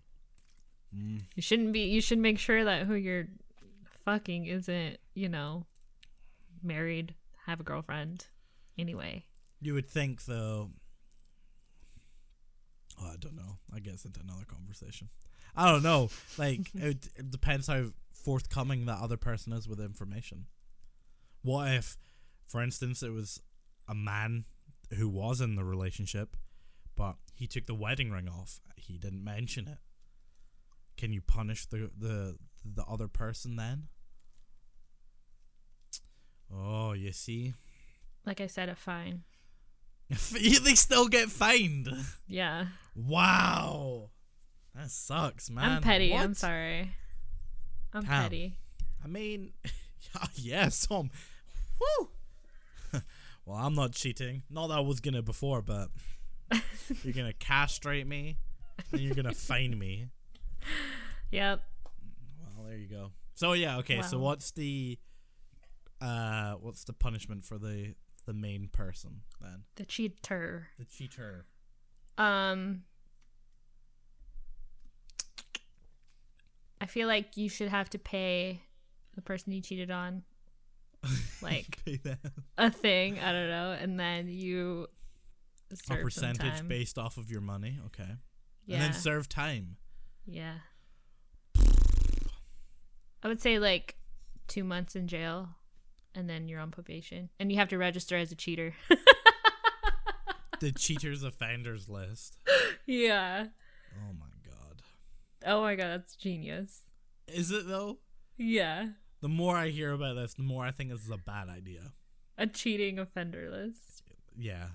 Mm. 0.96 1.24
you 1.36 1.42
shouldn't 1.42 1.74
be. 1.74 1.82
You 1.82 2.00
should 2.00 2.18
make 2.20 2.40
sure 2.40 2.64
that 2.64 2.88
who 2.88 2.94
you're 2.96 3.28
fucking 4.06 4.46
isn't, 4.46 4.98
you 5.16 5.28
know, 5.28 5.66
married, 6.64 7.14
have 7.46 7.60
a 7.60 7.64
girlfriend. 7.64 8.28
Anyway, 8.80 9.26
You 9.60 9.74
would 9.74 9.88
think, 9.90 10.24
though. 10.26 10.70
Oh, 13.02 13.08
I 13.12 13.16
don't 13.20 13.36
know. 13.36 13.58
I 13.74 13.80
guess 13.80 14.06
into 14.06 14.22
another 14.22 14.46
conversation. 14.46 15.10
I 15.56 15.70
don't 15.72 15.84
know. 15.84 16.10
Like 16.38 16.70
it, 16.74 17.10
it 17.18 17.32
depends 17.32 17.68
how 17.68 17.88
forthcoming 18.24 18.86
that 18.86 19.00
other 19.00 19.18
person 19.18 19.54
is 19.54 19.68
with 19.68 19.80
information. 19.80 20.46
What 21.42 21.72
if, 21.72 21.98
for 22.48 22.62
instance, 22.62 23.02
it 23.04 23.12
was 23.12 23.42
a 23.88 23.96
man 23.96 24.46
who 24.98 25.08
was 25.08 25.42
in 25.42 25.56
the 25.56 25.64
relationship, 25.64 26.36
but 26.96 27.16
he 27.34 27.48
took 27.48 27.66
the 27.66 27.76
wedding 27.76 28.12
ring 28.12 28.28
off. 28.28 28.60
He 28.76 28.98
didn't 28.98 29.24
mention 29.24 29.68
it. 29.68 29.78
Can 30.98 31.14
you 31.14 31.22
punish 31.22 31.66
the 31.68 31.92
the 31.98 32.38
the 32.66 32.84
other 32.84 33.08
person 33.08 33.56
then? 33.56 33.88
Oh, 36.54 36.94
you 36.94 37.12
see. 37.12 37.54
like 38.26 38.42
I 38.42 38.48
said, 38.48 38.70
a 38.70 38.76
fine. 38.76 39.24
they 40.10 40.76
still 40.76 41.08
get 41.08 41.30
fined. 41.30 41.90
Yeah, 42.28 42.68
Wow. 42.96 44.10
That 44.74 44.90
sucks, 44.92 45.50
man. 45.50 45.70
I'm 45.70 45.82
petty. 45.82 46.14
I'm 46.16 46.34
sorry. 46.34 46.92
I'm 47.94 48.04
Damn. 48.04 48.24
petty. 48.24 48.58
I 49.04 49.08
mean, 49.08 49.54
yes, 50.36 50.88
um, 50.92 51.10
well, 53.46 53.58
I'm 53.58 53.76
not 53.76 53.94
cheating. 53.94 54.44
Not 54.50 54.68
that 54.68 54.78
I 54.78 54.80
was 54.82 55.00
gonna 55.00 55.22
before, 55.22 55.62
but 55.62 55.90
you're 57.04 57.14
gonna 57.14 57.34
castrate 57.34 58.08
me 58.08 58.38
and 58.92 59.02
you're 59.02 59.16
gonna 59.16 59.34
find 59.34 59.78
me. 59.78 60.08
Yep. 61.32 61.62
Well, 62.56 62.66
there 62.68 62.78
you 62.78 62.88
go. 62.88 63.12
So 63.34 63.54
yeah, 63.54 63.78
okay. 63.78 64.02
So 64.02 64.20
what's 64.20 64.52
the 64.52 64.98
uh 66.02 66.54
what's 66.54 66.84
the 66.84 66.94
punishment 66.94 67.46
for 67.46 67.58
the 67.58 67.96
the 68.26 68.34
main 68.34 68.70
person 68.72 69.22
then? 69.42 69.64
The 69.76 69.86
cheater. 69.86 70.68
The 70.78 70.86
cheater. 70.86 71.46
Um 72.18 72.84
feel 76.88 77.08
like 77.08 77.38
you 77.38 77.50
should 77.50 77.70
have 77.70 77.90
to 77.92 78.00
pay 78.00 78.62
the 79.16 79.22
person 79.22 79.52
you 79.54 79.62
cheated 79.62 79.92
on 79.92 80.24
like 81.42 81.80
a 82.58 82.72
thing, 82.72 83.20
I 83.20 83.32
don't 83.32 83.50
know, 83.50 83.78
and 83.80 84.00
then 84.00 84.28
you 84.28 84.88
a 85.90 85.96
percentage 85.98 86.68
based 86.68 86.98
off 86.98 87.18
of 87.18 87.30
your 87.30 87.42
money. 87.42 87.80
Okay. 87.88 88.10
yeah. 88.66 88.76
And 88.76 88.86
then 88.86 88.94
serve 88.94 89.30
time. 89.30 89.78
yeah. 90.26 90.56
I 93.24 93.28
would 93.28 93.42
say 93.42 93.60
like 93.60 93.96
2 94.48 94.64
months 94.64 94.96
in 94.96 95.08
jail 95.08 95.50
and 96.16 96.30
then 96.30 96.48
you're 96.48 96.62
on 96.62 96.72
probation 96.72 97.30
and 97.40 97.52
you 97.52 97.58
have 97.58 97.70
to 97.70 97.78
register 97.78 98.16
as 98.16 98.32
a 98.32 98.36
cheater. 98.36 98.74
the 100.60 100.72
cheaters 100.72 101.24
offenders 101.24 101.90
list. 101.90 102.38
yeah. 102.86 103.48
Oh 103.96 104.14
my 104.14 104.26
god. 104.26 104.37
Oh 105.48 105.62
my 105.62 105.76
god, 105.76 105.88
that's 105.88 106.16
genius. 106.18 106.82
Is 107.28 107.52
it 107.52 107.68
though? 107.68 108.00
Yeah. 108.38 108.88
The 109.22 109.30
more 109.30 109.56
I 109.56 109.70
hear 109.70 109.94
about 109.94 110.16
this, 110.16 110.34
the 110.34 110.44
more 110.44 110.66
I 110.66 110.72
think 110.72 110.92
this 110.92 111.06
is 111.06 111.10
a 111.10 111.18
bad 111.18 111.48
idea. 111.48 111.94
A 112.38 112.46
cheating 112.46 113.00
offender 113.00 113.50
list. 113.50 114.04
Yeah. 114.38 114.68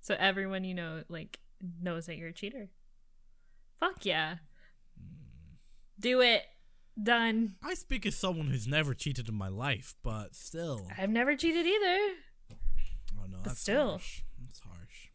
So 0.00 0.16
everyone 0.18 0.64
you 0.64 0.74
know 0.74 1.04
like 1.08 1.40
knows 1.82 2.06
that 2.06 2.16
you're 2.16 2.28
a 2.28 2.32
cheater. 2.32 2.70
Fuck 3.78 4.06
yeah. 4.06 4.36
Hmm. 4.98 5.56
Do 6.00 6.22
it. 6.22 6.42
Done. 7.00 7.56
I 7.62 7.74
speak 7.74 8.06
as 8.06 8.16
someone 8.16 8.46
who's 8.46 8.66
never 8.66 8.94
cheated 8.94 9.28
in 9.28 9.34
my 9.34 9.48
life, 9.48 9.94
but 10.02 10.34
still. 10.34 10.88
I've 10.96 11.10
never 11.10 11.36
cheated 11.36 11.66
either. 11.66 11.98
Oh 13.20 13.26
no, 13.28 13.38
that's 13.44 13.60
still. 13.60 13.90
harsh. 13.90 14.22
That's 14.40 14.60
harsh. 14.60 15.08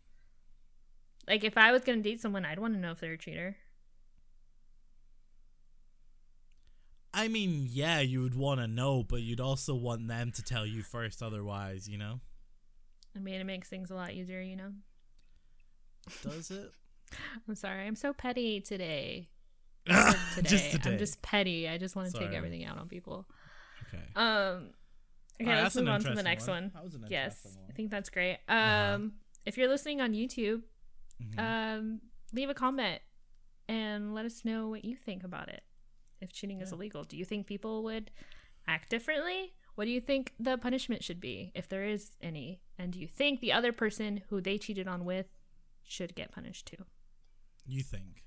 Like 1.28 1.44
if 1.44 1.58
I 1.58 1.72
was 1.72 1.84
gonna 1.84 2.02
date 2.02 2.22
someone, 2.22 2.46
I'd 2.46 2.60
want 2.60 2.76
to 2.76 2.80
know 2.80 2.92
if 2.92 3.00
they're 3.00 3.14
a 3.14 3.18
cheater. 3.18 3.58
I 7.14 7.28
mean, 7.28 7.68
yeah, 7.72 8.00
you 8.02 8.22
would 8.22 8.36
want 8.36 8.60
to 8.62 8.68
know, 8.68 9.04
but 9.04 9.22
you'd 9.22 9.40
also 9.40 9.74
want 9.76 10.08
them 10.08 10.32
to 10.32 10.44
tell 10.44 10.66
you 10.66 10.84
first, 10.84 11.24
otherwise, 11.24 11.88
you 11.90 11.98
know? 11.98 12.20
I 13.16 13.20
mean, 13.20 13.36
it 13.42 13.46
makes 13.46 13.68
things 13.68 13.90
a 13.90 13.96
lot 13.96 14.12
easier, 14.12 14.42
you 14.42 14.56
know. 14.56 14.72
Does 16.24 16.52
it? 16.52 16.72
I'm 17.48 17.56
sorry, 17.56 17.86
I'm 17.88 17.96
so 17.96 18.14
petty 18.14 18.62
today. 18.62 19.30
Today, 19.86 20.50
just 20.50 20.72
today. 20.72 20.92
I'm 20.92 20.98
just 21.00 21.20
petty. 21.24 21.68
I 21.68 21.80
just 21.80 21.96
want 21.96 22.12
to 22.12 22.20
take 22.20 22.32
everything 22.34 22.64
out 22.66 22.78
on 22.78 22.88
people. 22.88 23.26
okay. 23.88 24.04
Um. 24.16 24.70
Okay, 25.42 25.50
Alright, 25.50 25.64
let's 25.64 25.76
move 25.78 25.88
on 25.88 26.02
to 26.02 26.14
the 26.14 26.22
next 26.22 26.48
one. 26.48 26.70
That 26.76 26.84
was 26.84 26.94
an 26.96 27.06
Yes, 27.10 27.38
interesting 27.38 27.64
I 27.70 27.74
think 27.74 27.90
that's 27.90 28.10
great. 28.10 28.38
Um, 28.50 28.58
Uh-huh. 28.58 28.98
if 29.48 29.58
you're 29.58 29.70
listening 29.70 30.02
on 30.02 30.12
YouTube, 30.14 30.62
Mhm. 31.24 31.40
um, 31.40 32.02
leave 32.34 32.50
a 32.50 32.54
comment 32.54 33.02
and 33.70 34.14
let 34.14 34.26
us 34.26 34.44
know 34.46 34.68
what 34.68 34.84
you 34.86 34.96
think 34.98 35.24
about 35.24 35.48
it. 35.50 35.64
If 36.22 36.32
cheating 36.34 36.62
is 36.62 36.72
illegal, 36.72 37.04
do 37.04 37.16
you 37.18 37.26
think 37.26 37.48
people 37.48 37.84
would 37.84 38.12
act 38.68 38.90
differently? 38.90 39.54
What 39.76 39.86
do 39.86 39.92
you 39.92 40.02
think 40.02 40.34
the 40.40 40.58
punishment 40.58 41.04
should 41.04 41.22
be, 41.22 41.52
if 41.56 41.70
there 41.70 41.86
is 41.86 42.12
any? 42.22 42.62
And 42.78 42.92
do 42.92 43.00
you 43.00 43.08
think 43.08 43.40
the 43.40 43.54
other 43.54 43.72
person 43.72 44.22
who 44.30 44.42
they 44.42 44.58
cheated 44.58 44.88
on 44.88 45.06
with 45.06 45.28
should 45.84 46.16
get 46.16 46.32
punished 46.32 46.66
too? 46.68 46.84
you 47.66 47.84
think? 47.84 48.24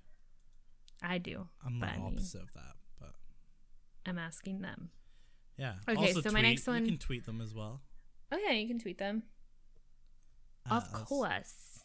I 1.03 1.19
do. 1.19 1.49
I'm 1.67 1.81
the 1.81 1.87
I 1.87 1.97
mean, 1.99 2.07
opposite 2.15 2.43
of 2.43 2.53
that, 2.55 2.77
but 3.01 3.13
I'm 4.07 4.19
asking 4.19 4.61
them. 4.63 4.91
yeah. 5.59 5.75
Okay, 5.89 5.99
also 6.09 6.21
so 6.21 6.31
my 6.31 6.41
next 6.43 6.67
one- 6.67 6.85
You 6.85 6.93
can 6.93 6.99
tweet 6.99 7.27
them 7.27 7.41
as 7.41 7.53
well. 7.53 7.83
Oh 8.31 8.39
yeah, 8.39 8.53
you 8.53 8.69
can 8.69 8.79
tweet 8.79 8.99
them. 8.99 9.25
at 10.65 10.73
of 10.73 10.95
us. 10.95 11.09
course. 11.09 11.81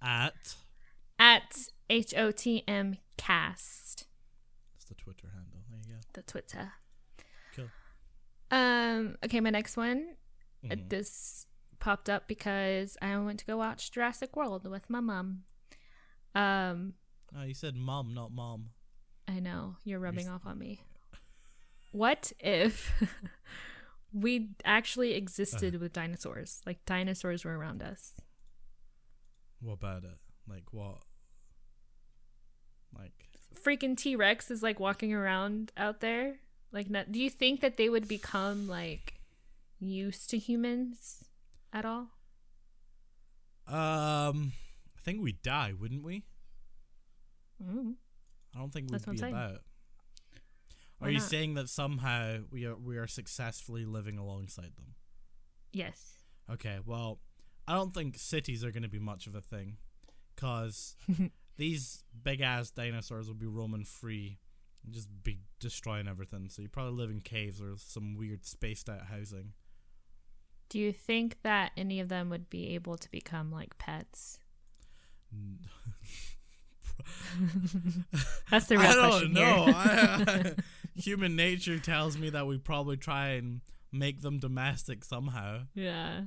At. 0.00 0.54
At 1.18 1.68
H 1.90 2.14
O 2.16 2.30
T 2.30 2.62
M 2.68 2.96
cast. 3.16 4.06
That's 4.84 4.88
the 4.88 4.94
Twitter 5.02 5.28
handle. 5.34 5.60
There 5.70 5.78
you 5.86 5.94
go. 5.94 6.00
the 6.12 6.22
Twitter. 6.22 6.72
Cool. 7.56 7.68
Um. 8.50 9.16
Okay, 9.24 9.40
my 9.40 9.50
next 9.50 9.76
one. 9.76 10.16
uh, 10.64 10.74
Mhm. 10.74 10.88
This 10.90 11.46
popped 11.78 12.08
up 12.08 12.28
because 12.28 12.96
I 13.02 13.16
went 13.18 13.38
to 13.40 13.44
go 13.46 13.56
watch 13.58 13.90
Jurassic 13.90 14.36
World 14.36 14.66
with 14.68 14.88
my 14.90 15.00
mom. 15.00 15.44
Um. 16.34 16.94
Oh, 17.36 17.42
you 17.44 17.54
said 17.54 17.76
mom, 17.76 18.14
not 18.14 18.30
mom. 18.32 18.70
I 19.26 19.40
know 19.40 19.76
you're 19.84 19.98
rubbing 20.00 20.26
s- 20.26 20.30
off 20.30 20.46
on 20.46 20.58
me. 20.58 20.80
What 21.92 22.32
if 22.40 22.92
we 24.12 24.50
actually 24.64 25.14
existed 25.14 25.80
with 25.80 25.92
dinosaurs? 25.92 26.60
Like 26.66 26.84
dinosaurs 26.84 27.44
were 27.44 27.56
around 27.56 27.82
us. 27.82 28.12
What 29.60 29.74
about 29.74 30.04
it? 30.04 30.18
Like 30.46 30.72
what? 30.72 30.98
Freaking 33.62 33.96
T 33.96 34.16
Rex 34.16 34.50
is 34.50 34.62
like 34.62 34.80
walking 34.80 35.12
around 35.12 35.72
out 35.76 36.00
there. 36.00 36.36
Like, 36.72 36.90
not, 36.90 37.12
do 37.12 37.20
you 37.20 37.30
think 37.30 37.60
that 37.60 37.76
they 37.76 37.88
would 37.88 38.08
become 38.08 38.66
like 38.68 39.14
used 39.78 40.30
to 40.30 40.38
humans 40.38 41.24
at 41.72 41.84
all? 41.84 42.08
um, 43.66 44.52
I 44.96 45.00
think 45.02 45.22
we'd 45.22 45.42
die, 45.42 45.72
wouldn't 45.78 46.02
we? 46.02 46.24
Mm. 47.62 47.94
I 48.54 48.58
don't 48.58 48.72
think 48.72 48.90
we'd 48.90 49.00
That's 49.00 49.20
be 49.20 49.28
about. 49.28 49.62
Why 50.98 51.08
Are 51.08 51.10
you 51.10 51.18
not? 51.18 51.28
saying 51.28 51.54
that 51.54 51.68
somehow 51.68 52.38
we 52.50 52.66
are 52.66 52.76
we 52.76 52.96
are 52.98 53.06
successfully 53.06 53.84
living 53.84 54.18
alongside 54.18 54.76
them? 54.76 54.94
Yes. 55.72 56.18
Okay, 56.50 56.78
well, 56.84 57.20
I 57.66 57.74
don't 57.74 57.92
think 57.94 58.18
cities 58.18 58.64
are 58.64 58.70
going 58.70 58.82
to 58.82 58.88
be 58.88 58.98
much 58.98 59.26
of 59.26 59.34
a 59.34 59.40
thing, 59.40 59.78
cause 60.36 60.96
these 61.56 62.02
big 62.22 62.40
ass 62.40 62.70
dinosaurs 62.70 63.28
would 63.28 63.38
be 63.38 63.46
roaming 63.46 63.84
free, 63.84 64.38
and 64.84 64.92
just 64.94 65.08
be 65.22 65.38
destroying 65.60 66.08
everything. 66.08 66.48
So 66.48 66.62
you 66.62 66.68
probably 66.68 66.92
live 67.00 67.10
in 67.10 67.20
caves 67.20 67.60
or 67.60 67.74
some 67.76 68.16
weird 68.16 68.44
spaced 68.46 68.88
out 68.88 69.06
housing. 69.06 69.52
Do 70.68 70.78
you 70.78 70.92
think 70.92 71.36
that 71.42 71.72
any 71.76 72.00
of 72.00 72.08
them 72.08 72.30
would 72.30 72.48
be 72.50 72.74
able 72.74 72.96
to 72.96 73.10
become 73.10 73.50
like 73.52 73.76
pets? 73.78 74.38
That's 78.50 78.66
the 78.66 78.78
real 78.78 78.86
I 78.88 78.94
don't 78.94 79.10
question 79.10 79.32
know. 79.32 79.64
here. 79.66 79.74
I- 79.76 80.54
human 81.00 81.36
nature 81.36 81.78
tells 81.78 82.16
me 82.16 82.30
that 82.30 82.46
we 82.46 82.58
probably 82.58 82.96
try 82.96 83.30
and 83.30 83.60
make 83.92 84.22
them 84.22 84.38
domestic 84.38 85.04
somehow. 85.04 85.62
yeah. 85.74 86.22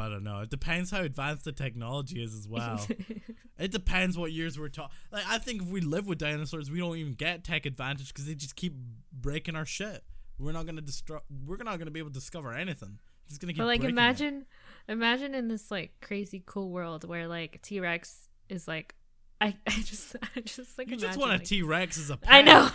I 0.00 0.08
don't 0.08 0.24
know. 0.24 0.40
It 0.40 0.50
depends 0.50 0.90
how 0.90 1.02
advanced 1.02 1.44
the 1.44 1.52
technology 1.52 2.22
is 2.22 2.34
as 2.34 2.48
well. 2.48 2.84
it 3.58 3.70
depends 3.70 4.16
what 4.16 4.32
years 4.32 4.58
we're 4.58 4.68
talking. 4.68 4.96
Like 5.12 5.24
I 5.28 5.38
think 5.38 5.62
if 5.62 5.68
we 5.68 5.80
live 5.80 6.06
with 6.06 6.18
dinosaurs, 6.18 6.70
we 6.70 6.78
don't 6.78 6.96
even 6.96 7.14
get 7.14 7.44
tech 7.44 7.66
advantage 7.66 8.08
because 8.08 8.26
they 8.26 8.34
just 8.34 8.56
keep 8.56 8.74
breaking 9.12 9.56
our 9.56 9.66
shit. 9.66 10.02
We're 10.38 10.52
not 10.52 10.66
gonna 10.66 10.80
destroy. 10.80 11.18
We're 11.46 11.56
not 11.58 11.78
gonna 11.78 11.90
be 11.90 12.00
able 12.00 12.10
to 12.10 12.14
discover 12.14 12.54
anything. 12.54 12.98
Just 13.28 13.40
gonna 13.40 13.52
keep. 13.52 13.58
but 13.58 13.66
like 13.66 13.80
breaking 13.80 13.96
it. 13.96 14.00
imagine 14.00 14.46
imagine 14.88 15.34
in 15.34 15.48
this 15.48 15.70
like 15.70 15.92
crazy 16.00 16.42
cool 16.44 16.70
world 16.70 17.04
where 17.04 17.28
like 17.28 17.60
T-Rex 17.62 18.28
is 18.48 18.66
like 18.66 18.94
I, 19.40 19.56
I 19.66 19.70
just 19.82 20.16
I 20.36 20.40
just 20.40 20.76
like 20.78 20.90
You 20.90 20.96
just 20.96 21.18
want 21.18 21.32
a 21.32 21.34
like, 21.36 21.44
T 21.44 21.62
Rex 21.62 21.98
as 21.98 22.10
a 22.10 22.16
pet. 22.16 22.32
I 22.32 22.42
know. 22.42 22.70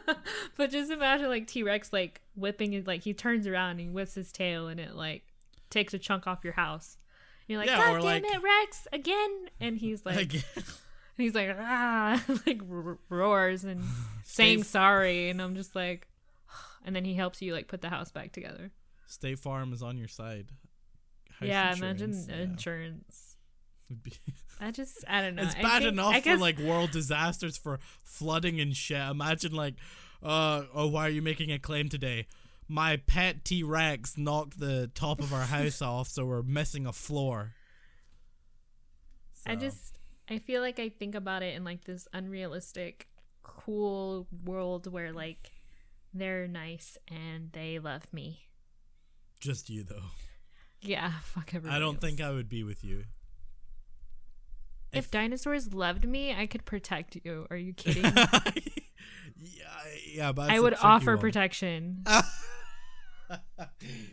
but 0.56 0.70
just 0.70 0.90
imagine 0.90 1.28
like 1.28 1.46
T-Rex 1.46 1.92
like 1.92 2.20
whipping 2.34 2.72
it 2.74 2.86
like 2.86 3.02
he 3.02 3.14
turns 3.14 3.46
around 3.46 3.72
and 3.72 3.80
he 3.80 3.88
whips 3.88 4.14
his 4.14 4.32
tail 4.32 4.68
and 4.68 4.80
it 4.80 4.94
like 4.94 5.24
takes 5.72 5.92
a 5.94 5.98
chunk 5.98 6.26
off 6.28 6.44
your 6.44 6.52
house. 6.52 6.96
You're 7.48 7.58
like, 7.58 7.68
Yeah, 7.68 7.76
God 7.78 7.92
damn 7.94 8.02
like- 8.02 8.24
it, 8.24 8.42
Rex, 8.42 8.86
again 8.92 9.46
and 9.60 9.76
he's 9.76 10.02
like 10.06 10.16
Again. 10.18 10.42
he's 11.16 11.34
like 11.34 11.48
ah 11.58 12.22
like 12.46 12.60
roars 13.08 13.64
and 13.64 13.82
saying 14.24 14.58
State- 14.62 14.70
sorry 14.70 15.28
and 15.30 15.42
I'm 15.42 15.56
just 15.56 15.74
like 15.74 16.06
and 16.84 16.94
then 16.94 17.04
he 17.04 17.14
helps 17.14 17.42
you 17.42 17.52
like 17.52 17.66
put 17.68 17.80
the 17.82 17.88
house 17.88 18.10
back 18.12 18.32
together. 18.32 18.70
State 19.06 19.38
Farm 19.40 19.72
is 19.72 19.82
on 19.82 19.98
your 19.98 20.08
side. 20.08 20.46
House 21.38 21.48
yeah, 21.48 21.74
imagine 21.74 22.10
insurance, 22.12 22.28
yeah. 22.28 22.36
insurance. 22.42 23.36
I 24.60 24.70
just 24.70 25.04
I 25.08 25.20
don't 25.22 25.34
know. 25.34 25.42
it's 25.42 25.54
bad 25.56 25.82
think- 25.82 25.92
enough 25.92 26.22
guess, 26.22 26.36
for 26.36 26.40
like 26.40 26.58
world 26.58 26.92
disasters 26.92 27.56
for 27.58 27.78
flooding 28.04 28.60
and 28.60 28.74
shit. 28.76 28.96
Imagine 28.96 29.52
like, 29.52 29.74
uh, 30.22 30.62
oh, 30.74 30.86
why 30.86 31.06
are 31.06 31.10
you 31.10 31.20
making 31.22 31.50
a 31.52 31.58
claim 31.58 31.88
today? 31.88 32.26
My 32.72 32.96
pet 32.96 33.44
T 33.44 33.62
Rex 33.62 34.16
knocked 34.16 34.58
the 34.58 34.90
top 34.94 35.20
of 35.20 35.30
our 35.34 35.42
house 35.42 35.82
off, 35.82 36.08
so 36.08 36.24
we're 36.24 36.42
missing 36.42 36.86
a 36.86 36.92
floor. 36.92 37.52
I 39.46 39.56
just 39.56 39.98
I 40.30 40.38
feel 40.38 40.62
like 40.62 40.78
I 40.78 40.88
think 40.88 41.14
about 41.14 41.42
it 41.42 41.54
in 41.54 41.64
like 41.64 41.84
this 41.84 42.08
unrealistic, 42.14 43.08
cool 43.42 44.26
world 44.42 44.90
where 44.90 45.12
like 45.12 45.50
they're 46.14 46.48
nice 46.48 46.96
and 47.08 47.52
they 47.52 47.78
love 47.78 48.10
me. 48.10 48.46
just 49.38 49.68
you 49.68 49.84
though. 49.84 50.08
Yeah, 50.80 51.12
fuck 51.24 51.48
everybody. 51.54 51.76
I 51.76 51.78
don't 51.78 51.96
else. 51.96 52.02
think 52.02 52.22
I 52.22 52.30
would 52.30 52.48
be 52.48 52.64
with 52.64 52.82
you. 52.82 53.04
if, 54.92 55.10
dinosaurs 55.10 55.74
loved 55.74 56.08
me, 56.08 56.34
I 56.34 56.46
could 56.46 56.64
protect 56.64 57.18
you. 57.22 57.46
Are 57.50 57.56
you 57.58 57.72
kidding? 57.74 58.04
yeah, 58.04 58.40
yeah, 60.10 60.32
but 60.32 60.50
I 60.50 60.58
would 60.58 60.74
offer 60.82 61.16
one. 61.16 61.20
protection. 61.20 62.04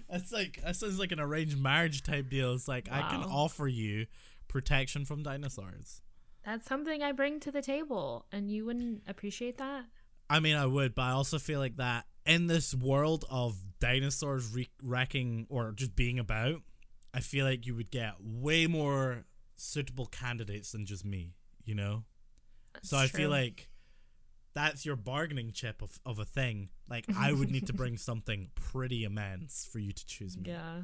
That's 0.09 0.31
like 0.31 0.61
that 0.63 0.75
sounds 0.75 0.99
like 0.99 1.11
an 1.11 1.19
arranged 1.19 1.59
marriage 1.59 2.03
type 2.03 2.29
deal. 2.29 2.53
It's 2.53 2.67
like 2.67 2.87
I 2.91 3.01
can 3.09 3.23
offer 3.23 3.67
you 3.67 4.07
protection 4.47 5.05
from 5.05 5.23
dinosaurs. 5.23 6.01
That's 6.45 6.65
something 6.65 7.03
I 7.03 7.11
bring 7.11 7.39
to 7.41 7.51
the 7.51 7.61
table, 7.61 8.25
and 8.31 8.51
you 8.51 8.65
wouldn't 8.65 9.03
appreciate 9.07 9.57
that. 9.57 9.85
I 10.29 10.39
mean, 10.39 10.55
I 10.55 10.65
would, 10.65 10.95
but 10.95 11.03
I 11.03 11.11
also 11.11 11.39
feel 11.39 11.59
like 11.59 11.77
that 11.77 12.05
in 12.25 12.47
this 12.47 12.73
world 12.73 13.25
of 13.29 13.57
dinosaurs 13.79 14.53
re- 14.53 14.69
wrecking 14.81 15.47
or 15.49 15.71
just 15.71 15.95
being 15.95 16.19
about, 16.19 16.61
I 17.13 17.19
feel 17.19 17.45
like 17.45 17.65
you 17.65 17.75
would 17.75 17.91
get 17.91 18.13
way 18.19 18.67
more 18.67 19.25
suitable 19.57 20.05
candidates 20.05 20.71
than 20.71 20.85
just 20.85 21.03
me. 21.03 21.33
You 21.65 21.75
know, 21.75 22.03
so 22.81 22.97
I 22.97 23.01
That's 23.01 23.11
feel 23.11 23.29
like 23.29 23.68
that's 24.63 24.85
your 24.85 24.95
bargaining 24.95 25.51
chip 25.51 25.81
of, 25.81 25.99
of 26.05 26.19
a 26.19 26.25
thing. 26.25 26.69
Like 26.89 27.05
I 27.17 27.31
would 27.37 27.49
need 27.51 27.67
to 27.67 27.73
bring 27.73 27.97
something 27.97 28.49
pretty 28.55 29.03
immense 29.03 29.67
for 29.71 29.79
you 29.79 29.91
to 29.91 30.05
choose 30.05 30.37
me. 30.37 30.49
Yeah. 30.49 30.81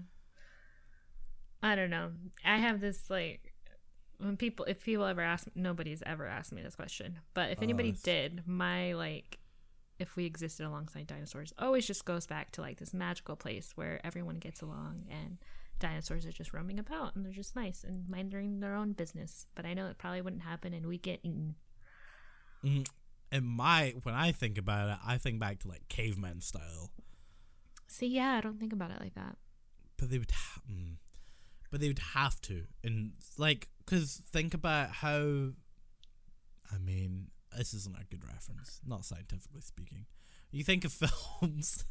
I 1.64 1.76
don't 1.76 1.90
know. 1.90 2.12
I 2.44 2.58
have 2.58 2.80
this 2.80 3.10
like 3.10 3.54
when 4.20 4.38
people 4.38 4.66
if 4.66 4.84
people 4.84 5.06
ever 5.06 5.22
ask 5.22 5.48
nobody's 5.56 6.04
ever 6.06 6.26
asked 6.28 6.54
me 6.54 6.62
this 6.62 6.76
question. 6.76 7.20
But 7.34 7.52
if 7.52 7.60
Oh, 7.60 7.64
anybody 7.64 7.92
that's- 7.92 8.04
did, 8.04 8.48
my 8.48 8.94
like 8.94 9.40
if 9.98 10.16
we 10.16 10.26
existed 10.26 10.66
alongside 10.66 11.08
dinosaurs 11.08 11.54
always 11.58 11.88
just 11.88 12.04
goes 12.06 12.28
back 12.28 12.52
to 12.52 12.62
like 12.62 12.78
this 12.78 12.94
magical 12.94 13.36
place 13.36 13.72
where 13.76 14.00
everyone 14.06 14.38
gets 14.40 14.62
along 14.62 15.06
and 15.10 15.38
dinosaurs 15.80 16.26
are 16.26 16.32
just 16.32 16.54
roaming 16.54 16.80
about 16.80 17.16
and 17.16 17.26
they're 17.26 17.32
just 17.34 17.56
nice 17.56 17.84
and 17.84 18.08
minding 18.10 18.60
their 18.60 18.76
own 18.76 18.92
business. 18.94 19.46
But 19.56 19.66
I 19.66 19.74
know 19.74 19.88
it 19.88 19.98
probably 19.98 20.22
wouldn't 20.22 20.44
happen 20.44 20.74
and 20.74 20.86
we 20.86 20.98
get 20.98 21.20
eaten. 21.24 21.56
Mhm. 22.64 22.88
And 23.36 23.46
my 23.46 23.94
when 24.04 24.16
I 24.16 24.32
think 24.32 24.58
about 24.58 24.90
it, 24.90 24.98
I 25.06 25.18
think 25.18 25.40
back 25.40 25.60
to 25.60 25.68
like 25.68 25.88
caveman 25.90 26.42
style. 26.42 26.92
See, 27.88 28.08
yeah, 28.08 28.34
I 28.38 28.42
don't 28.42 28.60
think 28.60 28.74
about 28.74 28.92
it 28.92 29.00
like 29.02 29.16
that. 29.16 29.36
but 29.98 30.10
they 30.10 30.18
would 30.20 30.32
ha- 30.32 30.62
mm, 30.72 30.96
but 31.72 31.80
they 31.82 31.88
would 31.88 32.00
have 32.14 32.40
to 32.42 32.64
and 32.84 33.12
like 33.38 33.70
because 33.80 34.22
think 34.32 34.54
about 34.54 34.90
how 34.90 35.52
i 36.74 36.78
mean 36.80 37.28
this 37.58 37.74
isn't 37.74 37.96
a 37.98 38.04
good 38.10 38.24
reference 38.26 38.82
not 38.86 39.06
scientifically 39.06 39.62
speaking 39.62 40.06
you 40.52 40.64
think 40.64 40.84
of 40.86 40.92
films 41.40 41.86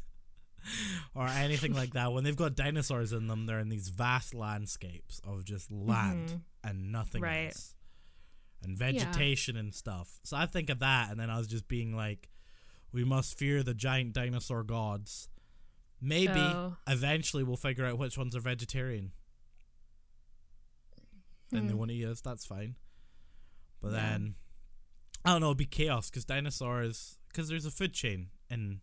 or 1.15 1.27
anything 1.27 1.73
like 1.73 1.93
that 1.93 2.11
when 2.13 2.23
they've 2.23 2.35
got 2.35 2.55
dinosaurs 2.55 3.11
in 3.13 3.27
them 3.27 3.45
they're 3.45 3.59
in 3.59 3.69
these 3.69 3.89
vast 3.89 4.33
landscapes 4.33 5.19
of 5.23 5.43
just 5.45 5.71
land 5.71 6.29
Mhm. 6.29 6.41
and 6.69 6.91
nothing 6.91 7.21
Right. 7.21 7.47
else 7.47 7.73
and 8.65 8.77
vegetation 8.77 9.55
and 9.55 9.73
stuff 9.73 10.19
so 10.23 10.35
i 10.35 10.45
think 10.45 10.69
of 10.69 10.79
that 10.79 11.09
and 11.11 11.19
then 11.19 11.29
i 11.29 11.37
was 11.37 11.47
just 11.47 11.67
being 11.67 11.95
like 11.95 12.29
we 12.91 13.03
must 13.03 13.37
fear 13.37 13.61
the 13.63 13.73
giant 13.73 14.13
dinosaur 14.13 14.63
gods 14.63 15.29
maybe 16.01 16.31
Oh. 16.39 16.75
eventually 16.87 17.43
we'll 17.43 17.57
figure 17.57 17.85
out 17.85 17.97
which 17.97 18.17
ones 18.17 18.35
are 18.35 18.39
vegetarian. 18.41 19.11
Then 21.51 21.67
they 21.67 21.73
Hmm. 21.73 21.79
won't 21.79 21.91
eat 21.91 22.05
us. 22.05 22.21
That's 22.21 22.45
fine. 22.45 22.75
But 23.81 23.89
Yeah. 23.93 24.01
then 24.01 24.35
I 25.23 25.31
don't 25.31 25.41
know. 25.41 25.47
It'd 25.47 25.57
be 25.57 25.65
chaos 25.65 26.09
because 26.09 26.23
dinosaurs. 26.25 27.17
Because 27.29 27.47
there's 27.49 27.65
a 27.65 27.71
food 27.71 27.93
chain 27.93 28.29
in 28.49 28.81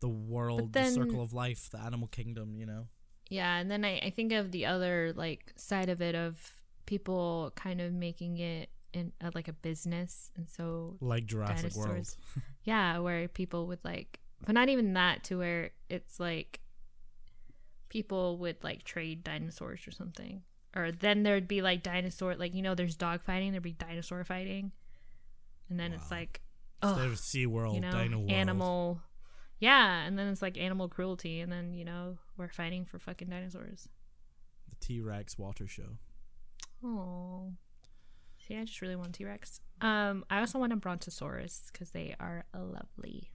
the 0.00 0.08
world, 0.08 0.72
then- 0.72 0.86
the 0.86 1.04
circle 1.04 1.22
of 1.22 1.32
life, 1.32 1.70
the 1.70 1.78
animal 1.78 2.08
kingdom. 2.08 2.56
You 2.56 2.66
know. 2.66 2.88
Yeah, 3.28 3.56
and 3.58 3.70
then 3.70 3.84
I, 3.84 3.98
I 3.98 4.10
think 4.10 4.32
of 4.32 4.52
the 4.52 4.66
other 4.66 5.12
like 5.14 5.52
side 5.56 5.88
of 5.88 6.00
it 6.02 6.14
of 6.14 6.52
people 6.86 7.52
kind 7.56 7.80
of 7.80 7.92
making 7.92 8.38
it 8.38 8.70
in 8.96 9.12
uh, 9.22 9.30
like 9.34 9.48
a 9.48 9.52
business, 9.52 10.30
and 10.36 10.48
so 10.48 10.96
Like 11.00 11.26
Jurassic 11.26 11.74
World. 11.76 12.08
Yeah, 12.64 12.98
where 12.98 13.28
people 13.28 13.66
would 13.68 13.84
like, 13.84 14.18
but 14.44 14.52
not 14.54 14.68
even 14.68 14.94
that 14.94 15.22
to 15.24 15.38
where 15.38 15.70
it's 15.88 16.18
like 16.18 16.58
people 17.88 18.38
would 18.38 18.62
like 18.64 18.82
trade 18.84 19.22
dinosaurs 19.22 19.86
or 19.86 19.90
something, 19.92 20.42
or 20.74 20.90
then 20.92 21.22
there'd 21.22 21.46
be 21.48 21.62
like 21.62 21.82
dinosaur 21.82 22.34
like 22.34 22.54
you 22.54 22.62
know 22.62 22.74
there's 22.74 22.96
dog 22.96 23.22
fighting, 23.22 23.52
there'd 23.52 23.62
be 23.62 23.72
dinosaur 23.72 24.24
fighting, 24.24 24.72
and 25.68 25.78
then 25.78 25.92
it's 25.92 26.10
Wow. 26.10 26.16
like 26.18 26.40
Instead 26.82 27.06
oh 27.06 27.12
of 27.12 27.14
SeaWorld, 27.18 27.74
you 27.76 27.80
know 27.80 27.90
Dino 27.92 28.18
World. 28.18 28.30
animal 28.32 29.00
Yeah, 29.58 30.02
and 30.04 30.18
then 30.18 30.26
it's 30.28 30.42
like 30.42 30.58
animal 30.58 30.88
cruelty, 30.88 31.40
and 31.40 31.50
then 31.50 31.72
you 31.72 31.84
know 31.84 32.18
we're 32.36 32.48
fighting 32.48 32.84
for 32.84 32.98
fucking 32.98 33.28
dinosaurs. 33.28 33.88
The 34.68 34.76
T 34.84 35.00
Rex 35.00 35.38
water 35.38 35.66
show. 35.68 35.96
Oh, 36.84 37.52
see, 38.46 38.56
I 38.56 38.64
just 38.64 38.80
really 38.82 38.96
want 38.96 39.14
T 39.14 39.24
Rex. 39.24 39.60
Um, 39.80 40.24
I 40.30 40.40
also 40.40 40.58
want 40.58 40.72
a 40.72 40.76
Brontosaurus 40.76 41.70
because 41.72 41.90
they 41.90 42.14
are 42.20 42.44
lovely. 42.54 43.30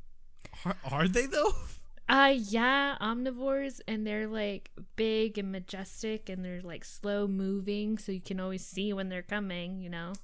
Are, 0.65 0.75
are 0.91 1.07
they 1.07 1.25
though? 1.25 1.51
Uh, 2.09 2.35
yeah, 2.35 2.97
omnivores, 2.99 3.79
and 3.87 4.05
they're 4.05 4.27
like 4.27 4.69
big 4.97 5.37
and 5.37 5.49
majestic, 5.49 6.27
and 6.27 6.43
they're 6.43 6.61
like 6.61 6.83
slow 6.83 7.25
moving, 7.25 7.97
so 7.97 8.11
you 8.11 8.19
can 8.19 8.37
always 8.37 8.65
see 8.65 8.91
when 8.91 9.07
they're 9.07 9.21
coming. 9.21 9.79
You 9.79 9.89
know. 9.91 10.11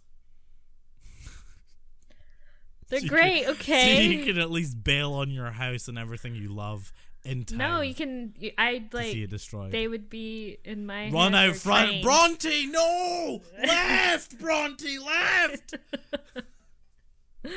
They're 2.89 2.99
So 3.01 3.07
great, 3.07 3.43
can- 3.43 3.51
okay. 3.53 3.95
So 3.95 4.01
you 4.01 4.25
can 4.25 4.37
at 4.41 4.51
least 4.51 4.83
bail 4.83 5.13
on 5.13 5.29
your 5.31 5.51
house 5.51 5.87
and 5.87 5.97
everything 5.97 6.35
you 6.35 6.49
love 6.49 6.91
in 7.23 7.43
time. 7.45 7.57
No, 7.57 7.81
you 7.81 7.93
can. 7.93 8.33
you- 8.39 8.51
I 8.57 8.77
to 8.79 8.87
see 8.91 8.97
like. 8.97 9.15
it 9.15 9.29
destroyed. 9.29 9.71
They 9.71 9.87
would 9.87 10.09
be 10.09 10.57
in 10.63 10.85
my 10.85 11.09
Run 11.09 11.35
out 11.35 11.55
front, 11.55 11.87
trained. 11.89 12.03
Bronte! 12.03 12.65
No, 12.67 13.41
left, 13.63 14.39
Bronte, 14.39 14.97
left. 14.99 15.75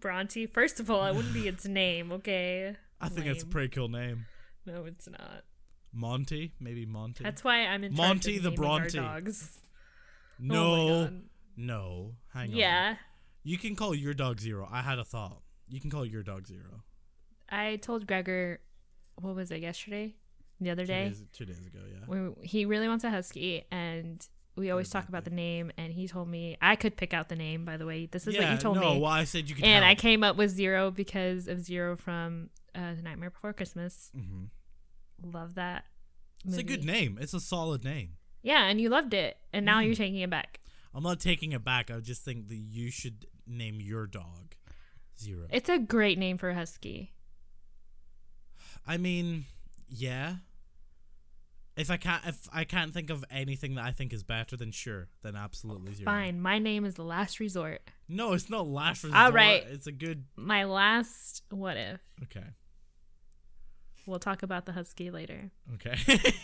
Bronte. 0.00 0.46
First 0.46 0.80
of 0.80 0.90
all, 0.90 1.00
I 1.00 1.10
wouldn't 1.10 1.34
be 1.34 1.48
its 1.48 1.66
name. 1.66 2.12
Okay. 2.12 2.76
I 3.00 3.08
think 3.08 3.26
it's 3.26 3.42
a 3.42 3.46
pretty 3.46 3.68
cool 3.68 3.88
name. 3.88 4.26
No, 4.66 4.84
it's 4.84 5.08
not. 5.08 5.44
Monty, 5.92 6.52
maybe 6.60 6.84
Monty. 6.86 7.24
That's 7.24 7.42
why 7.42 7.64
I'm 7.66 7.82
in 7.82 7.94
Monty 7.94 8.38
the 8.38 8.50
Bronte. 8.50 8.98
dogs. 8.98 9.58
no, 10.38 10.74
Oh 10.74 11.10
no. 11.56 12.12
Hang 12.32 12.50
on. 12.50 12.56
Yeah, 12.56 12.96
You 13.42 13.58
can 13.58 13.74
call 13.74 13.94
your 13.94 14.14
dog 14.14 14.38
Zero. 14.38 14.68
I 14.70 14.82
had 14.82 14.98
a 14.98 15.04
thought. 15.04 15.40
You 15.68 15.80
can 15.80 15.90
call 15.90 16.04
your 16.04 16.22
dog 16.22 16.46
Zero. 16.46 16.84
I 17.50 17.76
told 17.76 18.06
Gregor, 18.06 18.60
what 19.16 19.34
was 19.34 19.50
it 19.50 19.60
yesterday? 19.60 20.14
The 20.60 20.70
other 20.70 20.82
Two 20.82 20.86
day, 20.88 21.08
days, 21.08 21.22
two 21.32 21.44
days 21.46 21.58
ago, 21.58 21.78
yeah. 21.90 22.04
we, 22.06 22.46
he 22.46 22.64
really 22.66 22.86
wants 22.86 23.02
a 23.04 23.10
husky, 23.10 23.64
and 23.70 24.26
we 24.56 24.70
always 24.70 24.90
talk 24.90 25.08
about 25.08 25.24
the 25.24 25.30
name. 25.30 25.72
And 25.78 25.90
he 25.92 26.06
told 26.06 26.28
me 26.28 26.58
I 26.60 26.76
could 26.76 26.96
pick 26.98 27.14
out 27.14 27.30
the 27.30 27.36
name. 27.36 27.64
By 27.64 27.78
the 27.78 27.86
way, 27.86 28.04
this 28.06 28.26
is 28.26 28.34
yeah, 28.34 28.42
what 28.42 28.52
you 28.52 28.58
told 28.58 28.76
no, 28.76 28.94
me. 28.94 29.00
well, 29.00 29.10
I 29.10 29.24
said 29.24 29.48
you 29.48 29.54
could 29.54 29.64
and 29.64 29.84
I 29.84 29.94
came 29.94 30.22
up 30.22 30.36
with 30.36 30.50
Zero 30.50 30.90
because 30.90 31.48
of 31.48 31.60
Zero 31.62 31.96
from 31.96 32.50
uh, 32.74 32.94
The 32.94 33.00
Nightmare 33.02 33.30
Before 33.30 33.52
Christmas. 33.54 34.10
Mhm. 34.14 34.48
Love 35.32 35.54
that. 35.54 35.84
It's 36.46 36.58
a 36.58 36.62
good 36.62 36.84
name. 36.84 37.18
It's 37.20 37.32
a 37.34 37.40
solid 37.40 37.82
name. 37.84 38.16
Yeah, 38.42 38.64
and 38.66 38.80
you 38.80 38.88
loved 38.90 39.12
it, 39.14 39.36
and 39.52 39.64
now 39.66 39.80
Mm. 39.80 39.86
you're 39.86 39.94
taking 39.94 40.20
it 40.20 40.30
back. 40.30 40.60
I'm 40.94 41.02
not 41.02 41.20
taking 41.20 41.52
it 41.52 41.62
back. 41.64 41.90
I 41.90 42.00
just 42.00 42.22
think 42.24 42.48
that 42.48 42.56
you 42.56 42.90
should 42.90 43.26
name 43.46 43.80
your 43.80 44.06
dog 44.06 44.54
Zero. 45.18 45.46
It's 45.50 45.68
a 45.68 45.78
great 45.78 46.18
name 46.18 46.36
for 46.38 46.50
a 46.50 46.54
husky. 46.54 47.12
I 48.86 48.96
mean, 48.96 49.44
yeah. 49.88 50.36
If 51.76 51.90
I 51.90 51.96
can't, 51.96 52.26
if 52.26 52.48
I 52.52 52.64
can't 52.64 52.92
think 52.92 53.08
of 53.10 53.24
anything 53.30 53.76
that 53.76 53.84
I 53.84 53.92
think 53.92 54.12
is 54.12 54.22
better, 54.22 54.56
then 54.56 54.70
sure, 54.72 55.08
then 55.22 55.34
absolutely 55.36 55.94
zero. 55.94 56.04
Fine, 56.06 56.40
my 56.42 56.58
name 56.58 56.84
is 56.84 56.94
the 56.94 57.04
last 57.04 57.40
resort. 57.40 57.80
No, 58.08 58.32
it's 58.34 58.50
not 58.50 58.66
last 58.66 59.04
resort. 59.04 59.18
All 59.18 59.32
right. 59.32 59.64
It's 59.70 59.86
a 59.86 59.92
good. 59.92 60.24
My 60.36 60.64
last 60.64 61.42
what 61.50 61.76
if? 61.76 62.00
Okay. 62.24 62.44
We'll 64.04 64.18
talk 64.18 64.42
about 64.42 64.66
the 64.66 64.72
husky 64.72 65.10
later. 65.10 65.50
Okay. 65.74 65.96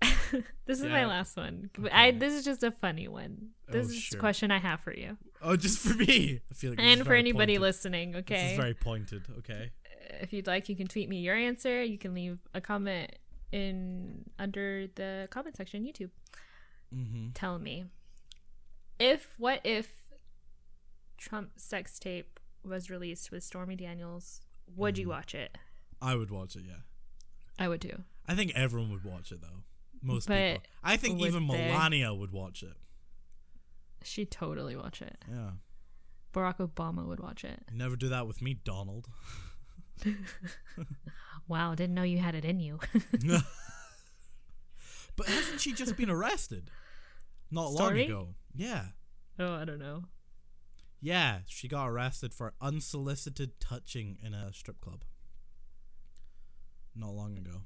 this 0.66 0.78
is 0.78 0.84
Yeah. 0.84 0.90
my 0.90 1.06
last 1.06 1.36
one. 1.36 1.70
I 1.92 2.10
this 2.10 2.32
is 2.34 2.44
just 2.44 2.62
a 2.62 2.70
funny 2.70 3.08
one. 3.08 3.50
This 3.68 3.86
Oh, 3.86 3.90
is 3.90 3.96
sure. 3.96 4.18
a 4.18 4.20
question 4.20 4.50
I 4.50 4.58
have 4.58 4.80
for 4.80 4.92
you. 4.94 5.16
oh, 5.42 5.56
just 5.56 5.78
for 5.78 5.94
me. 5.94 6.40
I 6.50 6.54
feel 6.54 6.70
like 6.70 6.80
and 6.80 7.04
for 7.04 7.14
anybody 7.14 7.54
pointed. 7.54 7.60
listening, 7.62 8.16
Okay. 8.16 8.34
This 8.42 8.50
is 8.52 8.56
very 8.58 8.74
pointed. 8.74 9.22
Okay. 9.38 9.70
If 10.20 10.32
you'd 10.32 10.46
like, 10.46 10.68
you 10.68 10.76
can 10.76 10.86
tweet 10.86 11.08
me 11.08 11.18
your 11.18 11.34
answer. 11.34 11.82
You 11.82 11.98
can 11.98 12.14
leave 12.14 12.38
a 12.54 12.60
comment 12.60 13.12
in 13.52 14.24
under 14.38 14.86
the 14.94 15.28
comment 15.30 15.56
section 15.56 15.84
YouTube. 15.84 16.10
Mm-hmm. 16.94 17.30
Tell 17.34 17.58
me. 17.58 17.84
If 18.98 19.34
what 19.38 19.60
if 19.64 19.92
Trump 21.18 21.50
sex 21.56 21.98
tape 21.98 22.38
was 22.64 22.90
released 22.90 23.30
with 23.30 23.42
Stormy 23.42 23.76
Daniels, 23.76 24.40
would 24.74 24.94
Mm. 24.94 24.98
you 24.98 25.08
watch 25.08 25.34
it? 25.34 25.56
I 26.00 26.14
would 26.14 26.30
watch 26.30 26.56
it. 26.56 26.62
Yeah. 26.66 26.82
I 27.58 27.68
would 27.68 27.80
too. 27.80 28.02
I 28.26 28.34
think 28.34 28.52
everyone 28.54 28.90
would 28.92 29.04
watch 29.04 29.32
it 29.32 29.40
though. 29.40 29.62
Most 30.02 30.28
But 30.28 30.54
people. 30.54 30.62
I 30.82 30.96
think 30.96 31.20
even 31.20 31.46
they? 31.46 31.68
Melania 31.68 32.12
would 32.14 32.30
watch 32.32 32.62
it. 32.62 32.76
She'd 34.02 34.30
totally 34.30 34.76
watch 34.76 35.00
it. 35.00 35.16
Yeah. 35.30 35.52
Barack 36.34 36.56
Obama 36.58 37.06
would 37.06 37.20
watch 37.20 37.44
it. 37.44 37.62
Never 37.72 37.96
do 37.96 38.08
that 38.08 38.26
with 38.26 38.42
me, 38.42 38.54
Donald. 38.54 39.08
Wow, 41.46 41.74
didn't 41.74 41.94
know 41.94 42.02
you 42.02 42.18
had 42.18 42.34
it 42.34 42.44
in 42.44 42.60
you. 42.60 42.78
but 45.16 45.26
hasn't 45.26 45.60
she 45.60 45.72
just 45.72 45.96
been 45.96 46.10
arrested? 46.10 46.70
Not 47.50 47.72
Stormy? 47.72 48.08
long 48.08 48.10
ago. 48.10 48.28
Yeah. 48.54 48.84
oh, 49.38 49.54
I 49.54 49.64
don't 49.64 49.78
know. 49.78 50.04
Yeah, 51.00 51.40
she 51.46 51.68
got 51.68 51.86
arrested 51.86 52.32
for 52.32 52.54
unsolicited 52.62 53.60
touching 53.60 54.16
in 54.24 54.32
a 54.32 54.52
strip 54.54 54.80
club. 54.80 55.04
Not 56.96 57.10
long 57.10 57.36
ago. 57.36 57.62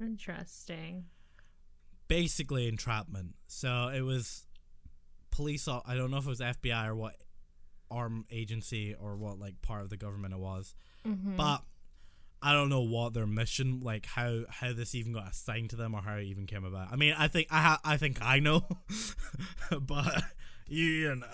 Interesting. 0.00 1.04
Basically 2.08 2.66
entrapment. 2.68 3.34
So 3.48 3.88
it 3.94 4.00
was 4.00 4.46
police 5.30 5.68
I 5.68 5.94
don't 5.94 6.10
know 6.10 6.18
if 6.18 6.26
it 6.26 6.28
was 6.28 6.40
FBI 6.40 6.86
or 6.88 6.94
what 6.94 7.16
arm 7.90 8.24
agency 8.30 8.94
or 8.98 9.16
what 9.16 9.38
like 9.38 9.60
part 9.62 9.82
of 9.82 9.90
the 9.90 9.96
government 9.96 10.34
it 10.34 10.40
was. 10.40 10.74
Mm-hmm. 11.06 11.36
But 11.36 11.62
I 12.42 12.52
don't 12.52 12.68
know 12.68 12.82
what 12.82 13.14
their 13.14 13.26
mission, 13.26 13.80
like 13.82 14.06
how 14.06 14.42
how 14.50 14.72
this 14.72 14.94
even 14.94 15.12
got 15.12 15.30
assigned 15.30 15.70
to 15.70 15.76
them 15.76 15.94
or 15.94 16.02
how 16.02 16.16
it 16.16 16.24
even 16.24 16.46
came 16.46 16.64
about. 16.64 16.92
I 16.92 16.96
mean, 16.96 17.14
I 17.16 17.28
think 17.28 17.48
I 17.50 17.60
ha- 17.60 17.80
I 17.84 17.96
think 17.96 18.18
I 18.20 18.38
know, 18.40 18.64
but 19.80 20.22
you, 20.66 21.14
know, 21.16 21.26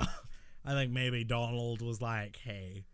I 0.64 0.72
think 0.72 0.92
maybe 0.92 1.24
Donald 1.24 1.82
was 1.82 2.00
like, 2.00 2.36
hey. 2.44 2.84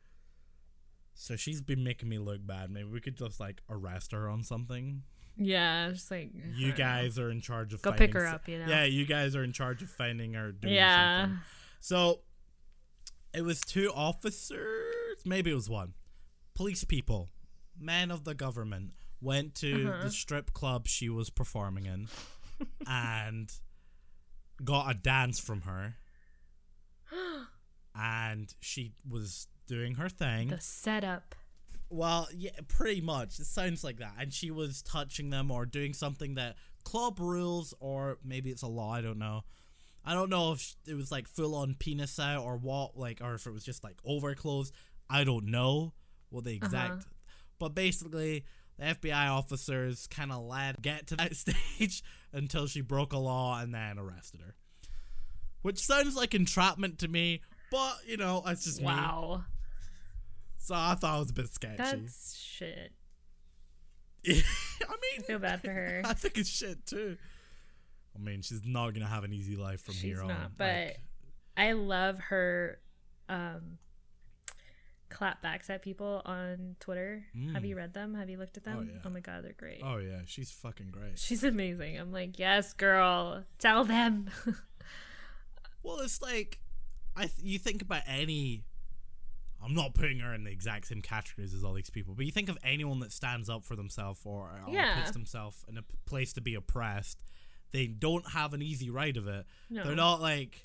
So 1.18 1.34
she's 1.36 1.62
been 1.62 1.82
making 1.82 2.08
me 2.10 2.18
look 2.18 2.46
bad. 2.46 2.70
Maybe 2.70 2.88
we 2.90 3.00
could 3.00 3.16
just 3.16 3.40
like 3.40 3.62
arrest 3.70 4.12
her 4.12 4.28
on 4.28 4.42
something. 4.42 5.02
yeah, 5.38 5.88
just 5.90 6.10
like 6.10 6.30
You 6.34 6.68
don't 6.68 6.78
know. 6.78 6.84
guys 6.84 7.18
are 7.18 7.30
in 7.30 7.40
charge 7.40 7.72
of 7.72 7.80
Go 7.82 7.90
finding 7.90 8.06
pick 8.08 8.14
her 8.14 8.26
up, 8.26 8.46
you 8.48 8.58
know? 8.58 8.66
Yeah, 8.68 8.84
you 8.84 9.06
guys 9.06 9.34
are 9.34 9.42
in 9.42 9.52
charge 9.52 9.82
of 9.82 9.88
finding 9.90 10.34
her. 10.34 10.52
Doing 10.52 10.74
Yeah. 10.74 11.22
something. 11.22 11.38
So 11.80 12.20
it 13.36 13.42
was 13.42 13.60
two 13.60 13.92
officers, 13.94 15.18
maybe 15.24 15.50
it 15.50 15.54
was 15.54 15.68
one. 15.68 15.94
Police 16.54 16.84
people, 16.84 17.30
men 17.78 18.10
of 18.10 18.24
the 18.24 18.34
government, 18.34 18.92
went 19.20 19.54
to 19.56 19.88
Uh-huh. 19.88 20.04
the 20.04 20.10
strip 20.10 20.52
club 20.52 20.86
she 20.88 21.08
was 21.08 21.30
performing 21.30 21.86
in 21.86 22.08
and 22.86 23.52
got 24.64 24.90
a 24.90 24.94
dance 24.94 25.38
from 25.38 25.62
her. 25.62 25.96
And 27.98 28.52
she 28.60 28.92
was 29.08 29.46
doing 29.66 29.94
her 29.94 30.08
thing. 30.10 30.48
The 30.48 30.60
setup. 30.60 31.34
Well, 31.88 32.28
yeah, 32.36 32.50
pretty 32.68 33.00
much. 33.00 33.38
It 33.38 33.46
sounds 33.46 33.82
like 33.82 33.98
that. 34.00 34.12
And 34.18 34.32
she 34.34 34.50
was 34.50 34.82
touching 34.82 35.30
them 35.30 35.50
or 35.50 35.64
doing 35.64 35.94
something 35.94 36.34
that 36.34 36.56
club 36.84 37.18
rules, 37.18 37.72
or 37.80 38.18
maybe 38.22 38.50
it's 38.50 38.60
a 38.62 38.66
law. 38.66 38.92
I 38.92 39.00
don't 39.00 39.18
know. 39.18 39.44
I 40.06 40.14
don't 40.14 40.30
know 40.30 40.52
if 40.52 40.76
it 40.86 40.94
was 40.94 41.10
like 41.10 41.26
full 41.26 41.56
on 41.56 41.74
penis 41.78 42.18
out 42.20 42.44
or 42.44 42.56
what, 42.56 42.96
like, 42.96 43.20
or 43.20 43.34
if 43.34 43.46
it 43.46 43.52
was 43.52 43.64
just 43.64 43.82
like 43.82 43.96
overclothes. 44.08 44.70
I 45.10 45.24
don't 45.24 45.46
know 45.46 45.94
what 46.30 46.44
the 46.44 46.50
uh-huh. 46.50 46.66
exact. 46.66 47.06
But 47.58 47.74
basically, 47.74 48.44
the 48.78 48.84
FBI 48.84 49.30
officers 49.30 50.06
kind 50.06 50.30
of 50.30 50.44
let 50.44 50.80
get 50.80 51.08
to 51.08 51.16
that 51.16 51.34
stage 51.76 52.02
until 52.32 52.66
she 52.66 52.80
broke 52.80 53.12
a 53.12 53.18
law 53.18 53.60
and 53.60 53.74
then 53.74 53.98
arrested 53.98 54.40
her. 54.40 54.54
Which 55.62 55.80
sounds 55.80 56.14
like 56.14 56.34
entrapment 56.34 57.00
to 57.00 57.08
me, 57.08 57.40
but 57.72 57.96
you 58.06 58.16
know, 58.16 58.42
it's 58.46 58.64
just 58.64 58.80
me. 58.80 58.86
Wow. 58.86 59.44
So 60.58 60.74
I 60.76 60.94
thought 60.94 61.16
it 61.16 61.20
was 61.20 61.30
a 61.30 61.34
bit 61.34 61.52
sketchy. 61.52 61.76
That's 61.78 62.36
shit. 62.36 62.92
I 64.28 64.32
mean, 64.32 64.42
I 65.18 65.22
feel 65.22 65.38
bad 65.38 65.62
for 65.62 65.70
her. 65.72 66.02
I 66.04 66.12
think 66.12 66.38
it's 66.38 66.48
shit 66.48 66.86
too. 66.86 67.16
I 68.16 68.22
mean, 68.22 68.42
she's 68.42 68.64
not 68.64 68.90
gonna 68.94 69.06
have 69.06 69.24
an 69.24 69.32
easy 69.32 69.56
life 69.56 69.82
from 69.82 69.94
She's 69.94 70.02
here 70.02 70.22
on. 70.22 70.28
not, 70.28 70.56
but 70.56 70.86
Like, 70.86 71.00
I 71.56 71.72
love 71.72 72.18
her 72.30 72.78
um 73.28 73.78
clapbacks 75.10 75.70
at 75.70 75.82
people 75.82 76.20
on 76.24 76.76
Twitter. 76.80 77.24
Have 77.52 77.62
Mm. 77.62 77.68
you 77.68 77.76
read 77.76 77.94
them? 77.94 78.14
Have 78.14 78.28
you 78.28 78.38
looked 78.38 78.56
at 78.56 78.64
them? 78.64 78.78
Oh, 78.78 79.00
yeah. 79.04 79.08
my 79.08 79.20
god, 79.20 79.44
they're 79.44 79.52
great. 79.52 79.80
oh 79.82 79.98
yeah, 79.98 80.20
she's 80.26 80.50
fucking 80.50 80.90
great. 80.90 81.18
She's 81.18 81.44
amazing. 81.44 81.98
I'm 81.98 82.12
like, 82.12 82.38
yes, 82.38 82.72
girl. 82.72 83.44
Tell 83.58 83.84
them. 83.84 84.30
Well, 85.82 86.00
it's 86.00 86.20
like, 86.20 86.58
I 87.14 87.22
th- 87.26 87.34
you 87.40 87.60
think 87.60 87.80
about 87.80 88.02
any. 88.08 88.64
I'm 89.64 89.72
not 89.72 89.94
putting 89.94 90.18
her 90.18 90.34
in 90.34 90.42
the 90.42 90.50
exact 90.50 90.88
same 90.88 91.00
categories 91.00 91.54
as 91.54 91.62
all 91.62 91.74
these 91.74 91.90
people, 91.90 92.12
but 92.16 92.26
you 92.26 92.32
think 92.32 92.48
of 92.48 92.58
anyone 92.64 92.98
that 93.00 93.12
stands 93.12 93.48
up 93.48 93.64
for 93.64 93.76
themselves 93.76 94.20
or, 94.24 94.50
or 94.66 94.72
Yeah. 94.74 94.98
puts 94.98 95.12
themselves 95.12 95.64
in 95.68 95.78
a 95.78 95.82
p- 95.82 95.94
place 96.04 96.32
to 96.32 96.40
be 96.40 96.56
oppressed. 96.56 97.20
They 97.76 97.86
don't 97.86 98.30
have 98.30 98.54
an 98.54 98.62
easy 98.62 98.88
ride 98.88 99.18
of 99.18 99.28
it. 99.28 99.44
no. 99.68 99.84
They're 99.84 99.94
not 99.94 100.22
like 100.22 100.62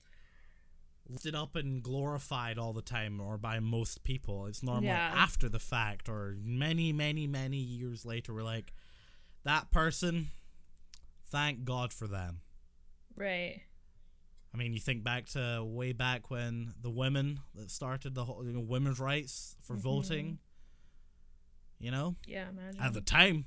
lifted 1.09 1.35
up 1.35 1.57
and 1.57 1.83
glorified 1.83 2.57
all 2.57 2.71
the 2.71 2.81
time 2.81 3.19
or 3.19 3.37
by 3.37 3.59
most 3.59 4.01
people. 4.05 4.45
It's 4.45 4.63
normally 4.63 4.87
Yeah. 4.87 5.11
after 5.13 5.49
the 5.49 5.59
fact 5.59 6.07
or 6.07 6.37
many, 6.41 6.93
many, 6.93 7.27
many 7.27 7.57
years 7.57 8.05
later 8.05 8.33
we're 8.33 8.43
like, 8.43 8.71
that 9.43 9.71
person, 9.71 10.29
thank 11.29 11.65
God 11.65 11.91
for 11.91 12.07
them. 12.07 12.39
Right. 13.13 13.61
I 14.53 14.57
mean, 14.57 14.73
you 14.73 14.79
think 14.79 15.03
back 15.03 15.25
to 15.31 15.63
way 15.65 15.91
back 15.91 16.29
when 16.29 16.73
the 16.81 16.89
women 16.89 17.41
that 17.55 17.71
started 17.71 18.15
the 18.15 18.23
whole 18.23 18.45
you 18.45 18.53
know, 18.53 18.61
women's 18.61 19.01
rights 19.01 19.57
for 19.61 19.73
Mm-hmm. 19.73 19.81
voting. 19.81 20.39
You 21.81 21.91
know, 21.91 22.15
Yeah, 22.27 22.47
imagine. 22.49 22.79
at 22.81 22.93
the 22.93 23.01
time, 23.01 23.45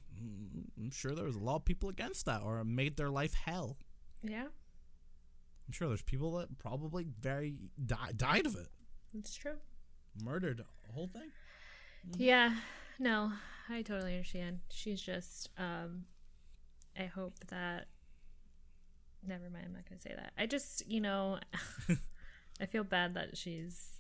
I'm 0.76 0.91
sure 0.91 1.12
there 1.14 1.24
was 1.24 1.37
a 1.37 1.41
lot 1.41 1.57
of 1.57 1.64
people 1.64 1.89
against 1.89 2.26
that 2.26 2.43
or 2.43 2.62
made 2.64 2.97
their 2.97 3.11
life 3.11 3.35
hell. 3.35 3.78
yeah, 4.22 4.45
I'm 4.47 5.72
sure 5.72 5.89
there's 5.89 6.03
people 6.03 6.32
that 6.39 6.59
probably 6.59 7.07
very 7.20 7.57
di- 7.87 8.12
died 8.16 8.47
of 8.47 8.57
it, 8.57 8.68
it's 9.16 9.35
true. 9.35 9.57
murdered 10.22 10.59
the 10.87 10.93
whole 10.93 11.07
thing. 11.09 11.30
Yeah, 12.18 12.55
no, 12.99 13.32
I 13.68 13.82
totally 13.82 14.12
understand. 14.14 14.61
She's 14.70 15.01
just, 15.01 15.49
um, 15.57 16.05
I 16.99 17.05
hope 17.07 17.35
that. 17.49 17.87
Never 19.26 19.49
mind, 19.49 19.64
I'm 19.68 19.72
not 19.72 19.89
going 19.89 19.97
to 19.99 20.03
say 20.03 20.14
that. 20.14 20.32
I 20.37 20.45
just, 20.47 20.87
you 20.87 21.01
know, 21.01 21.39
I 22.61 22.66
feel 22.66 22.85
bad 22.85 23.14
that 23.14 23.39
she's 23.39 23.93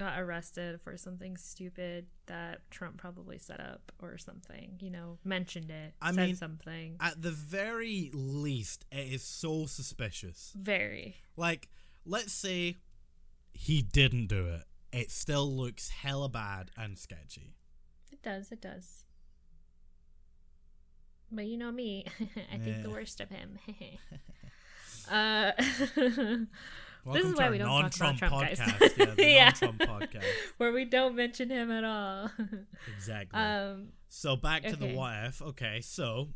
got 0.00 0.18
arrested 0.18 0.80
for 0.80 0.96
something 0.96 1.36
stupid 1.36 2.06
that 2.24 2.62
Trump 2.70 2.96
probably 2.96 3.38
set 3.38 3.60
up 3.60 3.92
or 4.00 4.16
something, 4.16 4.78
you 4.80 4.90
know, 4.90 5.18
mentioned 5.24 5.70
it, 5.70 5.92
I 6.00 6.12
said 6.12 6.26
mean, 6.26 6.36
something. 6.36 6.96
At 6.98 7.20
the 7.20 7.30
very 7.30 8.10
least, 8.14 8.86
it 8.90 9.12
is 9.12 9.22
so 9.22 9.66
suspicious. 9.66 10.54
Very. 10.56 11.16
Like, 11.36 11.68
let's 12.06 12.32
say 12.32 12.78
he 13.52 13.82
didn't 13.82 14.28
do 14.28 14.46
it. 14.46 14.62
It 14.90 15.10
still 15.10 15.54
looks 15.54 15.90
hella 15.90 16.30
bad 16.30 16.70
and 16.78 16.98
sketchy. 16.98 17.56
It 18.10 18.22
does, 18.22 18.50
it 18.50 18.62
does. 18.62 19.04
But 21.30 21.44
you 21.44 21.58
know 21.58 21.70
me, 21.70 22.06
I 22.52 22.56
think 22.56 22.82
the 22.82 22.90
worst 22.90 23.20
of 23.20 23.28
him. 23.28 23.58
uh, 25.10 25.52
Welcome 27.04 27.26
is 27.30 27.32
to 27.34 27.42
why 27.42 27.50
we 27.50 27.58
don't 27.58 27.68
talk 27.68 28.00
non-Trump 28.00 28.18
about 28.18 28.28
Trump, 28.54 28.58
guys. 28.58 28.58
podcast. 28.58 28.98
yeah, 28.98 29.14
the 29.14 29.24
Yeah. 29.30 29.44
non-Trump 29.44 29.78
podcast. 29.80 30.24
where 30.58 30.72
we 30.72 30.84
don't 30.84 31.14
mention 31.16 31.50
him 31.50 31.70
at 31.70 31.84
all. 31.84 32.30
Exactly. 32.94 33.38
um, 33.38 33.88
so 34.08 34.36
back 34.36 34.62
to 34.64 34.76
the 34.76 34.86
okay. 34.86 34.94
what 34.94 35.12
if. 35.26 35.42
Okay, 35.42 35.80
so 35.80 36.28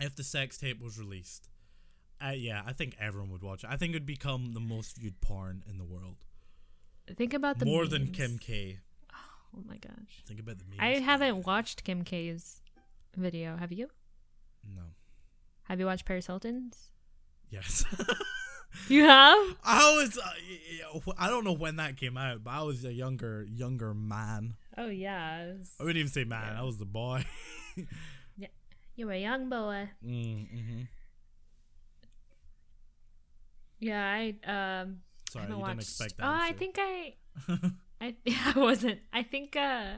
if 0.00 0.14
the 0.16 0.24
sex 0.24 0.58
tape 0.58 0.80
was 0.82 0.98
released, 0.98 1.48
uh, 2.24 2.30
yeah, 2.30 2.62
I 2.66 2.72
think 2.72 2.96
everyone 3.00 3.30
would 3.30 3.42
watch 3.42 3.64
it. 3.64 3.70
I 3.70 3.76
think 3.76 3.92
it 3.92 3.96
would 3.96 4.06
become 4.06 4.52
the 4.52 4.60
most 4.60 4.96
viewed 4.98 5.20
porn 5.20 5.62
in 5.68 5.78
the 5.78 5.84
world, 5.84 6.16
think 7.16 7.34
about 7.34 7.58
the 7.58 7.66
more 7.66 7.86
than. 7.86 8.08
Kim 8.08 8.38
K. 8.38 8.78
Oh 9.56 9.62
my 9.68 9.76
gosh, 9.76 10.22
Think 10.26 10.40
about 10.40 10.58
the 10.58 10.64
memes. 10.64 10.80
I 10.80 10.98
haven't 10.98 11.46
watched 11.46 11.84
Kim 11.84 12.02
K's 12.02 12.60
video. 13.16 13.56
Have 13.56 13.70
you? 13.70 13.88
No. 14.74 14.82
Have 15.64 15.78
you 15.78 15.86
watched 15.86 16.04
Paris 16.06 16.26
Hilton's? 16.26 16.90
Yes. 17.50 17.84
You 18.88 19.04
have? 19.04 19.38
I 19.64 19.94
was. 19.96 20.18
Uh, 20.18 21.12
I 21.18 21.28
don't 21.28 21.44
know 21.44 21.52
when 21.52 21.76
that 21.76 21.96
came 21.96 22.16
out, 22.16 22.44
but 22.44 22.50
I 22.50 22.62
was 22.62 22.84
a 22.84 22.92
younger, 22.92 23.46
younger 23.50 23.94
man. 23.94 24.54
Oh 24.76 24.88
yeah, 24.88 25.52
was- 25.58 25.74
I 25.80 25.84
wouldn't 25.84 25.98
even 25.98 26.10
say 26.12 26.24
man. 26.24 26.52
Yeah. 26.54 26.60
I 26.60 26.64
was 26.64 26.78
the 26.78 26.84
boy. 26.86 27.24
Yeah, 28.36 28.48
you 28.96 29.06
were 29.06 29.12
a 29.12 29.20
young 29.20 29.48
boy. 29.48 29.90
mm, 30.04 30.48
hmm 30.48 30.82
Yeah, 33.80 34.04
I 34.04 34.34
um. 34.82 34.98
Sorry, 35.30 35.46
I 35.46 35.48
you 35.48 35.56
watched. 35.58 35.68
didn't 35.70 35.80
expect 35.82 36.16
that. 36.18 36.26
oh, 36.26 36.30
I 36.32 36.52
think 36.52 36.76
I. 36.78 37.14
I 38.00 38.14
yeah, 38.24 38.52
I 38.54 38.58
wasn't. 38.58 39.00
I 39.12 39.22
think 39.22 39.56
uh 39.56 39.94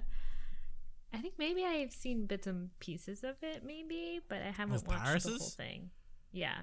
I 1.13 1.19
think 1.19 1.35
maybe 1.39 1.65
I've 1.65 1.93
seen 1.93 2.27
bits 2.27 2.47
and 2.47 2.71
pieces 2.81 3.25
of 3.25 3.37
it 3.43 3.63
maybe, 3.65 4.21
but 4.29 4.39
I 4.43 4.51
haven't 4.51 4.87
watched 4.87 5.25
the 5.25 5.31
whole 5.39 5.49
thing. 5.49 5.91
Yeah. 6.33 6.63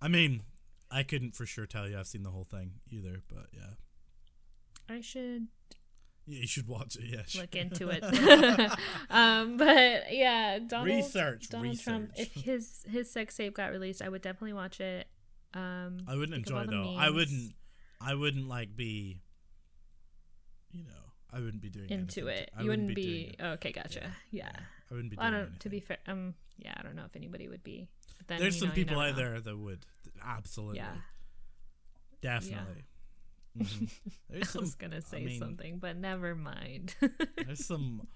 I 0.00 0.08
mean, 0.08 0.42
I 0.90 1.02
couldn't 1.02 1.34
for 1.34 1.46
sure 1.46 1.66
tell 1.66 1.88
you 1.88 1.98
I've 1.98 2.06
seen 2.06 2.22
the 2.22 2.30
whole 2.30 2.44
thing 2.44 2.72
either, 2.90 3.22
but 3.28 3.46
yeah. 3.52 3.74
I 4.88 5.00
should 5.00 5.48
Yeah, 6.26 6.40
you 6.40 6.46
should 6.46 6.66
watch 6.68 6.96
it. 6.96 7.04
Yeah, 7.06 7.22
sure. 7.26 7.42
look 7.42 7.54
into 7.56 7.88
it. 7.90 8.02
um 9.10 9.56
but 9.56 10.12
yeah, 10.12 10.58
Donald 10.60 10.86
Research, 10.88 11.48
Donald 11.48 11.78
Trump 11.80 12.10
if 12.16 12.34
research. 12.36 12.44
his 12.44 12.84
his 12.88 13.10
sex 13.10 13.36
tape 13.36 13.54
got 13.54 13.70
released, 13.70 14.00
I 14.02 14.08
would 14.08 14.22
definitely 14.22 14.54
watch 14.54 14.80
it. 14.80 15.06
Um 15.54 15.98
I 16.06 16.14
wouldn't 16.16 16.34
enjoy 16.36 16.62
it 16.62 16.70
though. 16.70 16.94
I 16.96 17.10
wouldn't. 17.10 17.52
I 18.00 18.14
wouldn't 18.14 18.48
like 18.48 18.76
be. 18.76 19.20
You 20.70 20.84
know, 20.84 21.12
I 21.32 21.40
wouldn't 21.40 21.62
be 21.62 21.70
doing 21.70 21.88
into 21.90 22.28
it. 22.28 22.50
to- 22.54 22.60
I 22.60 22.62
You 22.62 22.68
wouldn't 22.70 22.94
doing 22.94 23.06
be 23.06 23.34
it. 23.38 23.42
okay, 23.42 23.72
gotcha. 23.72 24.12
Yeah. 24.30 24.52
I 24.90 24.94
wouldn't 24.94 25.10
be. 25.10 25.16
Well, 25.16 25.26
I 25.26 25.30
don't 25.30 25.60
to 25.60 25.68
be 25.68 25.80
fair 25.80 25.98
um 26.06 26.34
yeah, 26.58 26.74
I 26.76 26.82
don't 26.82 26.94
know 26.96 27.04
if 27.04 27.14
anybody 27.16 27.48
would 27.48 27.62
be. 27.64 27.88
But 28.18 28.28
then, 28.28 28.40
There's 28.40 28.58
some 28.58 28.68
know, 28.68 28.74
people 28.74 28.98
out 29.00 29.12
know. 29.12 29.16
there 29.16 29.40
that 29.40 29.56
would 29.56 29.86
absolutely, 30.24 30.78
Yeah. 30.78 30.96
definitely. 32.20 32.84
Mhm. 33.56 33.90
There's 34.30 34.42
I 34.42 34.46
some. 34.46 34.60
was 34.62 34.74
gonna 34.74 35.00
say 35.02 35.24
mean- 35.24 35.38
something, 35.38 35.78
but 35.78 35.96
never 35.96 36.34
mind. 36.34 36.94
There's 37.36 37.64
some. 37.64 38.06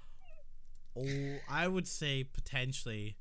Oh, 0.96 1.36
I 1.48 1.66
would 1.68 1.88
say 1.88 2.24
potentially. 2.24 3.16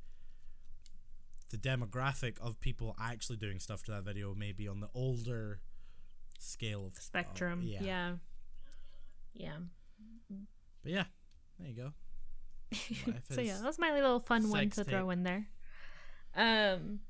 The 1.50 1.58
demographic 1.58 2.38
of 2.40 2.58
people 2.60 2.96
actually 2.98 3.36
doing 3.36 3.58
stuff 3.60 3.82
to 3.82 3.90
that 3.90 4.04
video 4.04 4.34
may 4.34 4.52
be 4.52 4.66
on 4.66 4.80
the 4.80 4.88
older 4.94 5.60
scale 6.38 6.86
of 6.86 6.96
Spectrum. 6.96 7.58
of- 7.58 7.64
yeah. 7.66 7.82
yeah. 7.82 8.14
Yeah. 9.34 9.56
But 10.82 10.92
yeah, 10.92 11.04
there 11.58 11.68
you 11.68 11.74
go. 11.76 11.92
So 13.34 13.42
yeah, 13.42 13.58
that's 13.62 13.78
my 13.78 13.92
little 13.92 14.18
fun 14.18 14.48
one 14.48 14.70
to 14.70 14.84
throw 14.84 15.10
in 15.10 15.24
there. 15.24 15.46
Um. 16.34 17.00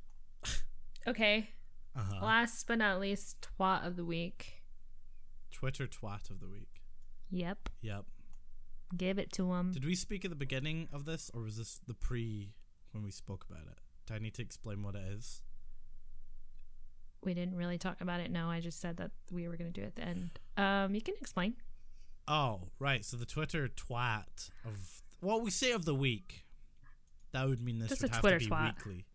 Okay. 1.06 1.50
Uh-huh. 1.96 2.24
Last 2.24 2.66
but 2.66 2.78
not 2.78 3.00
least, 3.00 3.46
twat 3.58 3.86
of 3.86 3.96
the 3.96 4.04
week. 4.04 4.62
Twitter 5.50 5.86
twat 5.86 6.30
of 6.30 6.40
the 6.40 6.48
week. 6.48 6.82
Yep. 7.30 7.68
Yep. 7.82 8.04
Give 8.96 9.18
it 9.18 9.32
to 9.32 9.52
him. 9.52 9.72
Did 9.72 9.84
we 9.84 9.94
speak 9.94 10.24
at 10.24 10.30
the 10.30 10.36
beginning 10.36 10.88
of 10.92 11.04
this, 11.04 11.30
or 11.34 11.42
was 11.42 11.56
this 11.56 11.80
the 11.86 11.94
pre 11.94 12.52
when 12.92 13.02
we 13.02 13.10
spoke 13.10 13.44
about 13.50 13.66
it? 13.66 13.78
Do 14.06 14.14
I 14.14 14.18
need 14.18 14.34
to 14.34 14.42
explain 14.42 14.82
what 14.82 14.94
it 14.94 15.02
is? 15.10 15.42
We 17.24 17.34
didn't 17.34 17.56
really 17.56 17.78
talk 17.78 18.00
about 18.00 18.20
it. 18.20 18.30
No, 18.30 18.48
I 18.50 18.60
just 18.60 18.80
said 18.80 18.96
that 18.96 19.10
we 19.30 19.46
were 19.48 19.56
gonna 19.56 19.70
do 19.70 19.82
it 19.82 19.86
at 19.86 19.94
the 19.96 20.02
end. 20.02 20.30
Um, 20.56 20.94
you 20.94 21.00
can 21.00 21.14
explain. 21.20 21.54
Oh, 22.28 22.68
right. 22.78 23.04
So 23.04 23.16
the 23.16 23.26
Twitter 23.26 23.68
twat 23.68 24.50
of 24.64 25.02
what 25.20 25.42
we 25.42 25.50
say 25.50 25.72
of 25.72 25.84
the 25.84 25.94
week. 25.94 26.44
That 27.32 27.48
would 27.48 27.60
mean 27.62 27.78
this 27.78 27.88
Just 27.88 28.02
would 28.02 28.10
have 28.12 28.20
Twitter 28.20 28.38
to 28.40 28.44
be 28.44 28.50
twat. 28.50 28.76
weekly. 28.76 29.06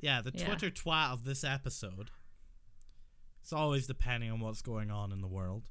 Yeah, 0.00 0.22
the 0.22 0.32
Yeah. 0.34 0.46
Twitter 0.46 0.70
twat 0.70 1.12
of 1.12 1.24
this 1.24 1.44
episode. 1.44 2.10
It's 3.42 3.52
always 3.52 3.86
depending 3.86 4.30
on 4.30 4.40
what's 4.40 4.62
going 4.62 4.90
on 4.90 5.12
in 5.12 5.20
the 5.20 5.28
world. 5.28 5.68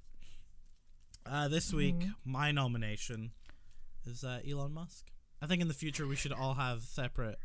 Uh, 1.26 1.48
this 1.48 1.74
week, 1.74 1.96
Mm-hmm. 2.00 2.32
my 2.32 2.52
nomination 2.52 3.32
is 4.06 4.24
uh, 4.24 4.40
Elon 4.50 4.74
Musk. 4.74 5.12
I 5.42 5.46
think 5.46 5.62
in 5.62 5.68
the 5.68 5.74
future 5.74 6.08
we 6.08 6.16
should 6.16 6.32
all 6.34 6.56
have 6.56 6.82
separate. 6.84 7.38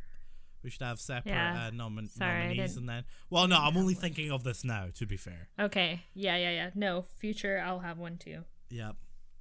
We 0.62 0.70
should 0.70 0.82
have 0.82 0.98
separate 1.00 1.32
Yeah. 1.32 1.66
uh, 1.66 1.70
nomin- 1.70 2.08
Sorry, 2.08 2.48
nominees, 2.48 2.76
and 2.78 2.88
then. 2.88 3.04
Well, 3.28 3.46
no, 3.46 3.56
I'm 3.58 3.76
only 3.76 3.94
one. 3.94 4.00
thinking 4.00 4.30
of 4.30 4.44
this 4.44 4.64
now. 4.64 4.88
To 4.94 5.06
be 5.06 5.16
fair, 5.18 5.48
Okay. 5.60 6.04
Yeah, 6.14 6.36
yeah, 6.36 6.50
yeah. 6.50 6.70
No, 6.74 7.02
future. 7.02 7.58
I'll 7.64 7.80
have 7.80 7.98
one 7.98 8.16
too. 8.16 8.44
Yep. 8.70 8.96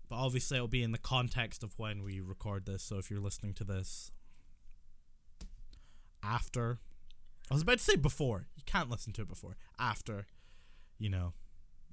But 0.09 0.15
obviously, 0.17 0.57
it'll 0.57 0.67
be 0.67 0.83
in 0.83 0.91
the 0.91 0.97
context 0.97 1.63
of 1.63 1.79
when 1.79 2.03
we 2.03 2.19
record 2.19 2.65
this. 2.65 2.83
So 2.83 2.97
if 2.97 3.09
you're 3.09 3.21
listening 3.21 3.53
to 3.55 3.63
this 3.63 4.11
after, 6.21 6.79
I 7.51 7.53
was 7.53 7.63
about 7.63 7.77
to 7.79 7.83
say 7.83 7.95
before. 7.95 8.47
You 8.55 8.63
can't 8.65 8.89
listen 8.89 9.13
to 9.13 9.21
it 9.23 9.27
before. 9.27 9.55
After, 9.79 10.25
you 10.97 11.09
know, 11.09 11.33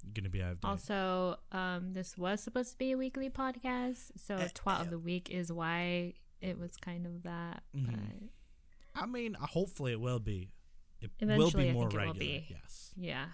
you're 0.03 0.13
gonna 0.13 0.29
be 0.29 0.41
out 0.41 0.53
of 0.53 0.61
date. 0.61 0.67
Also, 0.67 1.37
um, 1.51 1.93
this 1.93 2.17
was 2.17 2.41
supposed 2.41 2.71
to 2.71 2.77
be 2.77 2.91
a 2.91 2.97
weekly 2.97 3.29
podcast, 3.29 4.11
so 4.17 4.35
Uh, 4.35 4.47
twat 4.49 4.79
uh, 4.79 4.81
of 4.83 4.89
the 4.89 4.99
week 4.99 5.29
is 5.29 5.51
why 5.51 6.13
it 6.39 6.57
was 6.57 6.75
kind 6.77 7.05
of 7.05 7.23
that. 7.23 7.63
Mhm. 7.75 7.85
But 8.93 9.01
I 9.03 9.05
mean, 9.05 9.35
uh, 9.35 9.45
hopefully, 9.47 9.91
it 9.91 9.99
will 10.01 10.19
be. 10.19 10.51
It 10.99 11.11
will 11.21 11.27
be 11.27 11.35
more 11.37 11.51
think 11.51 11.67
it 11.69 11.75
will 11.75 11.87
regular. 11.87 12.13
be. 12.13 12.47
Yes. 12.49 12.93
yeah. 12.95 13.27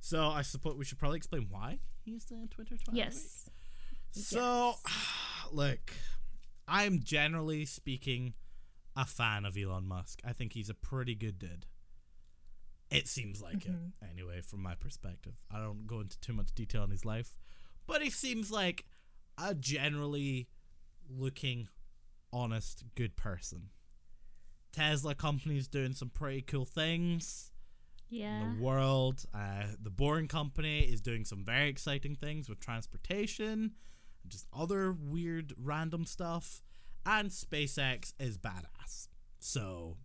So 0.00 0.28
I 0.28 0.42
suppose 0.42 0.76
we 0.76 0.84
should 0.84 0.98
probably 0.98 1.16
explain 1.16 1.48
why 1.48 1.80
he's 2.04 2.24
the 2.26 2.46
Twitter 2.50 2.74
twat. 2.76 2.80
of 2.80 2.84
the 2.86 2.90
week. 2.92 2.98
Yes. 2.98 3.50
So, 4.12 4.74
look, 5.52 5.92
I'm 6.68 7.00
generally 7.02 7.64
speaking 7.66 8.34
a 8.96 9.04
fan 9.04 9.44
of 9.44 9.56
Elon 9.56 9.86
Musk. 9.86 10.20
I 10.24 10.32
think 10.32 10.54
he's 10.54 10.70
a 10.70 10.74
pretty 10.74 11.14
good 11.14 11.38
dude. 11.38 11.66
It 12.90 13.08
seems 13.08 13.42
like 13.42 13.58
Mhm. 13.64 13.92
it, 14.00 14.06
anyway, 14.10 14.40
from 14.40 14.62
my 14.62 14.74
perspective. 14.74 15.34
I 15.50 15.58
don't 15.58 15.86
go 15.86 16.00
into 16.00 16.18
too 16.20 16.32
much 16.32 16.54
detail 16.54 16.82
on 16.82 16.90
his 16.90 17.04
life, 17.04 17.36
but 17.86 18.02
he 18.02 18.10
seems 18.10 18.50
like 18.50 18.86
a 19.36 19.54
generally 19.54 20.48
looking, 21.08 21.68
honest, 22.32 22.84
good 22.94 23.16
person. 23.16 23.70
Tesla 24.72 25.14
company's 25.14 25.68
doing 25.68 25.92
some 25.94 26.10
pretty 26.10 26.42
cool 26.42 26.64
things. 26.66 27.52
Yeah. 28.08 28.40
in 28.52 28.58
the 28.58 28.62
world. 28.62 29.26
Uh, 29.34 29.74
the 29.80 29.90
Boring 29.90 30.28
Company 30.28 30.82
is 30.82 31.00
doing 31.00 31.24
some 31.24 31.44
very 31.44 31.68
exciting 31.68 32.14
things 32.14 32.48
with 32.48 32.60
transportation, 32.60 33.74
and 34.22 34.30
just 34.30 34.46
other 34.52 34.92
weird 34.92 35.52
random 35.56 36.06
stuff. 36.06 36.62
And 37.06 37.30
SpaceX 37.30 38.12
is 38.18 38.36
badass. 38.36 39.06
So, 39.38 39.96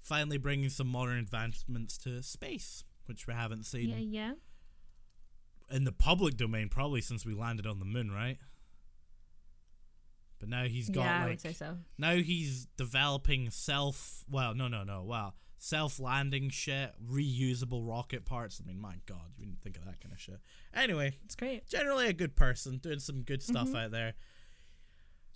finally 0.00 0.38
bringing 0.38 0.68
some 0.68 0.86
modern 0.86 1.18
advancements 1.18 1.98
to 1.98 2.22
space, 2.22 2.84
which 3.06 3.26
we 3.26 3.34
haven't 3.34 3.64
seen 3.64 3.88
Yeah, 3.88 3.96
yeah. 3.96 4.32
in 5.70 5.82
the 5.84 5.90
public 5.92 6.36
domain 6.36 6.68
probably 6.68 7.00
since 7.00 7.26
we 7.26 7.34
landed 7.34 7.66
on 7.66 7.80
the 7.80 7.84
moon, 7.84 8.10
right? 8.12 8.38
But 10.38 10.48
now 10.48 10.64
he's 10.64 10.90
got 10.90 11.04
yeah, 11.04 11.16
I 11.16 11.20
like 11.22 11.28
would 11.30 11.40
say 11.40 11.52
so. 11.54 11.78
now 11.96 12.16
he's 12.16 12.66
developing 12.76 13.50
self 13.50 14.24
well 14.30 14.54
no 14.54 14.68
no 14.68 14.82
no 14.84 15.02
Well, 15.02 15.34
self 15.58 15.98
landing 15.98 16.50
shit 16.50 16.92
reusable 17.02 17.88
rocket 17.88 18.26
parts 18.26 18.60
i 18.62 18.66
mean 18.66 18.78
my 18.78 18.96
god 19.06 19.32
you 19.38 19.46
didn't 19.46 19.62
think 19.62 19.76
of 19.78 19.86
that 19.86 20.00
kind 20.02 20.12
of 20.12 20.20
shit 20.20 20.40
anyway 20.74 21.16
It's 21.24 21.34
great. 21.36 21.66
generally 21.66 22.08
a 22.08 22.12
good 22.12 22.36
person 22.36 22.76
doing 22.76 22.98
some 22.98 23.22
good 23.22 23.42
stuff 23.42 23.68
Mm-hmm. 23.68 23.76
out 23.76 23.90
there 23.92 24.14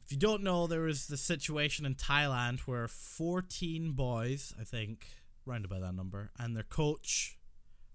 if 0.09 0.13
you 0.13 0.19
don't 0.19 0.43
know 0.43 0.67
there 0.67 0.81
was 0.81 1.07
the 1.07 1.17
situation 1.19 1.85
in 1.85 1.95
thailand 1.95 2.61
where 2.61 2.89
14 2.89 3.93
boys 3.93 4.55
i 4.59 4.65
think 4.65 5.07
round 5.45 5.65
about 5.65 5.83
that 5.83 5.95
number 5.95 6.31
and 6.39 6.57
their 6.57 6.63
coach 6.63 7.39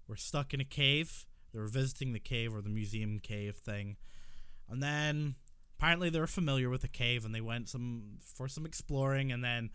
were 0.06 0.16
stuck 0.16 0.52
in 0.52 0.60
a 0.60 0.64
cave. 0.64 1.26
They 1.52 1.60
were 1.60 1.68
visiting 1.68 2.12
the 2.12 2.20
cave 2.20 2.54
or 2.54 2.60
the 2.60 2.68
museum 2.68 3.18
cave 3.18 3.56
thing. 3.56 3.96
And 4.68 4.82
then 4.82 5.36
apparently 5.78 6.10
they 6.10 6.20
were 6.20 6.26
familiar 6.26 6.68
with 6.68 6.82
the 6.82 6.88
cave 6.88 7.24
and 7.24 7.34
they 7.34 7.40
went 7.40 7.68
some 7.68 8.18
for 8.20 8.48
some 8.48 8.66
exploring. 8.66 9.30
And 9.30 9.44
then 9.44 9.70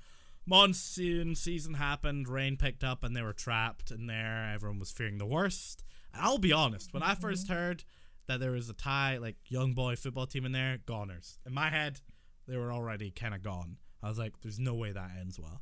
monsoon 0.46 1.36
season 1.36 1.76
happened 1.76 2.28
rain 2.28 2.58
picked 2.58 2.84
up 2.84 3.04
and 3.04 3.16
they 3.16 3.22
were 3.22 3.34
trapped 3.34 3.92
in 3.92 4.08
there. 4.08 4.52
Everyone 4.54 4.80
was 4.80 4.92
fearing 4.92 5.18
the 5.18 5.26
worst. 5.26 5.84
And 6.14 6.24
i'll 6.24 6.40
be 6.40 6.52
honest 6.52 6.92
when 6.92 7.04
i 7.04 7.12
mm-hmm. 7.12 7.22
first 7.22 7.50
heard 7.50 7.84
that 8.26 8.40
there 8.40 8.52
was 8.52 8.68
a 8.68 8.74
thai 8.74 9.18
like 9.18 9.36
young 9.48 9.74
boy 9.74 9.96
football 9.96 10.26
team 10.26 10.46
in 10.46 10.52
there 10.52 10.80
goners. 10.86 11.38
In 11.46 11.54
my 11.54 11.70
head 11.70 12.02
they 12.50 12.58
were 12.58 12.74
already 12.74 13.12
kind 13.12 13.34
of 13.36 13.42
gone 13.44 13.78
i 14.04 14.10
was 14.10 14.18
like 14.18 14.34
there's 14.42 14.60
no 14.60 14.74
way 14.74 14.92
that 14.92 15.12
ends 15.20 15.40
well 15.40 15.62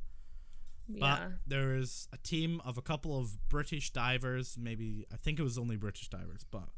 Yeah. 0.88 0.98
but 1.00 1.32
there 1.46 1.76
is 1.76 2.08
a 2.12 2.16
team 2.18 2.60
of 2.64 2.78
a 2.78 2.82
couple 2.82 3.18
of 3.20 3.36
British 3.50 3.90
divers. 3.92 4.56
Maybe 4.58 5.04
I 5.12 5.16
think 5.16 5.38
it 5.38 5.42
was 5.42 5.58
only 5.58 5.76
British 5.76 6.08
divers, 6.08 6.44
but 6.50 6.70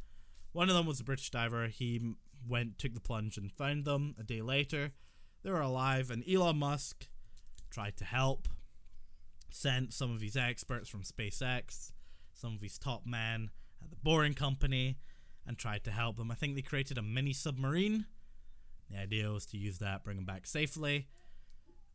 one 0.53 0.69
of 0.69 0.75
them 0.75 0.85
was 0.87 0.99
a 0.99 1.05
British 1.05 1.31
diver. 1.31 1.69
He 1.69 2.15
went, 2.49 2.77
took 2.79 2.93
the 2.95 3.01
plunge, 3.01 3.37
and 3.39 3.53
found 3.53 3.85
them. 3.85 4.17
A 4.19 4.25
day 4.25 4.43
later, 4.43 4.91
they 5.45 5.51
were 5.53 5.61
alive, 5.61 6.11
and 6.11 6.25
Elon 6.29 6.59
Musk 6.59 7.07
tried 7.71 7.97
to 7.99 8.05
help. 8.05 8.49
Sent 9.53 9.93
some 9.93 10.11
of 10.13 10.21
his 10.21 10.37
experts 10.37 10.89
from 10.89 11.03
SpaceX, 11.05 11.93
some 12.35 12.55
of 12.57 12.61
his 12.63 12.79
top 12.79 13.07
men 13.07 13.51
at 13.83 13.91
the 13.91 13.97
Boring 14.03 14.35
Company, 14.35 14.97
and 15.47 15.57
tried 15.57 15.85
to 15.85 15.93
help 15.93 16.17
them. 16.17 16.31
I 16.33 16.35
think 16.35 16.57
they 16.57 16.63
created 16.63 16.99
a 16.99 17.03
mini 17.03 17.33
submarine. 17.33 18.07
The 18.91 18.99
idea 18.99 19.31
was 19.31 19.47
to 19.47 19.57
use 19.57 19.79
that, 19.79 20.05
bring 20.05 20.17
them 20.17 20.25
back 20.25 20.47
safely, 20.47 21.07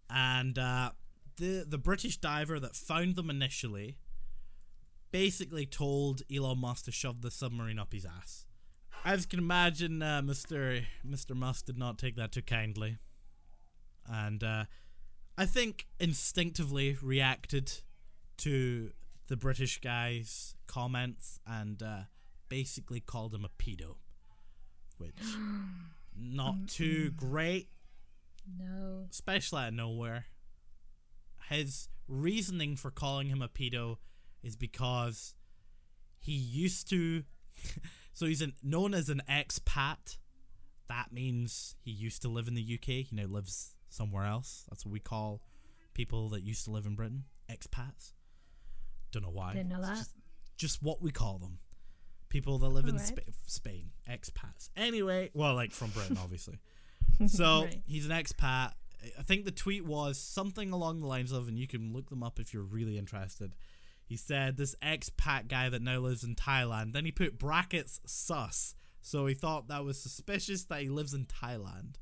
and 0.09 0.57
uh, 0.57 0.91
the 1.37 1.65
the 1.67 1.77
British 1.77 2.17
diver 2.17 2.59
that 2.59 2.75
found 2.75 3.15
them 3.15 3.29
initially 3.29 3.97
basically 5.11 5.65
told 5.65 6.21
Elon 6.33 6.59
Musk 6.59 6.85
to 6.85 6.91
shove 6.91 7.21
the 7.21 7.31
submarine 7.31 7.79
up 7.79 7.93
his 7.93 8.05
ass. 8.05 8.45
As 9.03 9.21
you 9.21 9.27
can 9.27 9.39
imagine, 9.39 10.01
uh, 10.01 10.21
Mr. 10.21 10.85
Mr. 11.07 11.35
Musk 11.35 11.65
did 11.65 11.77
not 11.77 11.97
take 11.97 12.15
that 12.15 12.31
too 12.31 12.41
kindly, 12.41 12.97
and 14.09 14.43
uh, 14.43 14.65
I 15.37 15.45
think 15.45 15.87
instinctively 15.99 16.97
reacted 17.01 17.71
to 18.37 18.91
the 19.27 19.35
British 19.35 19.81
guy's 19.81 20.55
comments 20.67 21.39
and 21.45 21.81
uh, 21.83 21.99
basically 22.47 22.99
called 22.99 23.33
him 23.33 23.45
a 23.45 23.49
pedo, 23.49 23.95
which 24.97 25.13
not 26.17 26.67
too 26.67 27.11
great 27.11 27.69
no. 28.57 29.05
especially 29.11 29.61
out 29.61 29.67
of 29.69 29.73
nowhere. 29.73 30.25
His 31.49 31.89
reasoning 32.07 32.75
for 32.75 32.91
calling 32.91 33.27
him 33.27 33.41
a 33.41 33.47
pedo 33.47 33.97
is 34.43 34.55
because 34.55 35.35
he 36.19 36.33
used 36.33 36.89
to. 36.89 37.23
so 38.13 38.25
he's 38.25 38.41
an, 38.41 38.53
known 38.63 38.93
as 38.93 39.09
an 39.09 39.21
expat. 39.29 40.17
That 40.87 41.11
means 41.11 41.75
he 41.83 41.91
used 41.91 42.21
to 42.23 42.29
live 42.29 42.47
in 42.47 42.55
the 42.55 42.79
UK. 42.79 43.05
He 43.05 43.09
now 43.11 43.25
lives 43.25 43.75
somewhere 43.89 44.25
else. 44.25 44.65
That's 44.69 44.85
what 44.85 44.91
we 44.91 44.99
call 44.99 45.41
people 45.93 46.29
that 46.29 46.43
used 46.43 46.65
to 46.65 46.71
live 46.71 46.85
in 46.85 46.95
Britain. 46.95 47.23
Expats. 47.49 48.13
Don't 49.11 49.23
know 49.23 49.29
why. 49.29 49.53
Didn't 49.53 49.69
know 49.69 49.81
that. 49.81 49.95
Just, 49.95 50.11
just 50.57 50.83
what 50.83 51.01
we 51.01 51.11
call 51.11 51.39
them. 51.39 51.59
People 52.35 52.57
that 52.59 52.67
live 52.67 52.85
in. 52.89 52.99
Spa- 52.99 53.21
Spain. 53.47 53.91
Expats. 54.11 54.67
Anyway, 54.75 55.29
well, 55.33 55.55
like 55.55 55.71
from 55.71 55.89
Britain, 55.91 56.17
obviously. 56.21 56.59
So 57.27 57.61
Right. 57.63 57.81
he's 57.87 58.05
an 58.05 58.11
expat. 58.11 58.73
I 59.17 59.21
think 59.21 59.45
the 59.45 59.51
tweet 59.51 59.85
was 59.85 60.17
something 60.19 60.73
along 60.73 60.99
the 60.99 61.05
lines 61.07 61.31
of, 61.31 61.47
and 61.47 61.57
you 61.57 61.65
can 61.65 61.93
look 61.93 62.09
them 62.09 62.21
up 62.23 62.39
if 62.41 62.53
you're 62.53 62.61
really 62.63 62.97
interested. 62.97 63.55
He 64.03 64.17
said 64.17 64.57
this 64.57 64.75
expat 64.83 65.47
guy 65.47 65.69
that 65.69 65.81
now 65.81 65.99
lives 65.99 66.25
in 66.25 66.35
Thailand. 66.35 66.91
Then 66.91 67.05
he 67.05 67.11
put 67.13 67.39
brackets 67.39 68.01
sus. 68.05 68.75
So 69.01 69.27
he 69.27 69.33
thought 69.33 69.69
that 69.69 69.85
was 69.85 69.97
suspicious 69.97 70.65
that 70.65 70.81
he 70.81 70.89
lives 70.89 71.13
in 71.13 71.25
Thailand. 71.25 71.95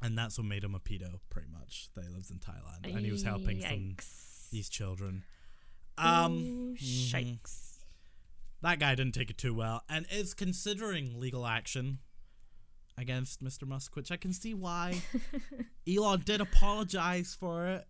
And 0.00 0.16
that's 0.16 0.38
what 0.38 0.46
made 0.46 0.64
him 0.64 0.74
a 0.74 0.80
pedo, 0.80 1.20
pretty 1.28 1.48
much. 1.52 1.90
That 1.94 2.04
he 2.04 2.10
lives 2.10 2.30
in 2.30 2.38
Thailand. 2.38 2.86
And 2.96 3.04
he 3.04 3.12
was 3.12 3.24
helping 3.24 3.60
some 3.60 3.96
these 4.50 4.70
children. 4.70 5.24
Um 5.98 6.32
Ooh, 6.38 6.74
mhm. 6.74 6.78
shikes. 6.78 7.69
That 8.62 8.78
guy 8.78 8.94
didn't 8.94 9.14
take 9.14 9.30
it 9.30 9.38
too 9.38 9.54
well 9.54 9.82
and 9.88 10.06
is 10.10 10.34
considering 10.34 11.18
legal 11.18 11.46
action 11.46 11.98
against 12.98 13.42
Mr. 13.42 13.66
Musk, 13.66 13.96
which 13.96 14.12
I 14.12 14.16
can 14.16 14.32
see 14.32 14.52
why. 14.52 15.00
Elon 15.88 16.22
did 16.24 16.40
apologize 16.40 17.36
for 17.38 17.66
it 17.66 17.86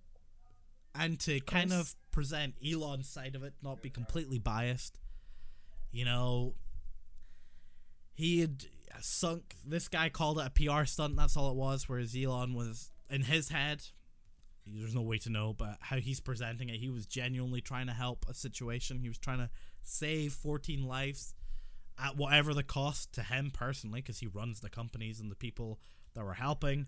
and 0.95 1.19
to 1.21 1.41
kind 1.41 1.73
of 1.73 1.95
present 2.11 2.55
Elon's 2.65 3.09
side 3.09 3.35
of 3.35 3.43
it, 3.43 3.55
not 3.63 3.83
be 3.83 3.91
completely 3.91 4.39
biased. 4.39 4.99
You 5.93 6.05
know, 6.05 6.55
he 8.13 8.41
had 8.41 8.65
sunk, 9.01 9.57
this 9.67 9.89
guy 9.89 10.09
called 10.09 10.39
it 10.39 10.47
a 10.47 10.51
PR 10.51 10.85
stunt, 10.85 11.17
that's 11.17 11.37
all 11.37 11.51
it 11.51 11.57
was, 11.57 11.89
whereas 11.89 12.17
Elon 12.17 12.55
was 12.55 12.91
in 13.09 13.23
his 13.23 13.49
head. 13.49 13.83
There's 14.67 14.95
no 14.95 15.03
way 15.03 15.19
to 15.19 15.31
know, 15.31 15.53
but 15.53 15.79
how 15.81 15.97
he's 15.97 16.21
presenting 16.21 16.69
it, 16.69 16.77
he 16.77 16.91
was 16.91 17.07
genuinely 17.07 17.61
trying 17.61 17.87
to 17.87 17.93
help 17.93 18.27
a 18.29 18.35
situation. 18.35 19.01
He 19.01 19.09
was 19.09 19.19
trying 19.19 19.39
to 19.39 19.51
save 19.83 20.33
14 20.33 20.85
lives 20.87 21.35
at 22.03 22.17
whatever 22.17 22.55
the 22.55 22.63
cost 22.63 23.13
to 23.15 23.23
him 23.23 23.51
personally, 23.53 24.01
because 24.01 24.21
he 24.21 24.27
runs 24.27 24.61
the 24.61 24.71
companies 24.71 25.21
and 25.21 25.31
the 25.31 25.37
people 25.37 25.79
that 26.15 26.25
were 26.25 26.35
helping. 26.35 26.87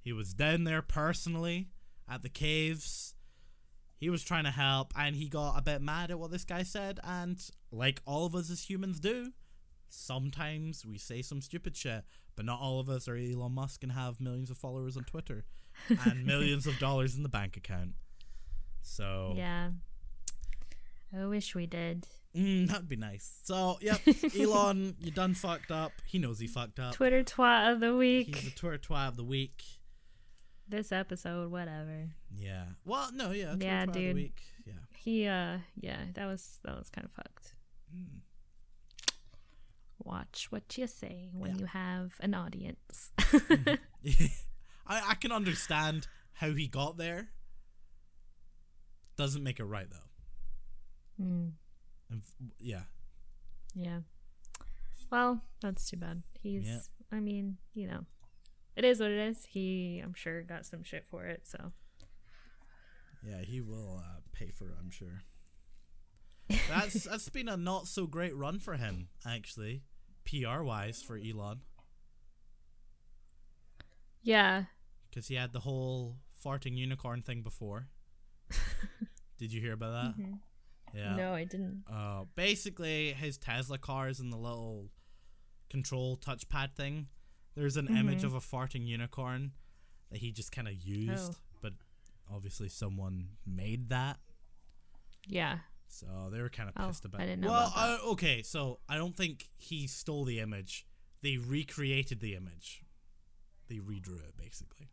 He 0.00 0.12
was 0.12 0.34
down 0.34 0.64
there 0.64 0.82
personally 0.82 1.68
at 2.08 2.22
the 2.22 2.28
caves. 2.28 3.14
He 3.96 4.08
was 4.08 4.22
trying 4.22 4.44
to 4.44 4.50
help, 4.50 4.92
and 4.96 5.14
he 5.14 5.28
got 5.28 5.58
a 5.58 5.62
bit 5.62 5.82
mad 5.82 6.10
at 6.10 6.18
what 6.18 6.30
this 6.30 6.44
guy 6.44 6.62
said. 6.62 6.98
And 7.04 7.38
like 7.70 8.00
all 8.06 8.26
of 8.26 8.34
us 8.34 8.50
as 8.50 8.68
humans 8.68 8.98
do, 8.98 9.32
sometimes 9.88 10.86
we 10.86 10.96
say 10.98 11.20
some 11.22 11.42
stupid 11.42 11.76
shit, 11.76 12.04
but 12.34 12.46
not 12.46 12.60
all 12.60 12.80
of 12.80 12.88
us 12.88 13.06
are 13.08 13.16
Elon 13.16 13.52
Musk 13.52 13.82
and 13.82 13.92
have 13.92 14.20
millions 14.20 14.50
of 14.50 14.56
followers 14.56 14.96
on 14.96 15.04
Twitter 15.04 15.44
and 16.06 16.24
millions 16.24 16.66
of 16.66 16.78
dollars 16.78 17.14
in 17.14 17.22
the 17.22 17.28
bank 17.28 17.56
account. 17.56 17.92
So 18.82 19.34
Yeah. 19.36 19.70
I 21.16 21.26
wish 21.26 21.54
we 21.54 21.66
did. 21.66 22.06
Mm, 22.36 22.68
that'd 22.68 22.88
be 22.88 22.96
nice. 22.96 23.40
So, 23.42 23.78
yep, 23.80 24.00
Elon, 24.38 24.94
you 25.00 25.10
done 25.10 25.34
fucked 25.34 25.70
up. 25.72 25.92
He 26.06 26.18
knows 26.18 26.38
he 26.38 26.46
fucked 26.46 26.78
up. 26.78 26.94
Twitter 26.94 27.24
twat 27.24 27.72
of 27.72 27.80
the 27.80 27.96
week. 27.96 28.36
He's 28.36 28.44
the 28.44 28.50
Twitter 28.58 28.78
twat 28.78 29.08
of 29.08 29.16
the 29.16 29.24
week. 29.24 29.62
This 30.68 30.92
episode, 30.92 31.50
whatever. 31.50 32.10
Yeah. 32.36 32.66
Well, 32.84 33.10
no, 33.12 33.32
yeah. 33.32 33.54
Twitter 33.54 33.64
Yeah, 33.66 33.80
twat 33.84 33.88
of 33.88 33.94
the 33.94 34.00
dude. 34.00 34.14
week. 34.14 34.40
Yeah. 34.64 34.72
He 34.96 35.26
uh 35.26 35.58
yeah, 35.80 35.98
that 36.14 36.26
was 36.26 36.58
that 36.62 36.78
was 36.78 36.88
kind 36.90 37.04
of 37.04 37.10
fucked. 37.12 37.54
Mm. 37.92 38.20
Watch 40.04 40.46
what 40.50 40.78
you 40.78 40.86
say 40.86 41.28
when 41.32 41.52
Yeah. 41.52 41.56
you 41.58 41.66
have 41.66 42.12
an 42.20 42.34
audience. 42.34 43.10
I 44.86 45.02
I 45.10 45.14
can 45.20 45.32
understand 45.32 46.06
how 46.34 46.52
he 46.52 46.68
got 46.68 46.96
there. 46.96 47.30
Doesn't 49.16 49.42
make 49.42 49.58
it 49.58 49.64
right 49.64 49.88
though. 49.90 51.24
Mm, 51.24 51.52
And 52.10 52.22
yeah. 52.58 52.82
yeah. 53.74 54.00
Well, 55.10 55.42
that's 55.60 55.88
too 55.88 55.96
bad. 55.96 56.22
He's 56.40 56.66
Yeah. 56.66 56.80
I 57.12 57.20
mean, 57.20 57.58
you 57.74 57.86
know. 57.88 58.04
It 58.76 58.84
is 58.84 59.00
what 59.00 59.10
it 59.10 59.18
is. 59.18 59.44
He 59.46 60.00
I'm 60.02 60.14
sure 60.14 60.42
got 60.42 60.64
some 60.66 60.82
shit 60.82 61.06
for 61.10 61.26
it, 61.26 61.46
so 61.46 61.72
Yeah, 63.22 63.42
he 63.42 63.60
will 63.60 63.98
uh, 63.98 64.20
pay 64.32 64.50
for 64.50 64.68
it, 64.68 64.76
I'm 64.80 64.90
sure. 64.90 65.22
That's 66.68 67.04
that's 67.10 67.28
been 67.28 67.48
a 67.48 67.56
not 67.56 67.86
so 67.88 68.06
great 68.06 68.34
run 68.36 68.58
for 68.58 68.74
him, 68.76 69.08
actually, 69.26 69.82
PR 70.24 70.62
wise 70.62 71.02
for 71.02 71.16
Elon, 71.18 71.60
Yeah. 74.22 74.64
because 75.08 75.28
he 75.28 75.34
had 75.34 75.52
the 75.52 75.60
whole 75.60 76.16
farting 76.44 76.76
unicorn 76.76 77.22
thing 77.22 77.42
before. 77.42 77.88
Did 79.38 79.52
you 79.52 79.60
hear 79.60 79.72
about 79.74 80.14
that? 80.16 80.20
Mhm. 80.22 80.38
Yeah. 80.94 81.16
No, 81.16 81.34
I 81.34 81.44
didn't. 81.44 81.84
Uh, 81.90 82.24
basically, 82.34 83.12
his 83.12 83.38
Tesla 83.38 83.78
cars 83.78 84.20
and 84.20 84.32
the 84.32 84.36
little 84.36 84.90
control 85.68 86.16
touchpad 86.16 86.74
thing. 86.74 87.08
There's 87.54 87.76
an 87.76 87.88
image 87.96 88.20
Mhm. 88.22 88.24
of 88.24 88.34
a 88.34 88.40
farting 88.40 88.86
unicorn 88.86 89.52
that 90.10 90.18
he 90.18 90.32
just 90.32 90.50
kind 90.52 90.66
of 90.68 90.74
used, 90.74 91.34
Oh. 91.34 91.40
but 91.60 91.74
obviously 92.28 92.68
someone 92.68 93.36
made 93.46 93.88
that, 93.90 94.20
Yeah. 95.26 95.60
so 95.88 96.28
they 96.30 96.40
were 96.42 96.48
kind 96.50 96.68
of 96.68 96.74
Oh, 96.76 96.88
pissed 96.88 97.04
about. 97.04 97.20
I 97.20 97.24
it. 97.24 97.26
didn't 97.28 97.42
know 97.42 97.50
well, 97.50 97.72
uh, 97.76 97.98
okay, 98.12 98.42
so 98.42 98.80
I 98.88 98.96
don't 98.96 99.16
think 99.16 99.48
he 99.56 99.86
stole 99.86 100.24
the 100.24 100.40
image. 100.40 100.86
They 101.22 101.36
recreated 101.36 102.20
the 102.20 102.34
image. 102.34 102.82
They 103.68 103.76
redrew 103.78 104.20
it 104.26 104.36
basically, 104.36 104.90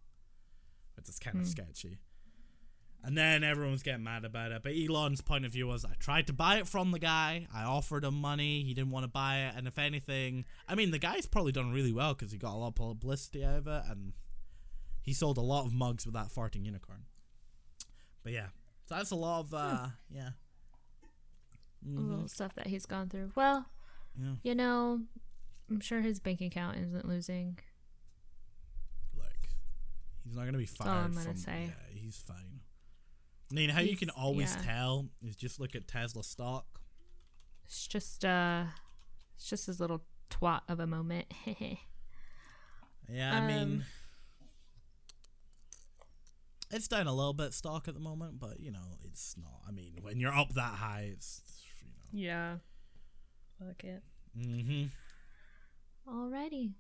which 0.96 1.10
is 1.10 1.18
kind 1.20 1.38
of 1.38 1.46
Hmm. 1.46 1.50
sketchy. 1.52 1.98
And 3.08 3.18
then 3.18 3.42
everyone 3.42 3.72
was 3.72 3.84
getting 3.84 4.04
mad 4.04 4.26
about 4.26 4.52
it. 4.52 4.64
But 4.64 4.74
Elon's 4.76 5.22
point 5.22 5.46
of 5.46 5.54
view 5.54 5.66
was 5.66 5.86
I 5.86 5.94
tried 5.98 6.28
to 6.28 6.34
buy 6.34 6.58
it 6.58 6.68
from 6.68 6.92
the 6.92 7.00
guy. 7.00 7.48
I 7.56 7.64
offered 7.64 8.04
him 8.04 8.16
money. 8.16 8.64
He 8.64 8.74
didn't 8.74 8.92
want 8.92 9.06
to 9.06 9.08
buy 9.08 9.38
it. 9.46 9.54
And 9.56 9.66
if 9.66 9.80
anything, 9.80 10.44
I 10.68 10.76
mean, 10.76 10.92
the 10.92 11.00
guy's 11.00 11.26
probably 11.26 11.54
done 11.54 11.72
really 11.72 11.94
well 11.94 12.14
because 12.14 12.34
he 12.34 12.38
got 12.38 12.52
a 12.54 12.58
lot 12.58 12.68
of 12.68 12.76
publicity 12.76 13.46
out 13.46 13.56
of 13.60 13.68
it. 13.68 13.84
And 13.90 14.12
he 15.02 15.14
sold 15.14 15.38
a 15.38 15.42
lot 15.42 15.66
of 15.66 15.74
mugs 15.74 16.06
with 16.06 16.16
that 16.16 16.28
farting 16.28 16.66
unicorn. 16.66 17.06
But 18.24 18.34
yeah. 18.34 18.48
So 18.90 18.96
that's 18.96 19.12
a 19.12 19.16
lot 19.16 19.40
of, 19.40 19.54
uh, 19.54 19.88
yeah. 20.10 20.32
Mhm. 21.88 22.10
Little 22.10 22.28
stuff 22.28 22.56
that 22.56 22.68
he's 22.68 22.86
gone 22.86 23.08
through. 23.08 23.32
Well, 23.36 23.68
Yeah. 24.18 24.36
you 24.44 24.54
know, 24.54 25.06
I'm 25.70 25.80
sure 25.80 26.02
his 26.02 26.20
bank 26.20 26.42
account 26.42 26.76
isn't 26.78 27.08
losing. 27.08 27.58
Look, 29.16 29.48
he's 30.26 30.36
not 30.36 30.42
going 30.42 30.54
to 30.54 30.60
be 30.60 30.66
fired 30.66 30.90
all 30.90 30.98
I'm 31.06 31.14
gonna 31.14 31.24
from, 31.24 31.38
say. 31.38 31.66
Yeah, 31.68 32.00
he's 32.02 32.18
fine. 32.18 32.60
I 33.50 33.54
mean, 33.56 33.70
how 33.70 33.80
you 33.80 33.96
can 33.96 34.10
always 34.10 34.56
yeah. 34.58 34.74
tell 34.74 35.10
is 35.22 35.36
just 35.36 35.60
look 35.60 35.76
at 35.76 35.88
Tesla 35.88 36.24
stock. 36.24 36.66
It's 37.66 37.88
just 37.88 38.26
uh 38.26 38.66
it's 39.36 39.50
just 39.50 39.68
his 39.68 39.80
little 39.80 40.04
twat 40.30 40.62
of 40.68 40.80
a 40.80 40.88
moment. 40.88 41.28
Yeah, 43.10 43.38
I 43.38 43.48
mean, 43.48 43.58
Um, 43.58 43.84
it's 46.72 46.90
down 46.90 47.08
a 47.08 47.14
little 47.14 47.32
bit 47.34 47.54
stock 47.54 47.88
at 47.88 47.94
the 47.94 48.02
moment, 48.02 48.38
but 48.38 48.60
you 48.60 48.70
know, 48.72 48.98
it's 49.06 49.36
not. 49.38 49.62
I 49.66 49.72
mean, 49.72 50.00
when 50.02 50.20
you're 50.20 50.34
up 50.34 50.54
that 50.56 50.74
high, 50.74 51.12
it's 51.14 51.42
you 51.82 51.88
know. 51.88 52.28
yeah. 52.28 52.58
Fuck 53.60 53.84
it. 53.86 54.04
Mm-hmm. 54.38 54.86
Alrighty. 56.14 56.74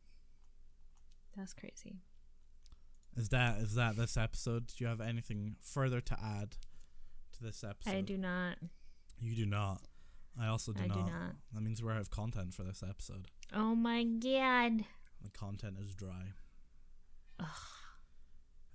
That's 1.35 1.53
crazy. 1.53 2.01
Is 3.17 3.29
that 3.29 3.57
is 3.57 3.73
that 3.75 3.95
this 3.97 4.15
episode? 4.15 4.67
Do 4.67 4.75
you 4.77 4.87
have 4.87 5.01
anything 5.01 5.55
further 5.61 5.99
to 6.01 6.17
add 6.23 6.55
to 7.33 7.43
this 7.43 7.63
episode? 7.63 7.95
I 7.95 8.01
do 8.01 8.17
not. 8.17 8.57
You 9.19 9.35
do 9.35 9.45
not. 9.45 9.81
I 10.39 10.47
also 10.47 10.71
do 10.71 10.83
I 10.83 10.87
not. 10.87 10.93
do 11.07 11.11
not. 11.11 11.35
That 11.53 11.61
means 11.61 11.81
we're 11.81 11.91
out 11.93 11.99
of 12.01 12.11
content 12.11 12.53
for 12.53 12.61
this 12.63 12.83
episode. 12.87 13.27
Oh 13.53 13.73
my 13.73 14.03
god. 14.03 14.85
The 15.23 15.29
content 15.33 15.77
is 15.83 15.95
dry. 15.95 16.33
Ugh. 17.39 17.47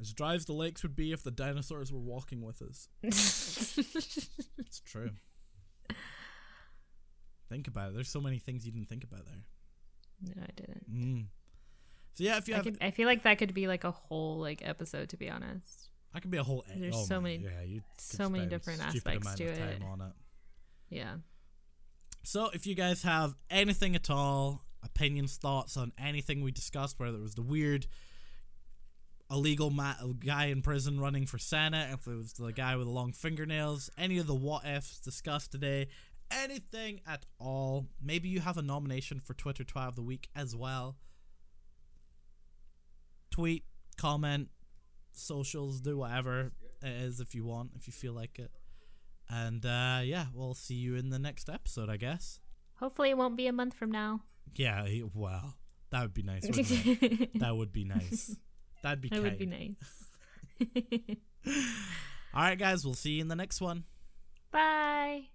As 0.01 0.13
dry 0.13 0.35
as 0.35 0.47
the 0.47 0.53
lakes 0.55 0.83
would 0.83 0.97
be 0.97 1.13
if 1.13 1.23
the 1.23 1.31
dinosaurs 1.31 1.93
were 1.93 2.01
walking 2.01 2.43
with 2.43 2.61
us. 2.63 2.89
It's 4.59 4.81
true. 4.81 5.11
think 7.49 7.69
about 7.69 7.91
it. 7.91 7.95
There's 7.95 8.09
so 8.09 8.21
many 8.21 8.39
things 8.39 8.65
you 8.67 8.73
didn't 8.73 8.89
think 8.89 9.05
about 9.05 9.27
there. 9.27 9.45
no, 10.35 10.43
I 10.43 10.51
didn't. 10.57 10.91
Mm. 10.93 11.27
So 12.15 12.25
yeah, 12.25 12.37
if 12.37 12.49
you 12.49 12.55
I, 12.55 12.57
have, 12.59 12.65
could, 12.65 12.79
I 12.81 12.91
feel 12.91 13.07
like 13.07 13.23
that 13.23 13.39
could 13.39 13.55
be 13.55 13.67
like 13.67 13.85
a 13.85 13.91
whole 13.91 14.39
like 14.39 14.61
episode 14.67 15.09
to 15.11 15.17
be 15.17 15.31
honest. 15.31 15.89
I 16.15 16.21
could 16.21 16.31
be 16.31 16.39
a 16.39 16.43
whole. 16.43 16.65
There's 16.77 16.95
oh 16.95 17.05
so 17.05 17.15
my- 17.21 17.31
many- 17.31 17.45
Yeah, 17.45 17.63
you 17.65 17.81
so 17.99 18.29
many 18.29 18.47
different 18.47 18.83
aspects 18.83 19.35
to 19.37 19.45
it. 19.45 19.59
it. 19.59 19.83
Yeah. 20.91 21.15
So 22.23 22.51
if 22.53 22.67
you 22.67 22.75
guys 22.75 23.03
have 23.03 23.35
anything 23.51 23.97
at 23.97 24.11
all, 24.11 24.63
opinions, 24.85 25.37
thoughts 25.37 25.77
on 25.77 25.93
anything 25.99 26.43
we 26.43 26.53
discussed, 26.53 27.01
whether 27.01 27.17
it 27.17 27.23
was 27.23 27.35
the 27.35 27.43
weird 27.43 27.87
illegal 29.31 29.71
ma- 29.71 29.95
guy 30.19 30.47
in 30.47 30.61
prison 30.63 31.01
running 31.01 31.25
for 31.27 31.39
senate, 31.39 31.91
if 31.93 32.07
it 32.07 32.15
was 32.15 32.35
the 32.35 32.53
guy 32.53 32.77
with 32.77 32.87
the 32.87 32.93
long 32.93 33.13
fingernails, 33.13 33.89
any 33.97 34.19
of 34.19 34.27
the 34.27 34.35
what 34.35 34.67
ifs 34.67 35.01
discussed 35.01 35.51
today, 35.53 35.89
anything 36.31 37.01
at 37.07 37.25
all, 37.39 37.87
maybe 38.01 38.29
you 38.29 38.41
have 38.41 38.59
a 38.59 38.63
nomination 38.63 39.19
for 39.21 39.33
Twitter 39.35 39.65
Twat 39.65 39.89
of 39.89 39.97
the 39.97 40.03
Week 40.03 40.29
as 40.37 40.55
well. 40.55 40.97
Tweet, 43.33 43.65
comment, 43.97 44.49
socials, 45.13 45.81
do 45.81 45.99
whatever 45.99 46.53
it 46.83 46.89
is 46.89 47.19
if 47.19 47.35
you 47.35 47.45
want, 47.45 47.71
if 47.75 47.87
you 47.87 47.93
feel 47.93 48.13
like 48.13 48.39
it. 48.39 48.51
And 49.29 49.65
uh, 49.65 50.01
yeah, 50.05 50.27
we'll 50.35 50.55
see 50.55 50.75
you 50.75 50.97
in 50.97 51.11
the 51.11 51.19
next 51.19 51.49
episode, 51.49 51.89
I 51.89 51.97
guess. 51.97 52.39
Hopefully 52.75 53.11
it 53.11 53.17
won't 53.17 53.37
be 53.37 53.47
a 53.47 53.53
month 53.53 53.75
from 53.75 53.91
now. 53.91 54.21
Yeah, 54.55 54.87
well, 55.15 55.55
that 55.91 56.03
would 56.03 56.15
be 56.15 56.23
nice. 56.23 56.43
Wouldn't 56.43 56.71
it? 56.71 57.31
that 57.41 57.57
would 57.57 57.73
be 57.73 57.85
nice. 57.85 58.37
That'd 58.83 59.01
be 59.01 59.09
nice. 59.09 59.21
That 59.21 59.25
would 59.25 59.39
be 59.39 59.47
nice. 59.47 61.17
All 62.35 62.43
right, 62.43 62.59
guys, 62.59 62.85
we'll 62.85 62.95
see 62.95 63.13
you 63.13 63.23
in 63.23 63.29
the 63.29 63.37
next 63.37 63.61
one. 63.61 63.85
Bye. 64.51 65.29